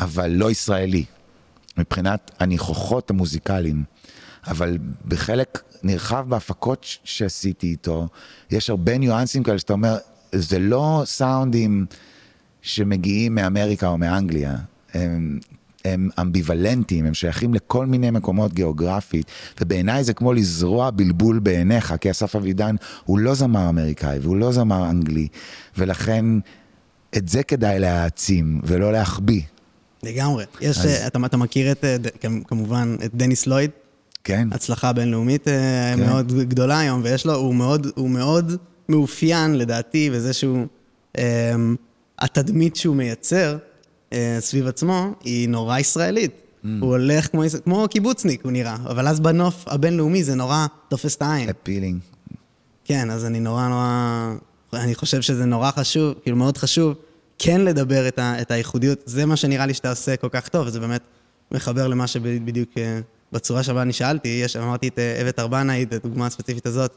אבל 0.00 0.30
לא 0.30 0.50
ישראלי, 0.50 1.04
מבחינת 1.78 2.30
הניחוחות 2.38 3.10
המוזיקליים. 3.10 3.84
אבל 4.46 4.78
בחלק 5.08 5.62
נרחב 5.82 6.28
בהפקות 6.28 6.86
שעשיתי 7.04 7.66
איתו, 7.66 8.08
יש 8.50 8.70
הרבה 8.70 8.98
ניואנסים 8.98 9.42
כאלה 9.42 9.58
שאתה 9.58 9.72
אומר, 9.72 9.96
זה 10.32 10.58
לא 10.58 11.02
סאונדים 11.04 11.86
שמגיעים 12.62 13.34
מאמריקה 13.34 13.88
או 13.88 13.98
מאנגליה, 13.98 14.56
הם, 14.94 15.38
הם 15.92 16.08
אמביוולנטיים, 16.20 17.04
הם 17.06 17.14
שייכים 17.14 17.54
לכל 17.54 17.86
מיני 17.86 18.10
מקומות 18.10 18.54
גיאוגרפית, 18.54 19.26
ובעיניי 19.60 20.04
זה 20.04 20.12
כמו 20.14 20.32
לזרוע 20.32 20.90
בלבול 20.90 21.38
בעיניך, 21.38 21.94
כי 22.00 22.10
אסף 22.10 22.36
אבידן 22.36 22.76
הוא 23.04 23.18
לא 23.18 23.34
זמר 23.34 23.68
אמריקאי 23.68 24.18
והוא 24.18 24.36
לא 24.36 24.52
זמר 24.52 24.90
אנגלי, 24.90 25.28
ולכן 25.78 26.24
את 27.16 27.28
זה 27.28 27.42
כדאי 27.42 27.78
להעצים 27.78 28.60
ולא 28.64 28.92
להחביא, 28.92 29.42
לגמרי. 30.02 30.44
יש, 30.60 30.78
אז- 30.78 30.86
אתה, 31.06 31.18
אתה 31.26 31.36
מכיר 31.36 31.72
את, 31.72 31.84
אה, 31.84 31.96
כמובן, 32.48 32.96
את 33.04 33.14
דניס 33.14 33.46
לויד, 33.46 33.70
כן? 34.24 34.48
הצלחה 34.52 34.92
בינלאומית 34.92 35.48
אה, 35.48 35.54
כן. 35.96 36.06
מאוד 36.06 36.32
גדולה 36.32 36.78
היום, 36.78 37.00
ויש 37.04 37.26
לו, 37.26 37.34
הוא 37.34 37.54
מאוד, 37.54 37.86
הוא 37.94 38.10
מאוד 38.10 38.52
מאופיין 38.88 39.58
לדעתי 39.58 40.10
בזה 40.10 40.32
שהוא, 40.32 40.66
אה, 41.18 41.54
התדמית 42.18 42.76
שהוא 42.76 42.96
מייצר 42.96 43.56
סביב 44.40 44.66
עצמו 44.66 45.14
היא 45.24 45.48
נורא 45.48 45.78
ישראלית. 45.78 46.32
Mm. 46.32 46.66
הוא 46.80 46.90
הולך 46.90 47.30
כמו, 47.30 47.42
כמו 47.64 47.86
קיבוצניק, 47.90 48.44
הוא 48.44 48.52
נראה, 48.52 48.74
אבל 48.74 49.08
אז 49.08 49.20
בנוף 49.20 49.64
הבינלאומי 49.68 50.24
זה 50.24 50.34
נורא 50.34 50.66
תופס 50.88 51.16
את 51.16 51.22
העין. 51.22 51.48
אפילינג. 51.48 52.00
כן, 52.84 53.10
אז 53.10 53.24
אני 53.24 53.40
נורא 53.40 53.68
נורא, 53.68 54.34
אני 54.72 54.94
חושב 54.94 55.20
שזה 55.20 55.44
נורא 55.44 55.70
חשוב, 55.70 56.14
כאילו 56.22 56.36
מאוד 56.36 56.58
חשוב, 56.58 56.94
כן 57.38 57.60
לדבר 57.60 58.08
את, 58.08 58.18
ה, 58.18 58.40
את 58.40 58.50
הייחודיות. 58.50 58.98
זה 59.06 59.26
מה 59.26 59.36
שנראה 59.36 59.66
לי 59.66 59.74
שאתה 59.74 59.90
עושה 59.90 60.16
כל 60.16 60.28
כך 60.28 60.48
טוב, 60.48 60.66
וזה 60.66 60.80
באמת 60.80 61.02
מחבר 61.52 61.88
למה 61.88 62.06
שבדיוק 62.06 62.68
אה, 62.78 63.00
בצורה 63.32 63.62
שבה 63.62 63.82
אני 63.82 63.92
שאלתי, 63.92 64.28
יש, 64.28 64.56
אמרתי 64.56 64.88
את 64.88 64.98
אה, 64.98 65.22
אבת 65.22 65.38
ארבנאי, 65.38 65.82
את 65.82 65.92
הדוגמה 65.92 66.26
הספציפית 66.26 66.66
הזאת. 66.66 66.92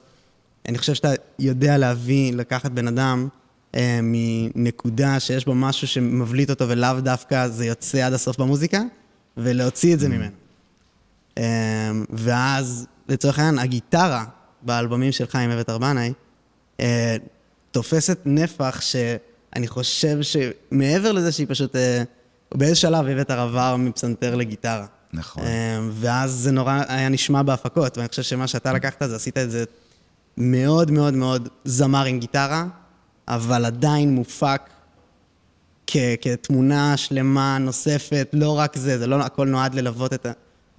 אני 0.67 0.77
חושב 0.77 0.93
שאתה 0.93 1.11
יודע 1.39 1.77
להביא, 1.77 2.33
לקחת 2.33 2.71
בן 2.71 2.87
אדם 2.87 3.27
אה, 3.75 3.99
מנקודה 4.03 5.19
שיש 5.19 5.45
בו 5.45 5.55
משהו 5.55 5.87
שמבליט 5.87 6.49
אותו 6.49 6.69
ולאו 6.69 7.01
דווקא 7.01 7.47
זה 7.47 7.65
יוצא 7.65 8.05
עד 8.05 8.13
הסוף 8.13 8.37
במוזיקה, 8.37 8.81
ולהוציא 9.37 9.93
את 9.93 9.99
זה 9.99 10.09
ממנו. 10.09 10.31
אמ, 11.37 11.43
ואז, 12.09 12.87
לצורך 13.09 13.39
העניין, 13.39 13.59
הגיטרה 13.59 14.25
באלבומים 14.61 15.11
שלך 15.11 15.35
עם 15.35 15.51
אבת 15.51 15.69
ארבנאי, 15.69 16.13
אה, 16.79 17.15
תופסת 17.71 18.19
נפח 18.25 18.81
שאני 18.81 19.67
חושב 19.67 20.17
שמעבר 20.21 21.11
לזה 21.11 21.31
שהיא 21.31 21.47
פשוט, 21.49 21.75
אה, 21.75 22.03
באיזה 22.55 22.75
שלב 22.75 23.07
אבת 23.07 23.31
עבר 23.31 23.75
מפסנתר 23.75 24.35
לגיטרה. 24.35 24.85
נכון. 25.13 25.43
אמ, 25.43 25.89
ואז 25.93 26.31
זה 26.31 26.51
נורא 26.51 26.83
היה 26.87 27.09
נשמע 27.09 27.43
בהפקות, 27.43 27.97
ואני 27.97 28.09
חושב 28.09 28.21
שמה 28.21 28.47
שאתה 28.47 28.73
לקחת 28.73 29.09
זה 29.09 29.15
עשית 29.15 29.37
את 29.37 29.51
זה 29.51 29.63
מאוד 30.37 30.91
מאוד 30.91 31.13
מאוד 31.13 31.49
זמר 31.65 32.05
עם 32.05 32.19
גיטרה, 32.19 32.65
אבל 33.27 33.65
עדיין 33.65 34.15
מופק 34.15 34.61
כ- 35.87 36.15
כתמונה 36.21 36.97
שלמה 36.97 37.57
נוספת, 37.57 38.29
לא 38.33 38.57
רק 38.57 38.77
זה, 38.77 38.99
זה 38.99 39.07
לא 39.07 39.21
הכל 39.21 39.47
נועד 39.47 39.75
ללוות 39.75 40.13
את 40.13 40.25
ה... 40.25 40.31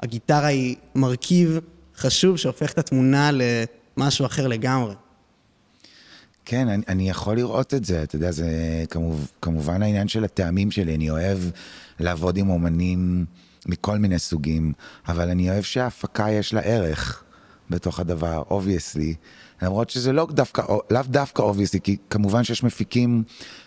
הגיטרה 0.02 0.46
היא 0.46 0.76
מרכיב 0.94 1.58
חשוב 1.96 2.36
שהופך 2.36 2.72
את 2.72 2.78
התמונה 2.78 3.30
למשהו 3.96 4.26
אחר 4.26 4.46
לגמרי. 4.48 4.94
כן, 6.44 6.68
אני, 6.68 6.82
אני 6.88 7.10
יכול 7.10 7.36
לראות 7.36 7.74
את 7.74 7.84
זה, 7.84 8.02
אתה 8.02 8.16
יודע, 8.16 8.30
זה 8.30 8.48
כמוב, 8.90 9.30
כמובן 9.42 9.82
העניין 9.82 10.08
של 10.08 10.24
הטעמים 10.24 10.70
שלי, 10.70 10.94
אני 10.94 11.10
אוהב 11.10 11.38
לעבוד 12.00 12.36
עם 12.36 12.50
אומנים 12.50 13.24
מכל 13.66 13.98
מיני 13.98 14.18
סוגים, 14.18 14.72
אבל 15.08 15.30
אני 15.30 15.50
אוהב 15.50 15.62
שההפקה 15.62 16.30
יש 16.30 16.54
לה 16.54 16.60
ערך 16.60 17.22
בתוך 17.70 18.00
הדבר, 18.00 18.42
obviously, 18.50 19.14
למרות 19.62 19.90
שזה 19.90 20.12
לא 20.12 20.26
דווקא, 20.30 20.62
לאו 20.90 21.02
דווקא 21.06 21.42
obviously, 21.42 21.80
כי 21.80 21.96
כמובן 22.10 22.44
שיש 22.44 22.62
מפיקים 22.62 23.22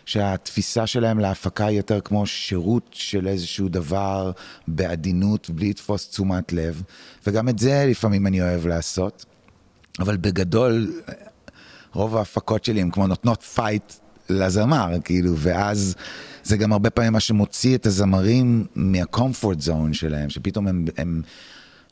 שהתפיסה 0.06 0.88
שלהם 0.88 1.20
להפקה 1.20 1.66
היא 1.66 1.78
יותר 1.78 2.02
כמו 2.02 2.26
שירות 2.26 2.89
של 2.91 3.28
איזשהו 3.28 3.70
דבר 3.70 4.32
בעדינות, 4.68 5.50
בלי 5.50 5.70
לתפוס 5.70 6.10
תשומת 6.10 6.54
לב, 6.54 6.84
וגם 7.28 7.50
את 7.50 7.60
זה 7.60 7.86
לפעמים 7.89 8.28
אני 8.28 8.41
אוהב 8.41 8.68
לעשות, 8.68 9.26
אבל 10.00 10.18
בגדול, 10.18 11.02
רוב 11.93 12.18
ההפקות 12.18 12.66
שלי 12.66 12.82
הן 12.82 12.91
כמו 12.91 13.08
נותנות 13.08 13.43
fight 13.43 13.93
לזמר, 14.30 14.89
כאילו, 15.04 15.34
ואז 15.38 15.96
זה 16.43 16.58
גם 16.58 16.72
הרבה 16.74 16.89
פעמים 16.89 17.14
מה 17.14 17.20
שמוציא 17.20 17.76
את 17.76 17.86
הזמרים 17.86 18.66
מה 18.76 18.94
comfort 18.94 19.59
zone 19.59 19.93
שלהם, 19.93 20.30
שפתאום 20.30 20.68
הם, 20.68 20.86
הם, 20.98 21.22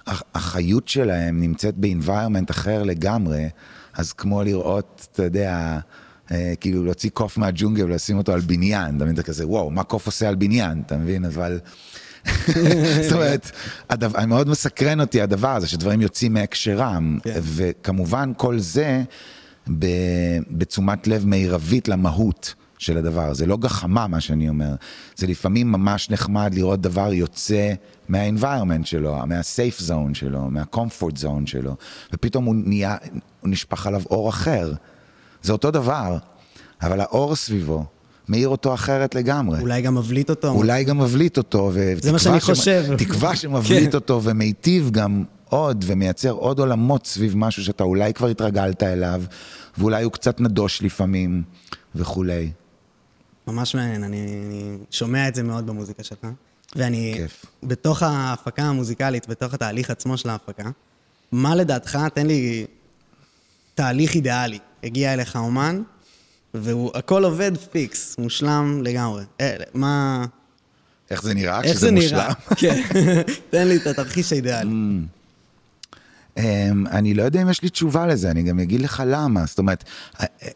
החיות 0.07 0.87
שלהם 0.87 1.41
נמצאת 1.41 1.77
ב 1.77 1.83
environment 1.83 2.51
אחר 2.51 2.83
לגמרי, 2.83 3.47
אז 3.93 4.13
כמו 4.13 4.43
לראות, 4.43 5.07
אתה 5.11 5.23
יודע, 5.23 5.79
אה, 6.31 6.53
כאילו 6.59 6.83
להוציא 6.83 7.09
קוף 7.09 7.37
מהג'ונגל 7.37 7.85
ולשים 7.85 8.17
אותו 8.17 8.33
על 8.33 8.39
בניין, 8.39 8.95
אתה 8.95 9.03
מבין, 9.03 9.15
אתה 9.15 9.23
כזה, 9.23 9.47
וואו, 9.47 9.69
מה 9.69 9.83
קוף 9.83 10.05
עושה 10.05 10.29
על 10.29 10.35
בניין, 10.35 10.83
אתה 10.85 10.97
מבין, 10.97 11.25
אבל... 11.25 11.59
זאת 13.03 13.11
אומרת, 13.11 13.51
הדבר, 13.89 14.25
מאוד 14.25 14.49
מסקרן 14.49 15.01
אותי 15.01 15.21
הדבר 15.21 15.55
הזה, 15.55 15.67
שדברים 15.67 16.01
יוצאים 16.01 16.33
מהקשרם, 16.33 17.19
כן. 17.23 17.39
וכמובן 17.43 18.31
כל 18.37 18.59
זה 18.59 19.03
בתשומת 20.51 21.07
לב 21.07 21.23
מרבית 21.25 21.87
למהות 21.87 22.53
של 22.77 22.97
הדבר. 22.97 23.33
זה 23.33 23.45
לא 23.45 23.57
גחמה, 23.57 24.07
מה 24.07 24.21
שאני 24.21 24.49
אומר. 24.49 24.75
זה 25.15 25.27
לפעמים 25.27 25.71
ממש 25.71 26.09
נחמד 26.09 26.53
לראות 26.53 26.81
דבר 26.81 27.13
יוצא 27.13 27.73
מה-environment 28.09 28.85
שלו, 28.85 29.17
מה-safe 29.27 29.89
zone 29.89 30.13
שלו, 30.13 30.49
מה-comfort 30.49 31.15
zone 31.23 31.45
שלו, 31.45 31.75
ופתאום 32.13 32.45
הוא 32.45 32.55
נהיה, 32.55 32.97
נשפך 33.45 33.87
עליו 33.87 34.01
אור 34.09 34.29
אחר. 34.29 34.73
זה 35.41 35.51
אותו 35.51 35.71
דבר, 35.71 36.17
אבל 36.81 37.01
האור 37.01 37.35
סביבו 37.35 37.85
מאיר 38.29 38.47
אותו 38.47 38.73
אחרת 38.73 39.15
לגמרי. 39.15 39.59
אולי 39.59 39.81
גם 39.81 39.95
מבליט 39.95 40.29
אותו. 40.29 40.49
אולי 40.49 40.83
גם 40.83 40.97
מבליט 40.97 41.37
אותו, 41.37 41.71
זה 42.01 42.11
מה 42.11 42.19
שאני 42.19 42.39
חושב. 42.39 42.85
תקווה 42.97 43.35
שמבליט 43.35 43.89
כן. 43.89 43.95
אותו 43.95 44.23
ומיטיב 44.23 44.89
גם 44.91 45.23
עוד, 45.49 45.85
ומייצר 45.87 46.31
עוד 46.31 46.59
עולמות 46.59 47.07
סביב 47.07 47.37
משהו 47.37 47.63
שאתה 47.63 47.83
אולי 47.83 48.13
כבר 48.13 48.27
התרגלת 48.27 48.83
אליו, 48.83 49.23
ואולי 49.77 50.03
הוא 50.03 50.11
קצת 50.11 50.41
נדוש 50.41 50.81
לפעמים, 50.81 51.43
וכולי. 51.95 52.51
ממש 53.47 53.75
מעניין, 53.75 54.03
אני, 54.03 54.17
אני 54.47 54.77
שומע 54.91 55.27
את 55.27 55.35
זה 55.35 55.43
מאוד 55.43 55.67
במוזיקה 55.67 56.03
שלך. 56.03 56.27
ואני, 56.75 57.13
כיף. 57.17 57.45
בתוך 57.63 58.03
ההפקה 58.03 58.63
המוזיקלית, 58.63 59.27
בתוך 59.27 59.53
התהליך 59.53 59.89
עצמו 59.89 60.17
של 60.17 60.29
ההפקה, 60.29 60.69
מה 61.31 61.55
לדעתך, 61.55 61.99
תן 62.13 62.27
לי 62.27 62.65
תהליך 63.75 64.15
אידיאלי. 64.15 64.59
הגיע 64.83 65.13
אליך 65.13 65.35
אומן, 65.35 65.81
והכל 66.53 67.23
עובד 67.23 67.57
פיקס, 67.57 68.15
מושלם 68.17 68.81
לגמרי. 68.83 69.23
אה, 69.41 69.55
מה... 69.73 70.25
איך 71.11 71.23
זה 71.23 71.33
נראה 71.33 71.61
איך 71.61 71.71
כשזה 71.71 71.79
זה 71.79 71.91
מושלם? 71.91 72.17
נראה? 72.17 72.33
כן. 72.61 72.81
תן 73.49 73.67
לי 73.67 73.75
את 73.75 73.87
התרחיש 73.87 74.31
האידיאלי. 74.31 74.69
אמ, 76.37 76.87
אני 76.87 77.13
לא 77.13 77.23
יודע 77.23 77.41
אם 77.41 77.49
יש 77.49 77.61
לי 77.61 77.69
תשובה 77.69 78.07
לזה, 78.07 78.31
אני 78.31 78.43
גם 78.43 78.59
אגיד 78.59 78.81
לך 78.81 79.03
למה. 79.07 79.45
זאת 79.45 79.59
אומרת, 79.59 79.83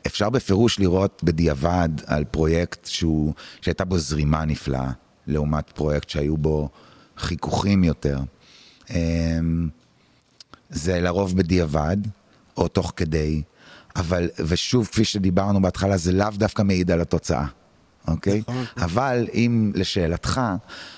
אפשר 0.08 0.30
בפירוש 0.30 0.80
לראות 0.80 1.22
בדיעבד 1.24 1.90
על 2.06 2.24
פרויקט 2.24 2.86
שהוא, 2.86 3.34
שהייתה 3.62 3.86
בו 3.86 3.98
זרימה 3.98 4.46
נפלאה, 4.46 4.92
לעומת 5.28 5.70
פרויקט 5.70 6.10
שהיו 6.10 6.38
בו 6.38 6.70
חיכוכים 7.18 7.84
יותר. 7.84 8.20
אמ, 8.90 9.70
זה 10.70 11.00
לרוב 11.00 11.38
בדיעבד, 11.38 11.98
או 12.58 12.68
תוך 12.68 12.94
כדי, 12.96 13.42
אבל, 13.96 14.30
ושוב, 14.40 14.88
כפי 14.88 15.06
שדיברנו 15.06 15.62
בהתחלה, 15.62 15.98
זה 15.98 16.12
לאו 16.12 16.30
דווקא 16.38 16.62
מעיד 16.62 16.92
על 16.92 17.02
התוצאה. 17.02 17.46
אוקיי? 18.08 18.40
נכון. 18.40 18.66
אבל 18.78 19.28
אם 19.34 19.72
לשאלתך, 19.76 20.42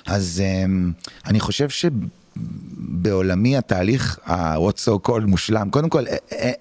אז 0.05 0.43
um, 0.66 1.07
אני 1.26 1.39
חושב 1.39 1.68
שבעולמי 1.70 3.57
התהליך 3.57 4.20
ה-what 4.26 4.86
so 4.86 5.07
called 5.07 5.26
מושלם, 5.26 5.70
קודם 5.70 5.89
כל, 5.89 6.03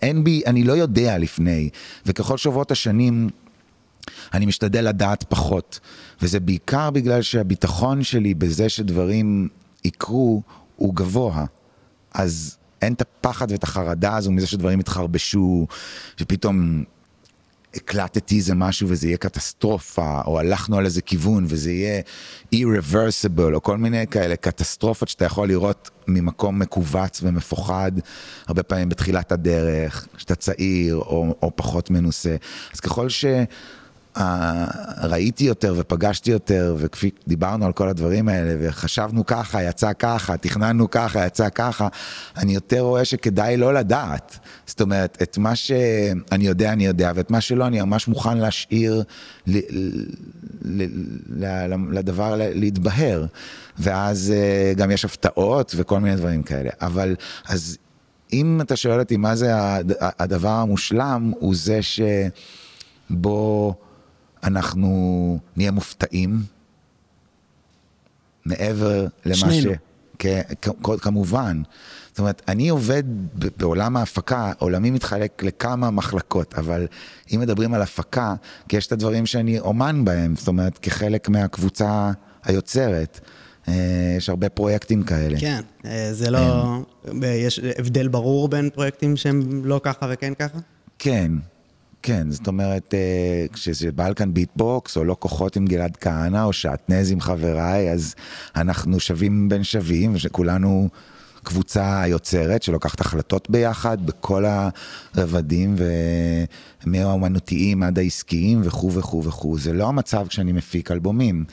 אין 0.02 0.24
בי, 0.24 0.42
אני 0.46 0.64
לא 0.64 0.72
יודע 0.72 1.18
לפני, 1.18 1.68
וככל 2.06 2.36
שעוברות 2.36 2.70
השנים, 2.70 3.28
אני 4.34 4.46
משתדל 4.46 4.88
לדעת 4.88 5.24
פחות, 5.28 5.80
וזה 6.22 6.40
בעיקר 6.40 6.90
בגלל 6.90 7.22
שהביטחון 7.22 8.02
שלי 8.02 8.34
בזה 8.34 8.68
שדברים 8.68 9.48
יקרו 9.84 10.42
הוא 10.76 10.94
גבוה. 10.94 11.44
אז 12.14 12.57
אין 12.82 12.92
את 12.92 13.00
הפחד 13.00 13.52
ואת 13.52 13.62
החרדה 13.62 14.16
הזו 14.16 14.32
מזה 14.32 14.46
שדברים 14.46 14.80
יתחרבשו, 14.80 15.66
שפתאום 16.16 16.84
הקלטתי 17.74 18.36
איזה 18.36 18.54
משהו 18.54 18.88
וזה 18.88 19.06
יהיה 19.06 19.16
קטסטרופה, 19.16 20.20
או 20.26 20.38
הלכנו 20.38 20.78
על 20.78 20.84
איזה 20.84 21.02
כיוון 21.02 21.44
וזה 21.48 21.72
יהיה 21.72 22.02
irreversible, 22.54 23.54
או 23.54 23.62
כל 23.62 23.76
מיני 23.76 24.06
כאלה 24.06 24.36
קטסטרופות 24.36 25.08
שאתה 25.08 25.24
יכול 25.24 25.48
לראות 25.48 25.90
ממקום 26.08 26.58
מכווץ 26.58 27.20
ומפוחד, 27.22 27.92
הרבה 28.46 28.62
פעמים 28.62 28.88
בתחילת 28.88 29.32
הדרך, 29.32 30.06
כשאתה 30.16 30.34
צעיר 30.34 30.96
או, 30.96 31.34
או 31.42 31.52
פחות 31.56 31.90
מנוסה. 31.90 32.36
אז 32.74 32.80
ככל 32.80 33.08
ש... 33.08 33.24
אה, 34.18 34.66
ראיתי 35.02 35.44
יותר 35.44 35.74
ופגשתי 35.76 36.30
יותר, 36.30 36.76
וכפי 36.78 37.10
דיברנו 37.26 37.66
על 37.66 37.72
כל 37.72 37.88
הדברים 37.88 38.28
האלה, 38.28 38.54
וחשבנו 38.60 39.26
ככה, 39.26 39.62
יצא 39.62 39.92
ככה, 39.98 40.36
תכננו 40.36 40.90
ככה, 40.90 41.26
יצא 41.26 41.48
ככה, 41.48 41.88
אני 42.36 42.54
יותר 42.54 42.80
רואה 42.80 43.04
שכדאי 43.04 43.56
לא 43.56 43.74
לדעת. 43.74 44.38
זאת 44.66 44.80
אומרת, 44.80 45.18
את 45.22 45.38
מה 45.38 45.56
שאני 45.56 46.46
יודע, 46.46 46.72
אני 46.72 46.86
יודע, 46.86 47.12
ואת 47.14 47.30
מה 47.30 47.40
שלא, 47.40 47.66
אני 47.66 47.80
ממש 47.80 48.08
מוכן 48.08 48.38
להשאיר 48.38 49.02
ל, 49.46 49.58
ל, 50.62 50.84
ל, 51.28 51.74
לדבר 51.92 52.34
להתבהר. 52.38 53.26
ואז 53.78 54.32
אה, 54.36 54.72
גם 54.76 54.90
יש 54.90 55.04
הפתעות 55.04 55.74
וכל 55.76 56.00
מיני 56.00 56.16
דברים 56.16 56.42
כאלה. 56.42 56.70
אבל, 56.80 57.16
אז 57.48 57.78
אם 58.32 58.60
אתה 58.60 58.76
שואל 58.76 59.00
אותי 59.00 59.16
מה 59.16 59.36
זה 59.36 59.56
הד- 59.56 59.92
הדבר 60.00 60.48
המושלם, 60.48 61.32
הוא 61.38 61.54
זה 61.56 61.80
שבו... 63.10 63.74
אנחנו 64.44 65.38
נהיה 65.56 65.70
מופתעים 65.70 66.42
מעבר 68.44 69.06
למה 69.24 69.36
ש... 69.36 69.40
שנינו. 69.40 69.72
כן, 70.18 70.40
כ- 70.62 71.00
כמובן. 71.00 71.62
זאת 72.10 72.18
אומרת, 72.18 72.42
אני 72.48 72.68
עובד 72.68 73.02
בעולם 73.56 73.96
ההפקה, 73.96 74.52
עולמי 74.58 74.90
מתחלק 74.90 75.42
לכמה 75.42 75.90
מחלקות, 75.90 76.54
אבל 76.54 76.86
אם 77.34 77.40
מדברים 77.40 77.74
על 77.74 77.82
הפקה, 77.82 78.34
כי 78.68 78.76
יש 78.76 78.86
את 78.86 78.92
הדברים 78.92 79.26
שאני 79.26 79.58
אומן 79.58 80.04
בהם, 80.04 80.36
זאת 80.36 80.48
אומרת, 80.48 80.78
כחלק 80.78 81.28
מהקבוצה 81.28 82.10
היוצרת. 82.44 83.20
אה, 83.68 84.14
יש 84.16 84.28
הרבה 84.28 84.48
פרויקטים 84.48 85.02
כאלה. 85.02 85.40
כן, 85.40 85.60
אה, 85.84 86.08
זה 86.12 86.30
לא... 86.30 86.78
יש 87.22 87.60
הבדל 87.78 88.08
ברור 88.08 88.48
בין 88.48 88.70
פרויקטים 88.70 89.16
שהם 89.16 89.64
לא 89.64 89.80
ככה 89.84 90.06
וכן 90.10 90.34
ככה? 90.34 90.58
כן, 90.98 91.32
כן, 92.02 92.30
זאת 92.30 92.46
אומרת, 92.46 92.94
כשזה 93.52 93.92
בלקן 93.92 94.34
ביטבוקס, 94.34 94.96
או 94.96 95.04
לא 95.04 95.16
כוחות 95.18 95.56
עם 95.56 95.66
גלעד 95.66 95.96
כהנא, 95.96 96.44
או 96.44 96.52
שעטנז 96.52 97.10
עם 97.10 97.20
חבריי, 97.20 97.92
אז 97.92 98.14
אנחנו 98.56 99.00
שווים 99.00 99.48
בין 99.48 99.64
שווים, 99.64 100.14
ושכולנו 100.14 100.88
קבוצה 101.42 102.02
יוצרת 102.06 102.62
שלוקחת 102.62 103.00
החלטות 103.00 103.50
ביחד 103.50 104.06
בכל 104.06 104.44
הרבדים, 105.14 105.76
ומהאומנותיים 106.86 107.82
עד 107.82 107.98
העסקיים 107.98 108.60
וכו' 108.64 108.92
וכו' 108.92 109.24
וכו'. 109.24 109.58
זה 109.58 109.72
לא 109.72 109.88
המצב 109.88 110.26
כשאני 110.28 110.52
מפיק 110.52 110.90
אלבומים. 110.90 111.44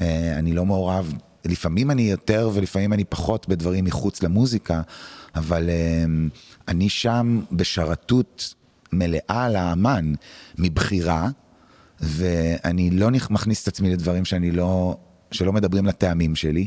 אה, 0.00 0.38
אני 0.38 0.52
לא 0.52 0.64
מעורב, 0.64 1.12
לפעמים 1.44 1.90
אני 1.90 2.02
יותר 2.02 2.50
ולפעמים 2.54 2.92
אני 2.92 3.04
פחות 3.04 3.48
בדברים 3.48 3.84
מחוץ 3.84 4.22
למוזיקה, 4.22 4.82
אבל 5.34 5.68
אה, 5.70 6.04
אני 6.68 6.88
שם 6.88 7.40
בשרתות 7.52 8.54
מלאה 8.92 9.48
לאמן 9.48 10.12
מבחירה, 10.58 11.28
ואני 12.00 12.90
לא 12.90 13.10
מכניס 13.30 13.62
את 13.62 13.68
עצמי 13.68 13.90
לדברים 13.92 14.24
שאני 14.24 14.50
לא, 14.50 14.96
שלא 15.30 15.52
מדברים 15.52 15.86
לטעמים 15.86 16.36
שלי. 16.36 16.66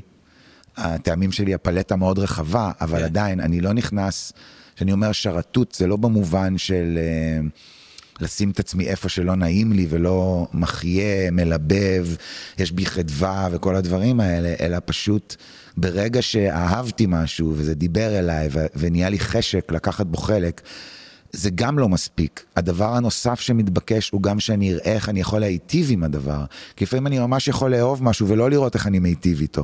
הטעמים 0.77 1.31
שלי, 1.31 1.53
הפלטה 1.53 1.95
מאוד 1.95 2.19
רחבה, 2.19 2.71
אבל 2.81 2.99
כן. 2.99 3.03
עדיין, 3.03 3.39
אני 3.39 3.61
לא 3.61 3.73
נכנס, 3.73 4.33
כשאני 4.75 4.91
אומר 4.91 5.11
שרתות, 5.11 5.75
זה 5.77 5.87
לא 5.87 5.95
במובן 5.95 6.57
של 6.57 6.97
אה, 6.97 7.47
לשים 8.19 8.51
את 8.51 8.59
עצמי 8.59 8.87
איפה 8.87 9.09
שלא 9.09 9.35
נעים 9.35 9.73
לי 9.73 9.87
ולא 9.89 10.47
מחיה, 10.53 11.31
מלבב, 11.31 12.07
יש 12.57 12.71
בי 12.71 12.85
חדווה 12.85 13.47
וכל 13.51 13.75
הדברים 13.75 14.19
האלה, 14.19 14.53
אלא 14.59 14.77
פשוט 14.85 15.35
ברגע 15.77 16.21
שאהבתי 16.21 17.05
משהו 17.07 17.53
וזה 17.55 17.75
דיבר 17.75 18.19
אליי 18.19 18.49
ונהיה 18.75 19.09
לי 19.09 19.19
חשק 19.19 19.71
לקחת 19.71 20.05
בו 20.05 20.17
חלק, 20.17 20.61
זה 21.35 21.49
גם 21.49 21.79
לא 21.79 21.89
מספיק. 21.89 22.45
הדבר 22.55 22.93
הנוסף 22.93 23.39
שמתבקש 23.39 24.09
הוא 24.09 24.21
גם 24.21 24.39
שאני 24.39 24.73
אראה 24.73 24.93
איך 24.93 25.09
אני 25.09 25.19
יכול 25.19 25.39
להיטיב 25.39 25.87
עם 25.91 26.03
הדבר. 26.03 26.45
כי 26.75 26.83
לפעמים 26.83 27.07
אני 27.07 27.19
ממש 27.19 27.47
יכול 27.47 27.75
לאהוב 27.75 28.03
משהו 28.03 28.27
ולא 28.27 28.49
לראות 28.49 28.75
איך 28.75 28.87
אני 28.87 28.99
מיטיב 28.99 29.41
איתו. 29.41 29.63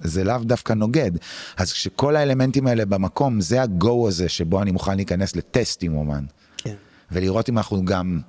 זה 0.00 0.24
לאו 0.24 0.38
דווקא 0.38 0.72
נוגד. 0.72 1.10
אז 1.56 1.72
כשכל 1.72 2.16
האלמנטים 2.16 2.66
האלה 2.66 2.84
במקום, 2.84 3.40
זה 3.40 3.62
ה-go 3.62 4.08
הזה 4.08 4.28
שבו 4.28 4.62
אני 4.62 4.70
מוכן 4.70 4.96
להיכנס 4.96 5.36
לטסט 5.36 5.82
עם 5.82 5.94
אומן. 5.94 6.24
כן. 6.56 6.74
ולראות 7.12 7.48
אם 7.48 7.58
אנחנו 7.58 7.84
גם 7.84 8.20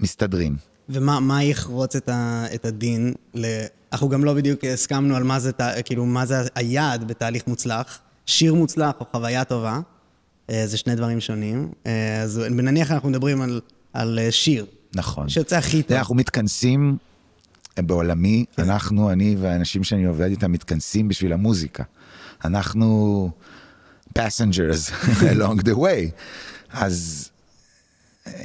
מסתדרים. 0.00 0.56
ומה 0.88 1.20
מה 1.20 1.44
יחרוץ 1.44 1.96
את, 1.96 2.08
ה, 2.08 2.44
את 2.54 2.64
הדין? 2.64 3.12
ל... 3.34 3.46
אנחנו 3.92 4.08
גם 4.08 4.24
לא 4.24 4.34
בדיוק 4.34 4.64
הסכמנו 4.64 5.16
על 5.16 5.22
מה 5.22 5.40
זה, 5.40 5.50
כאילו, 5.84 6.06
מה 6.06 6.26
זה 6.26 6.36
היעד 6.54 7.08
בתהליך 7.08 7.46
מוצלח. 7.46 7.98
שיר 8.26 8.54
מוצלח 8.54 8.92
או 9.00 9.06
חוויה 9.12 9.44
טובה, 9.44 9.80
זה 10.66 10.76
שני 10.76 10.94
דברים 10.94 11.20
שונים. 11.20 11.68
אה, 11.86 12.22
אז 12.22 12.38
נניח 12.50 12.90
אנחנו 12.90 13.08
מדברים 13.08 13.42
על, 13.42 13.60
על 13.92 14.18
אה, 14.18 14.32
שיר, 14.32 14.66
נכון. 14.94 15.28
שיוצא 15.28 15.56
הכי 15.56 15.82
טוב. 15.82 15.96
אנחנו 15.96 16.14
מתכנסים 16.14 16.96
בעולמי, 17.78 18.44
כן. 18.56 18.62
אנחנו, 18.62 19.10
אני 19.12 19.36
והאנשים 19.40 19.84
שאני 19.84 20.04
עובד 20.04 20.30
איתם 20.30 20.52
מתכנסים 20.52 21.08
בשביל 21.08 21.32
המוזיקה. 21.32 21.82
אנחנו 22.44 23.30
passengers 24.18 24.92
along 25.32 25.62
the 25.64 25.74
way. 25.76 26.10
אז 26.72 27.30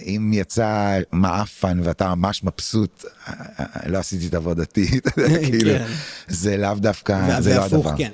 אם 0.06 0.32
יצא 0.34 1.00
מעפן 1.12 1.80
ואתה 1.84 2.16
ממש 2.16 2.44
מבסוט, 2.44 3.06
לא 3.86 3.98
עשיתי 3.98 4.28
את 4.28 4.34
עבודתי, 4.34 5.00
יודע, 5.18 5.40
כאילו, 5.50 5.72
כן. 5.72 5.86
זה 6.28 6.58
לאו 6.58 6.74
דווקא, 6.74 7.42
זה 7.42 7.56
לא 7.56 7.62
והפוך, 7.62 7.86
הדבר. 7.86 7.98
כן. 7.98 8.12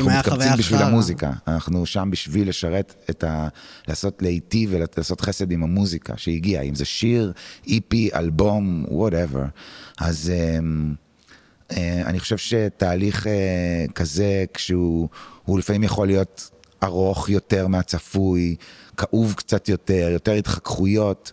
אנחנו 0.00 0.18
מתקבצים 0.18 0.52
בשביל 0.58 0.78
חרא. 0.78 0.86
המוזיקה, 0.86 1.32
אנחנו 1.48 1.86
שם 1.86 2.08
בשביל 2.12 2.48
לשרת 2.48 2.94
את 3.10 3.24
ה... 3.24 3.48
לעשות 3.88 4.22
להיטיב 4.22 4.70
ולעשות 4.72 5.20
חסד 5.20 5.52
עם 5.52 5.62
המוזיקה 5.62 6.14
שהגיעה, 6.16 6.62
אם 6.62 6.74
זה 6.74 6.84
שיר, 6.84 7.32
EP, 7.66 8.10
אלבום, 8.14 8.84
whatever. 8.88 9.44
אז 10.00 10.32
אמ, 10.34 10.94
אה, 11.70 12.02
אני 12.06 12.20
חושב 12.20 12.38
שתהליך 12.38 13.26
אה, 13.26 13.84
כזה, 13.94 14.44
כשהוא 14.54 15.08
הוא 15.44 15.58
לפעמים 15.58 15.82
יכול 15.82 16.06
להיות 16.06 16.50
ארוך 16.82 17.28
יותר 17.28 17.66
מהצפוי, 17.66 18.56
כאוב 18.96 19.34
קצת 19.36 19.68
יותר, 19.68 20.08
יותר 20.12 20.32
התחככויות, 20.32 21.32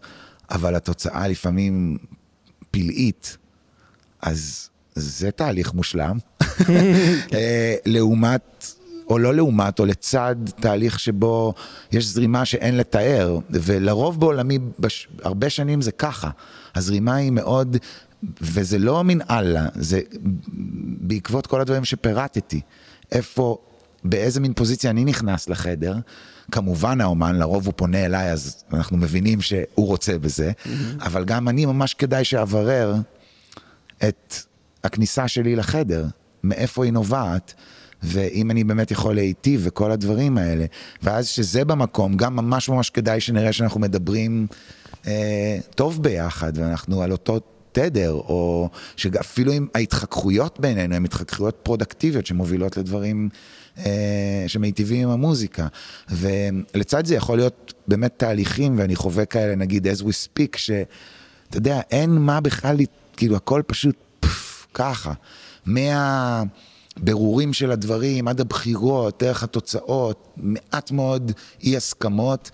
אבל 0.51 0.75
התוצאה 0.75 1.27
לפעמים 1.27 1.97
פלאית, 2.71 3.37
אז 4.21 4.69
זה 4.95 5.31
תהליך 5.31 5.73
מושלם. 5.73 6.17
אה, 7.33 7.75
לעומת, 7.85 8.73
או 9.09 9.17
לא 9.17 9.35
לעומת, 9.35 9.79
או 9.79 9.85
לצד 9.85 10.35
תהליך 10.59 10.99
שבו 10.99 11.53
יש 11.91 12.05
זרימה 12.05 12.45
שאין 12.45 12.77
לתאר, 12.77 13.39
ולרוב 13.49 14.19
בעולמי, 14.19 14.59
בש... 14.79 15.07
הרבה 15.23 15.49
שנים 15.49 15.81
זה 15.81 15.91
ככה. 15.91 16.29
הזרימה 16.75 17.15
היא 17.15 17.31
מאוד, 17.31 17.77
וזה 18.41 18.77
לא 18.77 19.03
מן 19.03 19.21
אללה, 19.29 19.67
זה 19.75 20.01
בעקבות 21.01 21.47
כל 21.47 21.61
הדברים 21.61 21.85
שפירטתי. 21.85 22.61
איפה, 23.11 23.57
באיזה 24.03 24.39
מין 24.39 24.53
פוזיציה 24.53 24.89
אני 24.89 25.05
נכנס 25.05 25.49
לחדר. 25.49 25.95
כמובן 26.51 27.01
האומן, 27.01 27.35
לרוב 27.35 27.65
הוא 27.65 27.73
פונה 27.77 28.05
אליי, 28.05 28.31
אז 28.31 28.63
אנחנו 28.73 28.97
מבינים 28.97 29.41
שהוא 29.41 29.87
רוצה 29.87 30.17
בזה, 30.17 30.51
אבל 31.01 31.25
גם 31.25 31.49
אני 31.49 31.65
ממש 31.65 31.93
כדאי 31.93 32.23
שאברר 32.23 32.95
את 34.07 34.35
הכניסה 34.83 35.27
שלי 35.27 35.55
לחדר, 35.55 36.05
מאיפה 36.43 36.83
היא 36.85 36.93
נובעת, 36.93 37.53
ואם 38.03 38.51
אני 38.51 38.63
באמת 38.63 38.91
יכול 38.91 39.15
להיטיב 39.15 39.61
וכל 39.63 39.91
הדברים 39.91 40.37
האלה. 40.37 40.65
ואז 41.03 41.27
שזה 41.27 41.65
במקום, 41.65 42.17
גם 42.17 42.35
ממש 42.35 42.69
ממש 42.69 42.89
כדאי 42.89 43.19
שנראה 43.19 43.53
שאנחנו 43.53 43.79
מדברים 43.79 44.47
אה, 45.07 45.57
טוב 45.75 46.03
ביחד, 46.03 46.51
ואנחנו 46.55 47.01
על 47.01 47.11
אותו 47.11 47.39
תדר, 47.71 48.11
או 48.11 48.69
שאפילו 48.95 49.53
אם 49.53 49.67
ההתחככויות 49.75 50.59
בינינו 50.59 50.95
הן 50.95 51.05
התחככויות 51.05 51.59
פרודקטיביות 51.63 52.25
שמובילות 52.25 52.77
לדברים 52.77 53.29
אה, 53.77 54.43
שמיטיבים 54.47 55.07
עם 55.07 55.09
המוזיקה. 55.09 55.67
ולצד 56.09 57.05
זה 57.05 57.15
יכול 57.15 57.37
להיות 57.37 57.73
באמת 57.87 58.13
תהליכים, 58.17 58.79
ואני 58.79 58.95
חווה 58.95 59.25
כאלה, 59.25 59.55
נגיד 59.55 59.87
as 59.87 60.01
we 60.01 60.27
speak, 60.27 60.57
שאתה 60.57 61.57
יודע, 61.57 61.81
אין 61.91 62.09
מה 62.09 62.41
בכלל, 62.41 62.77
כאילו 63.17 63.35
הכל 63.35 63.61
פשוט 63.67 63.95
פף, 64.19 64.67
ככה. 64.73 65.13
מהבירורים 65.65 67.53
של 67.53 67.71
הדברים 67.71 68.27
עד 68.27 68.41
הבחירות, 68.41 69.23
דרך 69.23 69.43
התוצאות, 69.43 70.33
מעט 70.37 70.91
מאוד 70.91 71.31
אי 71.63 71.77
הסכמות, 71.77 72.51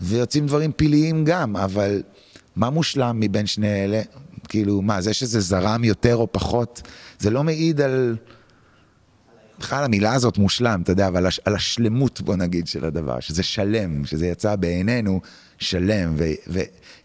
ויוצאים 0.00 0.46
דברים 0.46 0.72
פלאיים 0.76 1.24
גם, 1.24 1.56
אבל 1.56 2.02
מה 2.56 2.70
מושלם 2.70 3.20
מבין 3.20 3.46
שני 3.46 3.84
אלה? 3.84 4.02
כאילו, 4.48 4.82
מה, 4.82 5.00
זה 5.00 5.14
שזה 5.14 5.40
זרם 5.40 5.84
יותר 5.84 6.16
או 6.16 6.32
פחות, 6.32 6.82
זה 7.18 7.30
לא 7.30 7.44
מעיד 7.44 7.80
על... 7.80 8.16
בכלל 9.58 9.84
המילה 9.84 10.14
הזאת 10.14 10.38
מושלם, 10.38 10.80
אתה 10.82 10.92
יודע, 10.92 11.08
אבל 11.08 11.26
על 11.44 11.54
השלמות, 11.54 12.20
בוא 12.20 12.36
נגיד, 12.36 12.66
של 12.66 12.84
הדבר, 12.84 13.20
שזה 13.20 13.42
שלם, 13.42 14.04
שזה 14.04 14.26
יצא 14.26 14.56
בעינינו 14.56 15.20
שלם, 15.58 16.16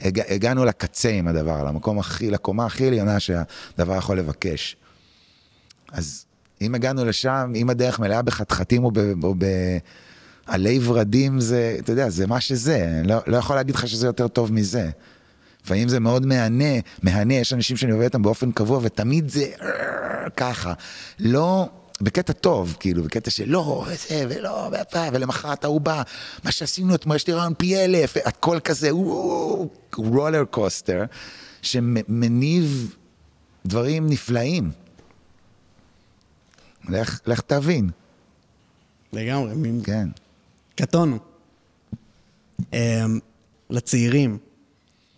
והגענו 0.02 0.66
לקצה 0.66 1.10
עם 1.10 1.28
הדבר, 1.28 1.64
למקום 1.64 2.00
הכי, 2.00 2.32
לקומה 2.32 2.66
הכי 2.66 2.88
עליונה 2.88 3.20
שהדבר 3.20 3.98
יכול 3.98 4.20
לבקש. 4.20 4.76
אז 5.94 6.26
אם 6.62 6.76
הגענו 6.76 7.06
לשם, 7.06 7.52
אם 7.56 7.70
הדרך 7.70 8.00
מלאה 8.00 8.22
בחתחתים 8.22 8.84
או, 8.84 8.92
בעלי 10.48 10.80
ורדים, 10.84 11.40
זה, 11.40 11.78
אתה 11.80 11.92
יודע, 11.92 12.10
זה 12.10 12.28
מה 12.28 12.42
שזה, 12.42 13.02
לא, 13.06 13.18
לא 13.28 13.38
יכול 13.38 13.56
להגיד 13.56 13.76
לך 13.76 13.88
שזה 13.88 14.08
יותר 14.08 14.28
טוב 14.28 14.54
מזה. 14.54 14.90
לפעמים 15.66 15.90
זה 15.90 16.00
מאוד 16.00 16.26
מהנה, 16.26 16.74
מהנה, 17.04 17.34
יש 17.34 17.54
אנשים 17.54 17.78
שאני 17.78 17.92
עובד 17.92 18.04
איתם 18.04 18.22
באופן 18.22 18.52
קבוע, 18.52 18.80
ותמיד 18.84 19.30
זה 19.30 19.46
ככה. 20.38 20.74
לא, 21.20 21.70
בקטע 22.02 22.34
טוב, 22.34 22.78
כאילו, 22.80 23.04
בקטע 23.04 23.30
של 23.30 23.50
לא, 23.50 23.86
וזה, 23.88 24.26
ולא, 24.30 24.72
ופה, 24.82 25.04
ולמחרת 25.14 25.64
ההוא 25.64 25.82
בא, 25.82 26.02
מה 26.44 26.52
שעשינו 26.52 26.96
אתמול, 26.96 27.16
יש 27.16 27.28
לי 27.28 27.34
רעיון 27.34 27.54
פי 27.58 27.78
אלף, 27.78 28.18
הכל 28.26 28.60
כזה, 28.60 28.90
רולר 29.96 30.44
קוסטר, 30.50 31.04
שמניב 31.62 32.96
דברים 33.66 34.08
נפלאים. 34.08 34.83
לך, 36.90 37.20
לך 37.26 37.42
תבין, 37.42 37.90
לגמרי, 39.14 39.72
כן. 39.84 40.10
קטונו. 40.76 41.20
אמ, 42.74 43.20
לצעירים, 43.70 44.38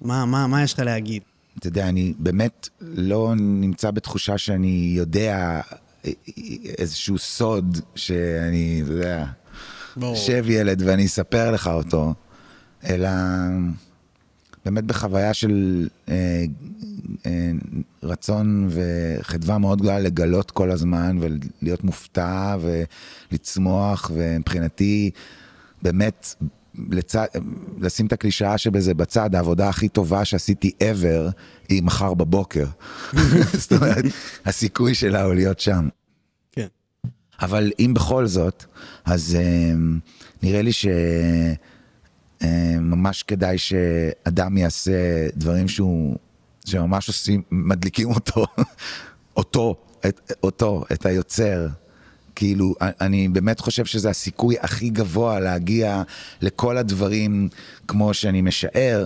מה, 0.01 0.25
מה, 0.25 0.47
מה 0.47 0.63
יש 0.63 0.73
לך 0.73 0.79
להגיד? 0.79 1.21
אתה 1.59 1.67
יודע, 1.67 1.89
אני 1.89 2.13
באמת 2.19 2.69
לא 2.81 3.33
נמצא 3.37 3.91
בתחושה 3.91 4.37
שאני 4.37 4.93
יודע 4.95 5.61
איזשהו 6.77 7.17
סוד 7.17 7.77
שאני, 7.95 8.81
אתה 8.83 8.91
יודע. 8.91 9.25
שב 10.15 10.45
ילד 10.49 10.81
ואני 10.85 11.05
אספר 11.05 11.51
לך 11.51 11.67
אותו, 11.67 12.13
אלא 12.85 13.09
באמת 14.65 14.83
בחוויה 14.83 15.33
של 15.33 15.87
אה, 16.09 16.13
אה, 16.13 16.43
רצון 18.03 18.69
וחדווה 18.69 19.57
מאוד 19.57 19.81
גדולה 19.81 19.99
לגלות 19.99 20.51
כל 20.51 20.71
הזמן 20.71 21.17
ולהיות 21.19 21.83
מופתע 21.83 22.57
ולצמוח, 23.31 24.11
ומבחינתי 24.13 25.11
באמת 25.81 26.35
לצד, 26.89 27.25
לשים 27.79 28.05
את 28.05 28.13
הקלישאה 28.13 28.57
שבזה 28.57 28.93
בצד, 28.93 29.35
העבודה 29.35 29.69
הכי 29.69 29.89
טובה 29.89 30.25
שעשיתי 30.25 30.71
ever 30.81 31.31
היא 31.69 31.83
מחר 31.83 32.13
בבוקר. 32.13 32.65
זאת 33.61 33.71
אומרת, 33.73 34.05
הסיכוי 34.45 34.95
שלה 34.95 35.23
הוא 35.23 35.33
להיות 35.33 35.59
שם. 35.59 35.89
כן. 36.51 36.67
אבל 37.41 37.71
אם 37.79 37.93
בכל 37.95 38.25
זאת, 38.25 38.65
אז 39.05 39.37
אה, 39.39 39.73
נראה 40.43 40.61
לי 40.61 40.71
שממש 42.41 43.23
כדאי 43.23 43.57
שאדם 43.57 44.57
יעשה 44.57 45.27
דברים 45.35 45.67
שהוא, 45.67 46.15
שממש 46.65 47.07
עושים, 47.07 47.41
מדליקים 47.51 48.11
אותו, 48.11 48.45
אותו, 49.37 49.75
את, 50.07 50.31
אותו, 50.43 50.83
את 50.93 51.05
היוצר. 51.05 51.67
כאילו, 52.35 52.75
אני 52.81 53.27
באמת 53.27 53.59
חושב 53.59 53.85
שזה 53.85 54.09
הסיכוי 54.09 54.55
הכי 54.59 54.89
גבוה 54.89 55.39
להגיע 55.39 56.03
לכל 56.41 56.77
הדברים 56.77 57.49
כמו 57.87 58.13
שאני 58.13 58.41
משער, 58.41 59.05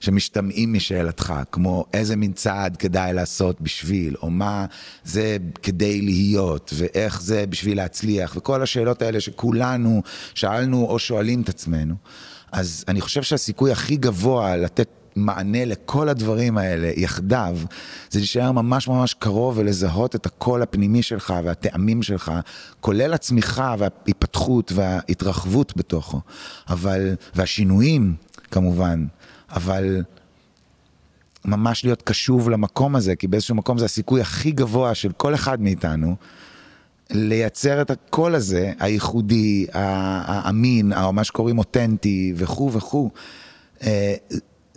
שמשתמעים 0.00 0.72
משאלתך, 0.72 1.34
כמו 1.52 1.84
איזה 1.94 2.16
מין 2.16 2.32
צעד 2.32 2.76
כדאי 2.76 3.12
לעשות 3.12 3.60
בשביל, 3.60 4.14
או 4.22 4.30
מה 4.30 4.66
זה 5.04 5.36
כדי 5.62 6.00
להיות, 6.00 6.72
ואיך 6.76 7.22
זה 7.22 7.46
בשביל 7.46 7.76
להצליח, 7.76 8.36
וכל 8.36 8.62
השאלות 8.62 9.02
האלה 9.02 9.20
שכולנו 9.20 10.02
שאלנו 10.34 10.86
או 10.86 10.98
שואלים 10.98 11.42
את 11.42 11.48
עצמנו. 11.48 11.94
אז 12.52 12.84
אני 12.88 13.00
חושב 13.00 13.22
שהסיכוי 13.22 13.72
הכי 13.72 13.96
גבוה 13.96 14.56
לתת 14.56 14.88
מענה 15.16 15.64
לכל 15.64 16.08
הדברים 16.08 16.58
האלה 16.58 16.90
יחדיו, 16.96 17.56
זה 18.10 18.18
להישאר 18.18 18.52
ממש 18.52 18.88
ממש 18.88 19.14
קרוב 19.14 19.58
ולזהות 19.58 20.14
את 20.14 20.26
הקול 20.26 20.62
הפנימי 20.62 21.02
שלך 21.02 21.34
והטעמים 21.44 22.02
שלך, 22.02 22.32
כולל 22.80 23.14
הצמיחה 23.14 23.74
וההיפתחות 23.78 24.72
וההתרחבות 24.74 25.76
בתוכו, 25.76 26.20
אבל, 26.68 27.14
והשינויים 27.34 28.14
כמובן, 28.50 29.06
אבל 29.50 30.02
ממש 31.44 31.84
להיות 31.84 32.02
קשוב 32.02 32.50
למקום 32.50 32.96
הזה, 32.96 33.16
כי 33.16 33.26
באיזשהו 33.26 33.54
מקום 33.54 33.78
זה 33.78 33.84
הסיכוי 33.84 34.20
הכי 34.20 34.52
גבוה 34.52 34.94
של 34.94 35.12
כל 35.12 35.34
אחד 35.34 35.60
מאיתנו. 35.60 36.16
לייצר 37.10 37.82
את 37.82 37.90
הקול 37.90 38.34
הזה, 38.34 38.72
הייחודי, 38.78 39.66
האמין, 39.72 40.92
מה 41.12 41.24
שקוראים 41.24 41.58
אותנטי 41.58 42.32
וכו' 42.36 42.72
וכו'. 42.72 43.10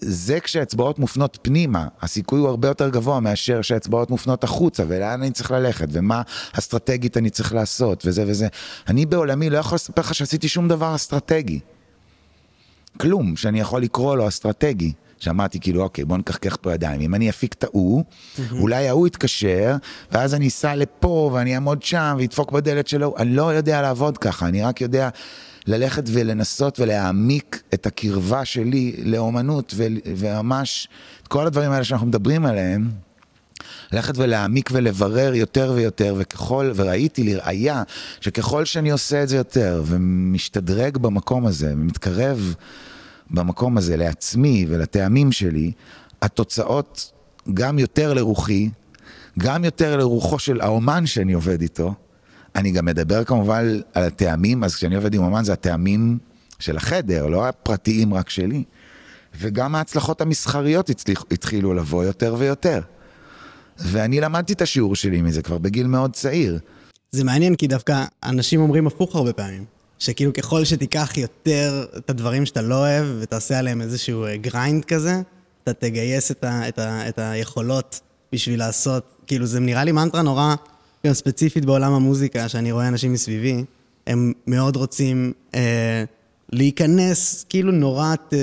זה 0.06 0.39
כשהאצבעות 0.39 0.99
מופנות 0.99 1.38
פנימה, 1.41 1.88
הסיכוי 2.01 2.39
הוא 2.39 2.49
הרבה 2.49 2.68
יותר 2.68 2.89
גבוה 2.89 3.20
מאשר 3.20 3.62
שהאצבעות 3.62 4.10
מופנות 4.10 4.43
החוצה, 4.43 4.84
ולאן 4.88 5.22
אני 5.22 5.32
צריך 5.32 5.51
ללכת, 5.51 5.88
ומה 5.91 6.22
אסטרטגית 6.60 7.18
אני 7.18 7.30
צריך 7.30 7.54
לעשות, 7.54 8.04
וזה 8.06 8.24
וזה. 8.28 8.47
אני 8.88 9.06
בעולמי 9.06 9.49
לא 9.49 9.58
יכול 9.58 9.76
לספר 9.76 10.01
לך 10.01 10.16
שעשיתי 10.16 10.47
שום 10.47 10.68
דבר 10.68 10.95
אסטרטגי. 10.95 11.60
כלום 12.97 13.36
שאני 13.36 13.60
יכול 13.60 13.82
לקרוא 13.82 14.16
לו 14.16 14.28
אסטרטגי. 14.28 14.93
שאמרתי 15.20 15.60
כאילו 15.60 15.84
אוקיי 15.84 16.06
בוא 16.06 16.18
נקחקח 16.18 16.58
פה 16.62 16.74
ידיים 16.74 17.01
אם 17.01 17.16
אני 17.16 17.30
אפיק 17.30 17.54
את 17.54 17.64
ההוא. 17.64 18.04
אולי 18.51 18.89
ההוא 18.89 19.08
יתקשר 19.08 19.76
ואז 20.12 20.34
אני 20.34 20.47
אסע 20.47 20.76
לפה 20.76 21.32
ואני 21.34 21.56
אעמוד 21.56 21.84
שם 21.84 22.16
וידפוק 22.18 22.51
בדלת 22.51 22.88
שלו 22.88 23.16
אני 23.18 23.36
לא 23.36 23.54
יודע 23.54 23.82
לעבוד 23.82 24.18
ככה 24.18 24.47
אני 24.47 24.62
רק 24.62 24.82
יודע 24.82 25.10
ללכת 25.68 26.03
ולנסות 26.07 26.80
ולהעמיק 26.80 27.64
את 27.74 27.86
הקרבה 27.86 28.45
שלי 28.45 28.95
לאומנות 29.03 29.74
וממש 29.78 30.88
את 31.24 31.28
כל 31.28 31.47
הדברים 31.47 31.72
האלה 31.72 31.84
שאנחנו 31.84 32.07
מדברים 32.07 32.45
עליהם 32.45 32.89
ללכת 33.91 34.18
ולהעמיק 34.18 34.70
ולברר 34.74 35.34
יותר 35.34 35.72
ויותר, 35.76 36.16
וככל, 36.18 36.72
וראיתי 36.76 37.24
לראיה, 37.24 37.84
שככל 38.22 38.66
שאני 38.66 38.91
עושה 38.91 39.24
את 39.24 39.30
זה 39.30 39.38
יותר, 39.38 39.84
ומשתדרג 39.86 40.97
במקום 40.97 41.45
הזה, 41.45 41.74
ומתקרב 41.74 42.55
במקום 43.32 43.78
הזה 43.78 43.97
לעצמי 43.97 44.66
ולטעמים 44.70 45.32
שלי, 45.32 45.72
התוצאות 46.22 47.11
גם 47.53 47.80
יותר 47.80 48.14
לרוחי, 48.14 48.70
גם 49.39 49.66
יותר 49.66 49.97
לרוחו 49.97 50.39
של 50.39 50.61
האומן 50.61 51.05
שאני 51.05 51.34
עובד 51.34 51.61
איתו. 51.61 51.93
אני 52.56 52.72
גם 52.72 52.86
מדבר 52.86 53.24
כמובן 53.24 53.80
על 53.93 54.04
הטעמים, 54.04 54.64
אז 54.64 54.76
כשאני 54.76 54.95
עובד 54.95 55.14
עם 55.14 55.24
אומן 55.24 55.43
זה 55.43 55.54
הטעמים 55.54 56.18
של 56.60 56.78
החדר, 56.78 57.28
לא 57.28 57.47
הפרטיים 57.47 58.14
רק 58.14 58.30
שלי. 58.30 58.64
וגם 59.39 59.76
ההצלחות 59.76 60.22
המסחריות 60.22 60.89
הצליח, 60.89 61.26
התחילו 61.32 61.74
לבוא 61.74 62.04
יותר 62.04 62.36
ויותר. 62.38 62.82
ואני 63.78 64.22
למדתי 64.22 64.54
את 64.54 64.62
השיעור 64.62 64.95
שלי 64.95 65.22
מזה 65.22 65.41
כבר 65.41 65.58
בגיל 65.58 65.88
מאוד 65.88 66.14
צעיר. 66.14 66.60
זה 67.12 67.24
מעניין, 67.24 67.56
כי 67.56 67.68
דווקא 67.68 68.06
אנשים 68.24 68.62
אומרים 68.62 68.88
הפוך 68.88 69.16
הרבה 69.16 69.34
פעמים. 69.34 69.66
שכאילו 69.99 70.34
ככל 70.34 70.66
שתיקח 70.66 71.14
יותר 71.18 71.86
את 71.97 72.10
הדברים 72.10 72.45
שאתה 72.45 72.62
לא 72.62 72.76
אוהב 72.76 73.06
ותעשה 73.20 73.60
עליהם 73.60 73.82
איזשהו 73.82 74.26
grind 74.41 74.86
כזה, 74.86 75.22
אתה 75.64 75.74
תגייס 75.74 76.32
את, 76.32 76.43
ה, 76.43 76.68
את, 76.68 76.80
ה, 76.80 77.10
את 77.10 77.20
היכולות 77.20 77.99
בשביל 78.34 78.60
לעשות, 78.60 79.04
כאילו 79.28 79.45
זה 79.45 79.60
נראה 79.60 79.84
לי 79.84 79.91
מנטרה 79.91 80.22
נורא, 80.22 80.56
ספציפית 81.12 81.66
בעולם 81.66 81.93
המוזיקה, 81.93 82.49
שאני 82.49 82.72
רואה 82.72 82.88
אנשים 82.88 83.14
מסביבי, 83.14 83.64
הם 84.08 84.34
מאוד 84.47 84.76
רוצים 84.76 85.34
אה, 85.56 86.04
להיכנס, 86.51 87.45
כאילו 87.49 87.72
נורא 87.72 88.16
אה, 88.34 88.38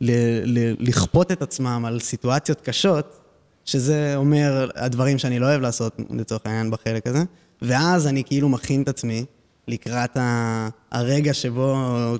ל, 0.00 0.10
ל, 0.44 0.74
לכפות 0.78 1.32
את 1.32 1.42
עצמם 1.42 1.84
על 1.86 2.00
סיטואציות 2.00 2.60
קשות, 2.60 3.20
שזה 3.64 4.16
אומר 4.16 4.68
הדברים 4.76 5.18
שאני 5.18 5.38
לא 5.38 5.46
אוהב 5.46 5.60
לעשות, 5.60 5.96
לצורך 6.10 6.42
העניין, 6.44 6.70
בחלק 6.70 7.06
הזה, 7.06 7.22
ואז 7.62 8.06
אני 8.06 8.24
כאילו 8.24 8.48
מכין 8.48 8.82
את 8.82 8.88
עצמי 8.88 9.24
לקראת 9.68 10.16
ה, 10.16 10.68
הרגע 10.92 11.34
שבו 11.34 11.76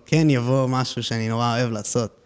כן 0.07 0.31
יבוא 0.31 0.67
משהו 0.69 1.03
שאני 1.03 1.29
נורא 1.29 1.59
אוהב 1.59 1.71
לעשות. 1.71 2.17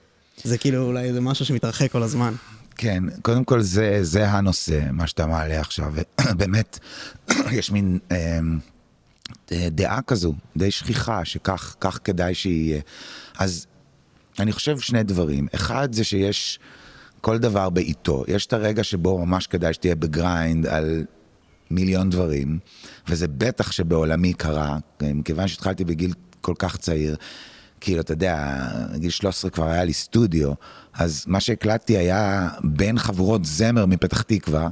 זה 0.44 0.58
כאילו 0.58 0.82
אולי 0.82 1.12
זה 1.12 1.20
משהו 1.20 1.44
שמתרחק 1.44 1.92
כל 1.92 2.02
הזמן. 2.02 2.34
כן, 2.82 3.04
קודם 3.22 3.44
כל 3.44 3.60
זה, 3.60 3.98
זה 4.02 4.28
הנושא, 4.28 4.80
מה 4.92 5.06
שאתה 5.06 5.26
מעלה 5.26 5.60
עכשיו. 5.60 5.94
באמת, 6.38 6.78
יש 7.58 7.70
מין 7.70 7.98
אה, 8.12 8.40
דעה 9.70 10.02
כזו, 10.02 10.34
די 10.56 10.70
שכיחה, 10.70 11.24
שכך 11.24 11.98
כדאי 12.04 12.34
שיהיה. 12.34 12.80
אז 13.38 13.66
אני 14.38 14.52
חושב 14.52 14.78
שני 14.78 15.02
דברים. 15.02 15.48
אחד 15.54 15.92
זה 15.92 16.04
שיש 16.04 16.58
כל 17.20 17.38
דבר 17.38 17.70
בעיתו. 17.70 18.24
יש 18.28 18.46
את 18.46 18.52
הרגע 18.52 18.84
שבו 18.84 19.26
ממש 19.26 19.46
כדאי 19.46 19.74
שתהיה 19.74 19.94
ב 19.94 20.06
grind 20.06 20.66
על 20.66 21.04
מיליון 21.70 22.10
דברים, 22.10 22.58
וזה 23.08 23.28
בטח 23.28 23.72
שבעולמי 23.72 24.32
קרה, 24.32 24.78
מכיוון 25.02 25.48
שהתחלתי 25.48 25.84
בגיל 25.84 26.12
כל 26.40 26.54
כך 26.58 26.76
צעיר. 26.76 27.16
כאילו, 27.80 28.00
אתה 28.00 28.12
יודע, 28.12 28.66
גיל 28.96 29.10
13 29.10 29.50
כבר 29.50 29.68
היה 29.68 29.84
לי 29.84 29.92
סטודיו, 29.92 30.52
אז 30.94 31.24
מה 31.26 31.40
שהקלטתי 31.40 31.96
היה 31.96 32.48
בין 32.64 32.98
חבורות 32.98 33.44
זמר 33.44 33.86
מפתח 33.86 34.22
תקווה, 34.22 34.68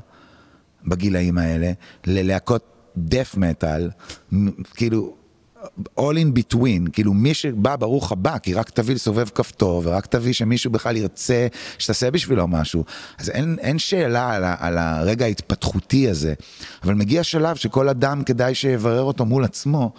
בגילאים 0.86 1.38
האלה, 1.38 1.72
ללהקות 2.06 2.64
דף 2.96 3.34
מטאל, 3.36 3.90
כאילו, 4.74 5.14
all 5.98 6.14
in 6.14 6.38
between, 6.38 6.90
כאילו 6.92 7.12
מי 7.14 7.34
שבא 7.34 7.76
ברוך 7.76 8.12
הבא, 8.12 8.38
כי 8.38 8.54
רק 8.54 8.70
תביא 8.70 8.94
לסובב 8.94 9.28
כפתור, 9.28 9.82
ורק 9.84 10.06
תביא 10.06 10.32
שמישהו 10.32 10.70
בכלל 10.70 10.96
ירצה 10.96 11.46
שתעשה 11.78 12.10
בשבילו 12.10 12.48
משהו. 12.48 12.84
אז 13.18 13.30
אין, 13.30 13.56
אין 13.60 13.78
שאלה 13.78 14.30
על, 14.30 14.44
ה, 14.44 14.54
על 14.58 14.78
הרגע 14.78 15.24
ההתפתחותי 15.24 16.08
הזה, 16.08 16.34
אבל 16.82 16.94
מגיע 16.94 17.22
שלב 17.22 17.56
שכל 17.56 17.88
אדם 17.88 18.24
כדאי 18.24 18.54
שיברר 18.54 19.02
אותו 19.02 19.24
מול 19.24 19.44
עצמו, 19.44 19.92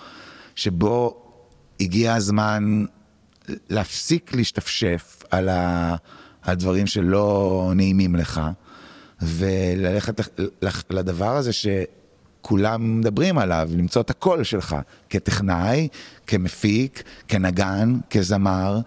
שבו 0.55 1.23
הגיע 1.79 2.13
הזמן 2.13 2.85
להפסיק 3.69 4.35
להשתפשף 4.35 5.23
על, 5.31 5.49
ה, 5.49 5.95
על 6.41 6.55
דברים 6.55 6.87
שלא 6.87 7.71
נעימים 7.75 8.15
לך, 8.15 8.41
וללכת 9.21 10.21
לדבר 10.89 11.35
הזה 11.35 11.51
שכולם 11.53 12.99
מדברים 12.99 13.37
עליו, 13.37 13.69
למצוא 13.77 14.01
את 14.01 14.09
הקול 14.09 14.43
שלך 14.43 14.75
כטכנאי, 15.09 15.87
כמפיק, 16.27 17.03
כנגן, 17.27 17.97
כזמר, 18.09 18.79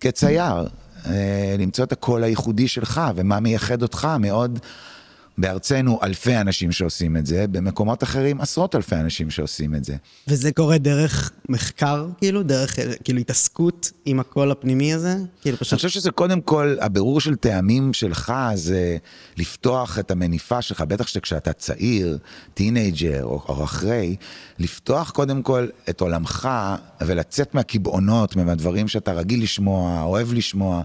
כצייר. 0.00 0.68
אה, 1.06 1.56
למצוא 1.58 1.84
את 1.84 1.92
הקול 1.92 2.24
הייחודי 2.24 2.68
שלך 2.68 3.00
ומה 3.14 3.40
מייחד 3.40 3.82
אותך 3.82 4.08
מאוד. 4.20 4.58
בארצנו 5.38 5.98
אלפי 6.02 6.36
אנשים 6.36 6.72
שעושים 6.72 7.16
את 7.16 7.26
זה, 7.26 7.46
במקומות 7.46 8.02
אחרים 8.02 8.40
עשרות 8.40 8.74
אלפי 8.74 8.96
אנשים 8.96 9.30
שעושים 9.30 9.74
את 9.74 9.84
זה. 9.84 9.96
וזה 10.28 10.52
קורה 10.52 10.78
דרך 10.78 11.32
מחקר, 11.48 12.06
כאילו? 12.18 12.42
דרך, 12.42 12.78
כאילו, 13.04 13.20
התעסקות 13.20 13.90
עם 14.04 14.20
הקול 14.20 14.50
הפנימי 14.50 14.94
הזה? 14.94 15.16
כאילו, 15.40 15.56
פשוט... 15.56 15.72
אני 15.72 15.76
חושב 15.76 15.88
שזה 15.88 16.10
קודם 16.10 16.40
כל, 16.40 16.76
הבירור 16.80 17.20
של 17.20 17.36
טעמים 17.36 17.92
שלך 17.92 18.32
זה 18.54 18.96
לפתוח 19.36 19.98
את 19.98 20.10
המניפה 20.10 20.62
שלך, 20.62 20.80
בטח 20.80 21.06
שכשאתה 21.06 21.52
צעיר, 21.52 22.18
teenager 22.54 23.24
או, 23.24 23.42
או 23.48 23.64
אחרי, 23.64 24.16
לפתוח 24.58 25.10
קודם 25.10 25.42
כל 25.42 25.66
את 25.88 26.00
עולמך 26.00 26.48
ולצאת 27.00 27.54
מהקיבעונות, 27.54 28.36
מהדברים 28.36 28.88
שאתה 28.88 29.12
רגיל 29.12 29.42
לשמוע, 29.42 30.02
אוהב 30.02 30.32
לשמוע. 30.32 30.82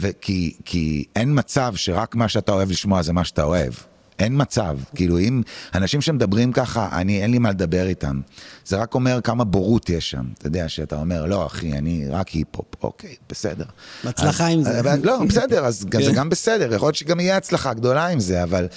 וכי 0.00 0.56
כי 0.64 1.04
אין 1.16 1.38
מצב 1.38 1.72
שרק 1.76 2.14
מה 2.14 2.28
שאתה 2.28 2.52
אוהב 2.52 2.70
לשמוע 2.70 3.02
זה 3.02 3.12
מה 3.12 3.24
שאתה 3.24 3.42
אוהב. 3.42 3.72
אין 4.18 4.32
מצב, 4.36 4.78
כאילו 4.94 5.18
אם 5.18 5.42
אנשים 5.74 6.00
שמדברים 6.00 6.52
ככה, 6.52 6.88
אני 6.92 7.22
אין 7.22 7.30
לי 7.30 7.38
מה 7.38 7.50
לדבר 7.50 7.86
איתם. 7.86 8.20
זה 8.64 8.76
רק 8.76 8.94
אומר 8.94 9.20
כמה 9.20 9.44
בורות 9.44 9.90
יש 9.90 10.10
שם. 10.10 10.24
אתה 10.38 10.46
יודע 10.46 10.68
שאתה 10.68 10.96
אומר, 10.96 11.26
לא 11.26 11.46
אחי, 11.46 11.72
אני 11.72 12.08
רק 12.08 12.28
היפ-הופ, 12.28 12.66
אוקיי, 12.82 13.14
בסדר. 13.28 13.64
בהצלחה 14.04 14.46
עם 14.46 14.62
זה. 14.62 14.80
אה, 14.90 14.96
לא, 15.02 15.24
בסדר, 15.28 15.64
אז 15.64 15.80
זה 15.80 15.88
כן. 15.90 16.14
גם 16.14 16.30
בסדר, 16.30 16.74
יכול 16.74 16.86
להיות 16.86 16.96
שגם 16.96 17.20
יהיה 17.20 17.36
הצלחה 17.36 17.74
גדולה 17.74 18.06
עם 18.06 18.20
זה, 18.20 18.42
אבל 18.42 18.68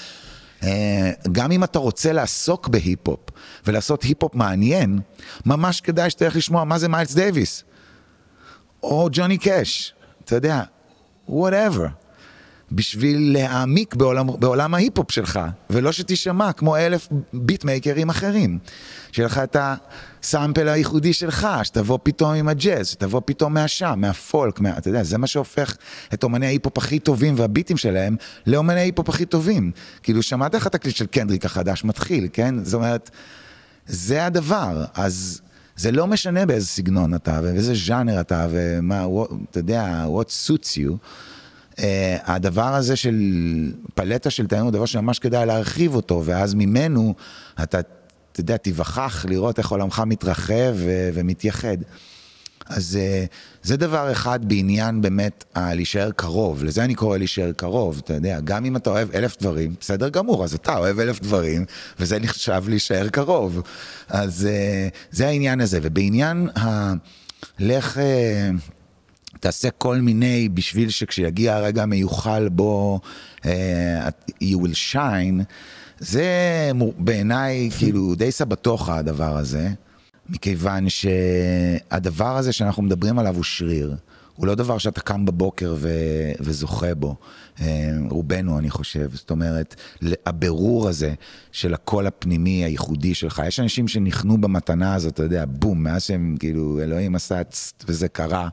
אה, 0.63 1.11
גם 1.31 1.51
אם 1.51 1.63
אתה 1.63 1.79
רוצה 1.79 2.11
לעסוק 2.11 2.67
בהיפ-הופ 2.67 3.19
ולעשות 3.67 4.03
היפ-הופ 4.03 4.35
מעניין, 4.35 4.99
ממש 5.45 5.81
כדאי 5.81 6.09
שתלך 6.09 6.35
לשמוע 6.35 6.63
מה 6.63 6.79
זה 6.79 6.87
מיילס 6.87 7.13
דייוויס, 7.13 7.63
או 8.83 9.09
ג'וני 9.11 9.37
קאש, 9.37 9.93
אתה 10.25 10.35
יודע. 10.35 10.63
Whatever. 11.29 11.87
בשביל 12.71 13.33
להעמיק 13.33 13.95
בעולם, 13.95 14.27
בעולם 14.39 14.73
ההיפ-הופ 14.73 15.11
שלך, 15.11 15.39
ולא 15.69 15.91
שתישמע 15.91 16.53
כמו 16.53 16.77
אלף 16.77 17.07
ביטמייקרים 17.33 18.09
אחרים. 18.09 18.59
שיהיה 19.11 19.25
לך 19.25 19.37
את 19.37 19.57
ה 19.59 19.75
sample 19.75 20.67
הייחודי 20.67 21.13
שלך, 21.13 21.47
שתבוא 21.63 21.99
פתאום 22.03 22.33
עם 22.33 22.47
הג'אז, 22.47 22.87
שתבוא 22.87 23.21
פתאום 23.25 23.53
מהשם, 23.53 23.93
מהפולק, 23.97 24.59
מה, 24.59 24.77
אתה 24.77 24.89
יודע, 24.89 25.03
זה 25.03 25.17
מה 25.17 25.27
שהופך 25.27 25.75
את 26.13 26.23
אומני 26.23 26.45
ההיפ-הופ 26.45 26.77
הכי 26.77 26.99
טובים 26.99 27.33
והביטים 27.37 27.77
שלהם 27.77 28.15
לאומני 28.47 28.79
ההיפ-הופ 28.79 29.09
הכי 29.09 29.25
טובים. 29.25 29.71
כאילו, 30.03 30.23
שמעת 30.23 30.55
איך 30.55 30.67
התקליט 30.67 30.95
של 30.95 31.05
קנדריק 31.05 31.45
החדש 31.45 31.83
מתחיל, 31.83 32.27
כן? 32.33 32.63
זאת 32.63 32.73
אומרת, 32.73 33.09
זה 33.87 34.25
הדבר. 34.25 34.85
אז 34.93 35.41
זה 35.79 35.91
לא 35.91 36.07
משנה 36.07 36.45
באיזה 36.45 36.67
סגנון 36.67 37.15
אתה 37.15 37.39
ואיזה 37.43 37.73
ז'אנר 37.75 38.21
אתה 38.21 38.47
ומה, 38.49 39.05
אתה 39.51 39.59
יודע, 39.59 40.05
what 40.05 40.47
suits 40.47 40.77
you. 40.77 40.91
Uh, 41.75 41.81
הדבר 42.23 42.75
הזה 42.75 42.95
של 42.95 43.15
פלטה 43.95 44.29
של 44.29 44.47
טענות 44.47 44.65
הוא 44.65 44.71
דבר 44.71 44.85
שממש 44.85 45.19
כדאי 45.19 45.45
להרחיב 45.45 45.95
אותו, 45.95 46.21
ואז 46.25 46.53
ממנו 46.53 47.13
אתה, 47.63 47.79
אתה 48.31 48.39
יודע, 48.39 48.57
תיווכח 48.57 49.25
לראות 49.29 49.59
איך 49.59 49.69
עולמך 49.69 50.03
מתרחב 50.05 50.73
ו- 50.73 51.09
ומתייחד. 51.13 51.77
אז 52.69 52.97
uh, 53.01 53.27
זה 53.63 53.77
דבר 53.77 54.11
אחד 54.11 54.39
בעניין 54.45 55.01
באמת 55.01 55.43
להישאר 55.57 56.11
קרוב, 56.11 56.63
לזה 56.63 56.83
אני 56.83 56.95
קורא 56.95 57.17
להישאר 57.17 57.51
קרוב, 57.51 58.01
אתה 58.05 58.13
יודע, 58.13 58.39
גם 58.39 58.65
אם 58.65 58.75
אתה 58.75 58.89
אוהב 58.89 59.11
אלף 59.11 59.37
דברים, 59.41 59.75
בסדר 59.79 60.09
גמור, 60.09 60.43
אז 60.43 60.53
אתה 60.53 60.77
אוהב 60.77 60.99
אלף 60.99 61.19
דברים, 61.19 61.65
וזה 61.99 62.19
נחשב 62.19 62.63
להישאר 62.67 63.09
קרוב. 63.09 63.61
אז 64.09 64.47
uh, 64.47 64.95
זה 65.11 65.27
העניין 65.27 65.61
הזה, 65.61 65.79
ובעניין 65.81 66.49
ה... 66.57 66.93
לך... 67.59 67.99
תעשה 69.39 69.69
כל 69.71 69.95
מיני 69.95 70.49
בשביל 70.49 70.89
שכשיגיע 70.89 71.55
הרגע 71.55 71.83
המיוחל 71.83 72.49
בו 72.49 72.99
uh, 73.41 73.45
you 74.43 74.57
will 74.57 74.93
shine, 74.93 75.43
זה 75.99 76.25
בעיניי 76.97 77.69
כאילו 77.77 78.15
די 78.15 78.31
סבתוכה 78.31 78.97
הדבר 78.97 79.37
הזה. 79.37 79.69
מכיוון 80.29 80.89
שהדבר 80.89 82.37
הזה 82.37 82.53
שאנחנו 82.53 82.83
מדברים 82.83 83.19
עליו 83.19 83.35
הוא 83.35 83.43
שריר. 83.43 83.95
הוא 84.39 84.47
לא 84.47 84.55
דבר 84.55 84.77
שאתה 84.77 85.01
קם 85.01 85.25
בבוקר 85.25 85.75
ו... 85.77 85.89
וזוכה 86.39 86.95
בו. 86.95 87.15
אה, 87.61 87.91
רובנו, 88.09 88.59
אני 88.59 88.69
חושב. 88.69 89.09
זאת 89.13 89.31
אומרת, 89.31 89.75
הבירור 90.25 90.89
הזה 90.89 91.13
של 91.51 91.73
הקול 91.73 92.07
הפנימי 92.07 92.63
הייחודי 92.63 93.13
שלך. 93.13 93.41
יש 93.47 93.59
אנשים 93.59 93.87
שנכנו 93.87 94.41
במתנה 94.41 94.95
הזאת, 94.95 95.13
אתה 95.13 95.23
יודע, 95.23 95.45
בום, 95.47 95.83
מאז 95.83 96.03
שהם, 96.03 96.35
כאילו, 96.39 96.79
אלוהים 96.83 97.15
עשה 97.15 97.43
צט 97.43 97.83
וזה 97.87 98.07
קרה. 98.07 98.49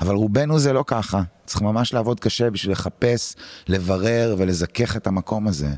אבל 0.00 0.14
רובנו 0.14 0.58
זה 0.58 0.72
לא 0.72 0.84
ככה. 0.86 1.22
צריך 1.46 1.62
ממש 1.62 1.94
לעבוד 1.94 2.20
קשה 2.20 2.50
בשביל 2.50 2.72
לחפש, 2.72 3.34
לברר 3.68 4.34
ולזכך 4.38 4.96
את 4.96 5.06
המקום 5.06 5.48
הזה. 5.48 5.70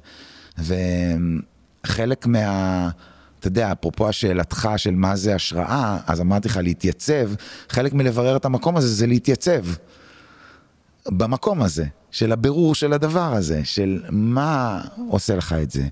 וחלק 0.59 2.27
מה... 2.27 2.91
אתה 3.41 3.49
יודע, 3.49 3.73
אפרופו 3.73 4.09
השאלתך 4.09 4.69
של 4.77 4.91
מה 4.91 5.17
זה 5.17 5.35
השראה, 5.35 5.99
אז 6.07 6.21
אמרתי 6.21 6.49
לך 6.49 6.57
להתייצב, 6.57 7.31
חלק 7.69 7.93
מלברר 7.93 8.37
את 8.37 8.45
המקום 8.45 8.77
הזה 8.77 8.89
זה 8.89 9.07
להתייצב. 9.07 9.65
במקום 11.09 11.63
הזה, 11.63 11.85
של 12.11 12.33
הבירור 12.33 12.75
של 12.75 12.93
הדבר 12.93 13.35
הזה, 13.35 13.61
של 13.65 14.03
מה 14.11 14.83
עושה 15.09 15.37
לך 15.37 15.53
את 15.63 15.71
זה, 15.71 15.83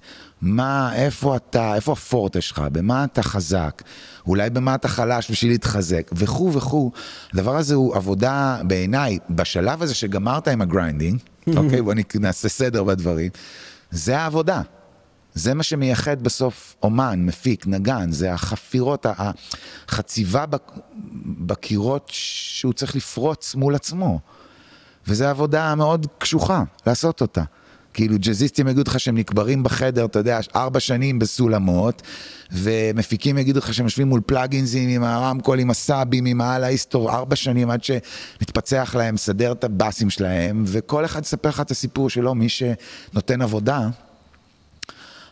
מה, 0.42 0.94
איפה 0.94 1.36
אתה, 1.36 1.74
איפה 1.74 1.92
הפורטה 1.92 2.40
שלך, 2.40 2.59
במה 2.72 3.05
אתה 3.05 3.22
חזק, 3.22 3.82
אולי 4.26 4.51
במה 4.51 4.74
אתה 4.74 4.88
חלש 4.88 5.30
בשביל 5.30 5.53
להתחזק, 5.53 6.11
וכו' 6.12 6.53
וכו'. 6.53 6.90
הדבר 7.34 7.57
הזה 7.57 7.74
הוא 7.74 7.96
עבודה 7.96 8.61
בעיניי, 8.64 9.18
בשלב 9.30 9.82
הזה 9.82 9.94
שגמרת 9.94 10.49
עם 10.49 10.62
ה 10.62 10.68
grinding, 10.68 11.20
אוקיי, 11.57 11.82
בוא 11.82 11.94
נעשה 12.20 12.49
סדר 12.49 12.84
בדברים, 12.84 13.30
זה 13.90 14.18
העבודה. 14.18 14.62
זה 15.39 15.55
מה 15.55 15.62
שמייחד 15.62 16.22
בסוף 16.22 16.76
אומן, 16.82 17.26
מפיק, 17.26 17.66
נגן, 17.66 18.12
זה 18.12 18.32
החפירות, 18.32 19.07
החציבה 19.89 20.45
בקירות 21.24 22.09
שהוא 22.12 22.72
צריך 22.72 22.97
לפרוץ 22.97 23.55
מול 23.55 23.74
עצמו. 23.74 24.20
וזו 25.07 25.24
עבודה 25.24 25.74
מאוד 25.74 26.07
קשוחה 26.18 26.62
לעשות 26.86 27.20
אותה. 27.20 27.43
כאילו 27.95 28.16
ג'אזיסטים 28.18 28.68
יגידו 28.68 28.91
לך 28.91 29.01
שהם 29.01 29.18
נקברים 29.18 29.62
בחדר, 29.62 30.05
אתה 30.05 30.18
יודע, 30.18 30.41
ארבע 30.57 30.80
שנים 30.80 31.18
בסולמות, 31.18 32.03
ומפיקים 32.53 33.39
יגידו 33.39 33.59
לך 33.59 33.74
שהם 33.74 33.86
יושבים 33.86 34.09
מול 34.09 34.20
פלאגינסים 34.26 34.89
עם 34.89 35.05
הרמקול, 35.05 35.59
עם 35.59 35.70
הסאבים, 35.70 36.24
עם 36.24 36.41
העל 36.41 36.64
ההיסטור, 36.64 37.11
ארבע 37.11 37.36
שנים 37.36 37.70
עד 37.70 37.84
שמתפצח 37.84 38.95
להם, 38.99 39.14
מסדר 39.14 39.53
את 39.53 39.64
הבאסים 39.64 40.11
שלהם, 40.11 40.64
וכל 40.66 41.05
אחד 41.05 41.22
יספר 41.22 41.49
לך 41.49 41.61
את 41.61 41.70
הסיפור 41.70 42.11
שלו, 42.11 42.34
מי 42.34 42.49
שנותן 42.49 43.43
עבודה, 43.43 43.89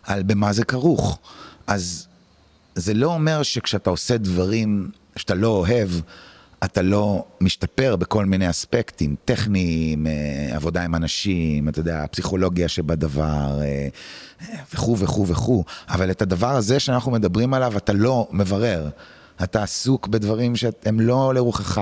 על 0.06 0.22
במה 0.22 0.52
זה 0.52 0.64
כרוך. 0.64 1.18
אז 1.66 2.06
זה 2.74 2.94
לא 2.94 3.14
אומר 3.14 3.42
שכשאתה 3.42 3.90
עושה 3.90 4.16
דברים 4.16 4.90
שאתה 5.16 5.34
לא 5.34 5.48
אוהב, 5.48 5.88
אתה 6.64 6.82
לא 6.82 7.24
משתפר 7.40 7.96
בכל 7.96 8.24
מיני 8.24 8.50
אספקטים, 8.50 9.14
טכניים, 9.24 10.06
אה, 10.06 10.12
עבודה 10.56 10.84
עם 10.84 10.94
אנשים, 10.94 11.68
אתה 11.68 11.80
יודע, 11.80 12.02
הפסיכולוגיה 12.02 12.68
שבדבר, 12.68 13.60
אה, 13.62 13.88
וכו' 14.74 14.98
וכו' 14.98 15.26
וכו', 15.26 15.64
אבל 15.88 16.10
את 16.10 16.22
הדבר 16.22 16.56
הזה 16.56 16.80
שאנחנו 16.80 17.12
מדברים 17.12 17.54
עליו, 17.54 17.76
אתה 17.76 17.92
לא 17.92 18.28
מברר. 18.30 18.88
אתה 19.42 19.62
עסוק 19.62 20.06
בדברים 20.06 20.56
שהם 20.56 21.00
לא 21.00 21.34
לרוחך, 21.34 21.80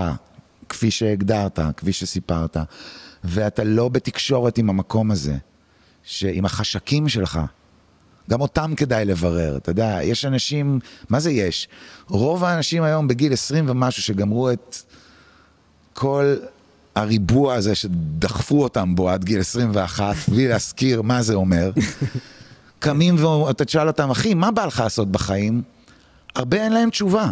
כפי 0.68 0.90
שהגדרת, 0.90 1.58
כפי 1.76 1.92
שסיפרת, 1.92 2.56
ואתה 3.24 3.64
לא 3.64 3.88
בתקשורת 3.88 4.58
עם 4.58 4.70
המקום 4.70 5.10
הזה, 5.10 5.36
עם 6.22 6.44
החשקים 6.44 7.08
שלך. 7.08 7.40
גם 8.30 8.40
אותם 8.40 8.72
כדאי 8.76 9.04
לברר, 9.04 9.56
אתה 9.56 9.70
יודע, 9.70 9.98
יש 10.02 10.24
אנשים, 10.24 10.78
מה 11.08 11.20
זה 11.20 11.30
יש? 11.30 11.68
רוב 12.08 12.44
האנשים 12.44 12.82
היום 12.82 13.08
בגיל 13.08 13.32
20 13.32 13.64
ומשהו 13.68 14.02
שגמרו 14.02 14.50
את 14.50 14.76
כל 15.94 16.34
הריבוע 16.94 17.54
הזה 17.54 17.74
שדחפו 17.74 18.62
אותם 18.62 18.94
בו 18.94 19.10
עד 19.10 19.24
גיל 19.24 19.40
21, 19.40 20.16
בלי 20.28 20.48
להזכיר 20.48 21.02
מה 21.02 21.22
זה 21.22 21.34
אומר, 21.34 21.70
קמים 22.78 23.24
ואתה 23.24 23.64
תשאל 23.64 23.88
אותם, 23.88 24.10
אחי, 24.10 24.34
מה 24.34 24.50
בא 24.50 24.64
לך 24.64 24.80
לעשות 24.80 25.12
בחיים? 25.12 25.62
הרבה 26.34 26.56
אין 26.56 26.72
להם 26.72 26.90
תשובה. 26.90 27.30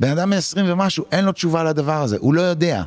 בן 0.00 0.10
אדם 0.10 0.30
בן 0.30 0.36
20 0.36 0.66
ומשהו, 0.68 1.04
אין 1.12 1.24
לו 1.24 1.32
תשובה 1.32 1.64
לדבר 1.64 2.02
הזה, 2.02 2.16
הוא 2.20 2.34
לא 2.34 2.40
יודע. 2.40 2.82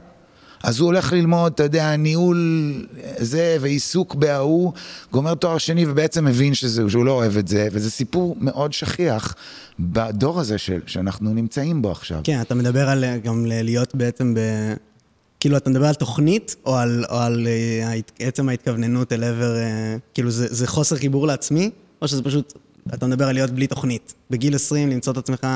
אז 0.64 0.80
הוא 0.80 0.86
הולך 0.86 1.14
ללמוד, 1.14 1.52
אתה 1.54 1.64
יודע, 1.64 1.96
ניהול 1.96 2.86
זה 3.18 3.58
ועיסוק 3.62 4.16
בההוא, 4.16 4.74
גומר 5.12 5.36
תואר 5.36 5.58
שני 5.58 5.86
ובעצם 5.86 6.26
מבין 6.26 6.54
שזה, 6.54 6.84
שהוא 6.90 7.06
לא 7.06 7.12
אוהב 7.12 7.38
את 7.38 7.48
זה, 7.48 7.68
וזה 7.72 7.92
סיפור 7.92 8.36
מאוד 8.40 8.74
שכיח 8.74 9.36
בדור 9.80 10.40
הזה 10.40 10.58
של, 10.58 10.80
שאנחנו 10.86 11.34
נמצאים 11.34 11.82
בו 11.82 11.92
עכשיו. 11.92 12.22
כן, 12.24 12.42
אתה 12.42 12.56
מדבר 12.56 12.90
על 12.90 13.06
גם 13.24 13.46
להיות 13.46 13.96
בעצם 13.96 14.34
ב... 14.34 14.40
כאילו, 15.40 15.58
אתה 15.58 15.70
מדבר 15.70 15.88
על 15.88 15.94
תוכנית, 15.94 16.56
או 16.66 16.78
על, 16.78 17.06
או 17.10 17.18
על 17.18 17.48
uh, 17.48 18.04
עצם 18.20 18.50
ההתכווננות 18.50 19.14
אל 19.14 19.24
עבר, 19.24 19.56
uh, 19.56 20.00
כאילו, 20.14 20.32
זה, 20.32 20.48
זה 20.50 20.68
חוסר 20.68 20.96
חיבור 20.96 21.28
לעצמי, 21.28 21.70
או 22.02 22.08
שזה 22.08 22.24
פשוט, 22.24 22.54
אתה 22.94 23.08
מדבר 23.08 23.28
על 23.28 23.34
להיות 23.34 23.50
בלי 23.50 23.68
תוכנית. 23.68 24.14
בגיל 24.30 24.56
20, 24.56 24.90
למצוא 24.90 25.14
את 25.14 25.18
עצמך 25.18 25.48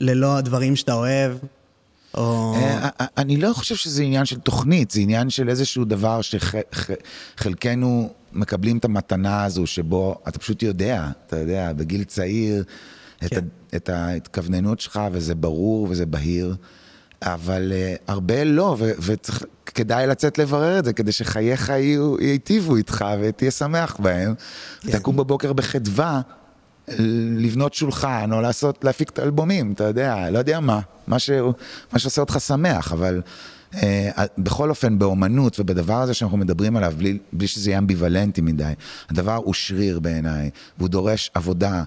ללא 0.00 0.36
הדברים 0.36 0.76
שאתה 0.76 0.94
אוהב, 0.94 1.32
או... 2.14 2.54
אה, 2.56 2.88
אני 3.18 3.36
לא 3.36 3.52
חושב 3.52 3.74
שזה 3.76 4.02
עניין 4.02 4.24
של 4.24 4.38
תוכנית, 4.38 4.90
זה 4.90 5.00
עניין 5.00 5.30
של 5.30 5.48
איזשהו 5.48 5.84
דבר 5.84 6.20
שחלקנו 6.22 8.12
מקבלים 8.32 8.78
את 8.78 8.84
המתנה 8.84 9.44
הזו, 9.44 9.66
שבו 9.66 10.22
אתה 10.28 10.38
פשוט 10.38 10.62
יודע, 10.62 11.08
אתה 11.26 11.36
יודע, 11.36 11.72
בגיל 11.72 12.04
צעיר, 12.04 12.64
כן. 13.20 13.26
את, 13.26 13.44
את 13.76 13.88
ההתכווננות 13.88 14.80
שלך, 14.80 15.00
וזה 15.12 15.34
ברור 15.34 15.86
וזה 15.90 16.06
בהיר, 16.06 16.56
אבל 17.22 17.72
uh, 17.72 18.02
הרבה 18.08 18.44
לא, 18.44 18.76
וכדאי 18.78 20.06
לצאת 20.06 20.38
לברר 20.38 20.78
את 20.78 20.84
זה, 20.84 20.92
כדי 20.92 21.12
שחייך 21.12 21.72
ייטיבו 22.20 22.76
איתך 22.76 23.04
ותהיה 23.20 23.50
שמח 23.50 23.96
בהם. 24.00 24.34
כן. 24.80 24.98
תקום 24.98 25.16
בבוקר 25.16 25.52
בחדווה. 25.52 26.20
לבנות 27.38 27.74
שולחן, 27.74 28.32
או 28.32 28.40
לעשות, 28.40 28.84
להפיק 28.84 29.10
את 29.10 29.18
האלבומים, 29.18 29.72
אתה 29.72 29.84
יודע, 29.84 30.30
לא 30.30 30.38
יודע 30.38 30.60
מה, 30.60 30.80
מה, 31.06 31.18
ש, 31.18 31.30
מה 31.92 31.98
שעושה 31.98 32.20
אותך 32.20 32.40
שמח, 32.40 32.92
אבל 32.92 33.22
אה, 33.82 34.10
בכל 34.38 34.70
אופן, 34.70 34.98
באומנות 34.98 35.60
ובדבר 35.60 36.00
הזה 36.00 36.14
שאנחנו 36.14 36.36
מדברים 36.36 36.76
עליו, 36.76 36.94
בלי, 36.98 37.18
בלי 37.32 37.46
שזה 37.46 37.70
יהיה 37.70 37.78
אמביוולנטי 37.78 38.40
מדי, 38.40 38.72
הדבר 39.10 39.36
הוא 39.36 39.54
שריר 39.54 40.00
בעיניי, 40.00 40.50
והוא 40.78 40.88
דורש 40.88 41.30
עבודה, 41.34 41.84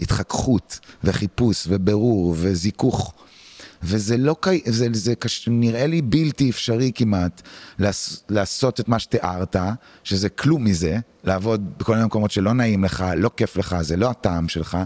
התחככות, 0.00 0.78
וחיפוש, 1.04 1.64
ובירור, 1.68 2.34
וזיכוך. 2.38 3.14
וזה 3.84 4.16
לא, 4.16 4.36
זה, 4.66 4.88
זה 4.92 5.14
קש, 5.14 5.48
נראה 5.50 5.86
לי 5.86 6.02
בלתי 6.02 6.50
אפשרי 6.50 6.92
כמעט 6.94 7.42
לעש, 7.78 8.16
לעשות 8.28 8.80
את 8.80 8.88
מה 8.88 8.98
שתיארת, 8.98 9.56
שזה 10.04 10.28
כלום 10.28 10.64
מזה, 10.64 10.98
לעבוד 11.24 11.78
בכל 11.78 11.92
מיני 11.94 12.04
מקומות 12.04 12.30
שלא 12.30 12.52
נעים 12.52 12.84
לך, 12.84 13.04
לא 13.16 13.30
כיף 13.36 13.56
לך, 13.56 13.76
זה 13.80 13.96
לא 13.96 14.10
הטעם 14.10 14.48
שלך, 14.48 14.78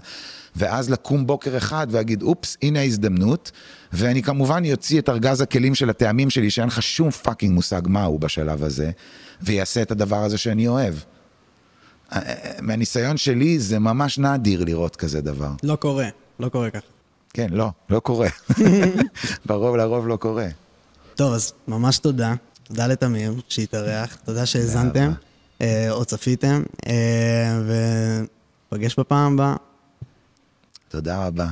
ואז 0.56 0.90
לקום 0.90 1.26
בוקר 1.26 1.56
אחד 1.56 1.86
ולהגיד, 1.90 2.22
אופס, 2.22 2.56
הנה 2.62 2.80
ההזדמנות, 2.80 3.50
ואני 3.92 4.22
כמובן 4.22 4.64
יוציא 4.64 4.98
את 4.98 5.08
ארגז 5.08 5.40
הכלים 5.40 5.74
של 5.74 5.90
הטעמים 5.90 6.30
שלי, 6.30 6.50
שאין 6.50 6.68
לך 6.68 6.82
שום 6.82 7.10
fucking 7.10 7.54
מושג 7.54 7.82
מהו 7.86 8.18
בשלב 8.18 8.64
הזה, 8.64 8.90
ויעשה 9.42 9.82
את 9.82 9.90
הדבר 9.90 10.24
הזה 10.24 10.38
שאני 10.38 10.68
אוהב. 10.68 10.94
מהניסיון 12.60 13.16
שלי 13.16 13.58
זה 13.58 13.78
ממש 13.78 14.18
נדיר 14.18 14.64
לראות 14.64 14.96
כזה 14.96 15.20
דבר. 15.20 15.50
לא 15.62 15.76
קורה, 15.76 16.08
לא 16.40 16.48
קורה 16.48 16.70
ככה. 16.70 16.97
כן, 17.32 17.48
לא, 17.50 17.70
לא 17.90 18.00
קורה. 18.00 18.28
ברוב 19.46 19.76
לרוב 19.76 20.08
לא 20.08 20.16
קורה. 20.16 20.48
טוב, 21.14 21.32
אז 21.32 21.52
ממש 21.68 21.98
תודה. 21.98 22.34
תודה 22.62 22.86
לתמיר 22.86 23.34
שהתארח, 23.48 24.16
תודה 24.24 24.46
שהאזנתם 24.46 25.12
אה, 25.60 25.90
או 25.90 26.04
צפיתם, 26.04 26.62
אה, 26.86 27.60
ופגש 28.72 28.98
בפעם 28.98 29.32
הבאה. 29.32 29.56
תודה 30.88 31.26
רבה. 31.26 31.48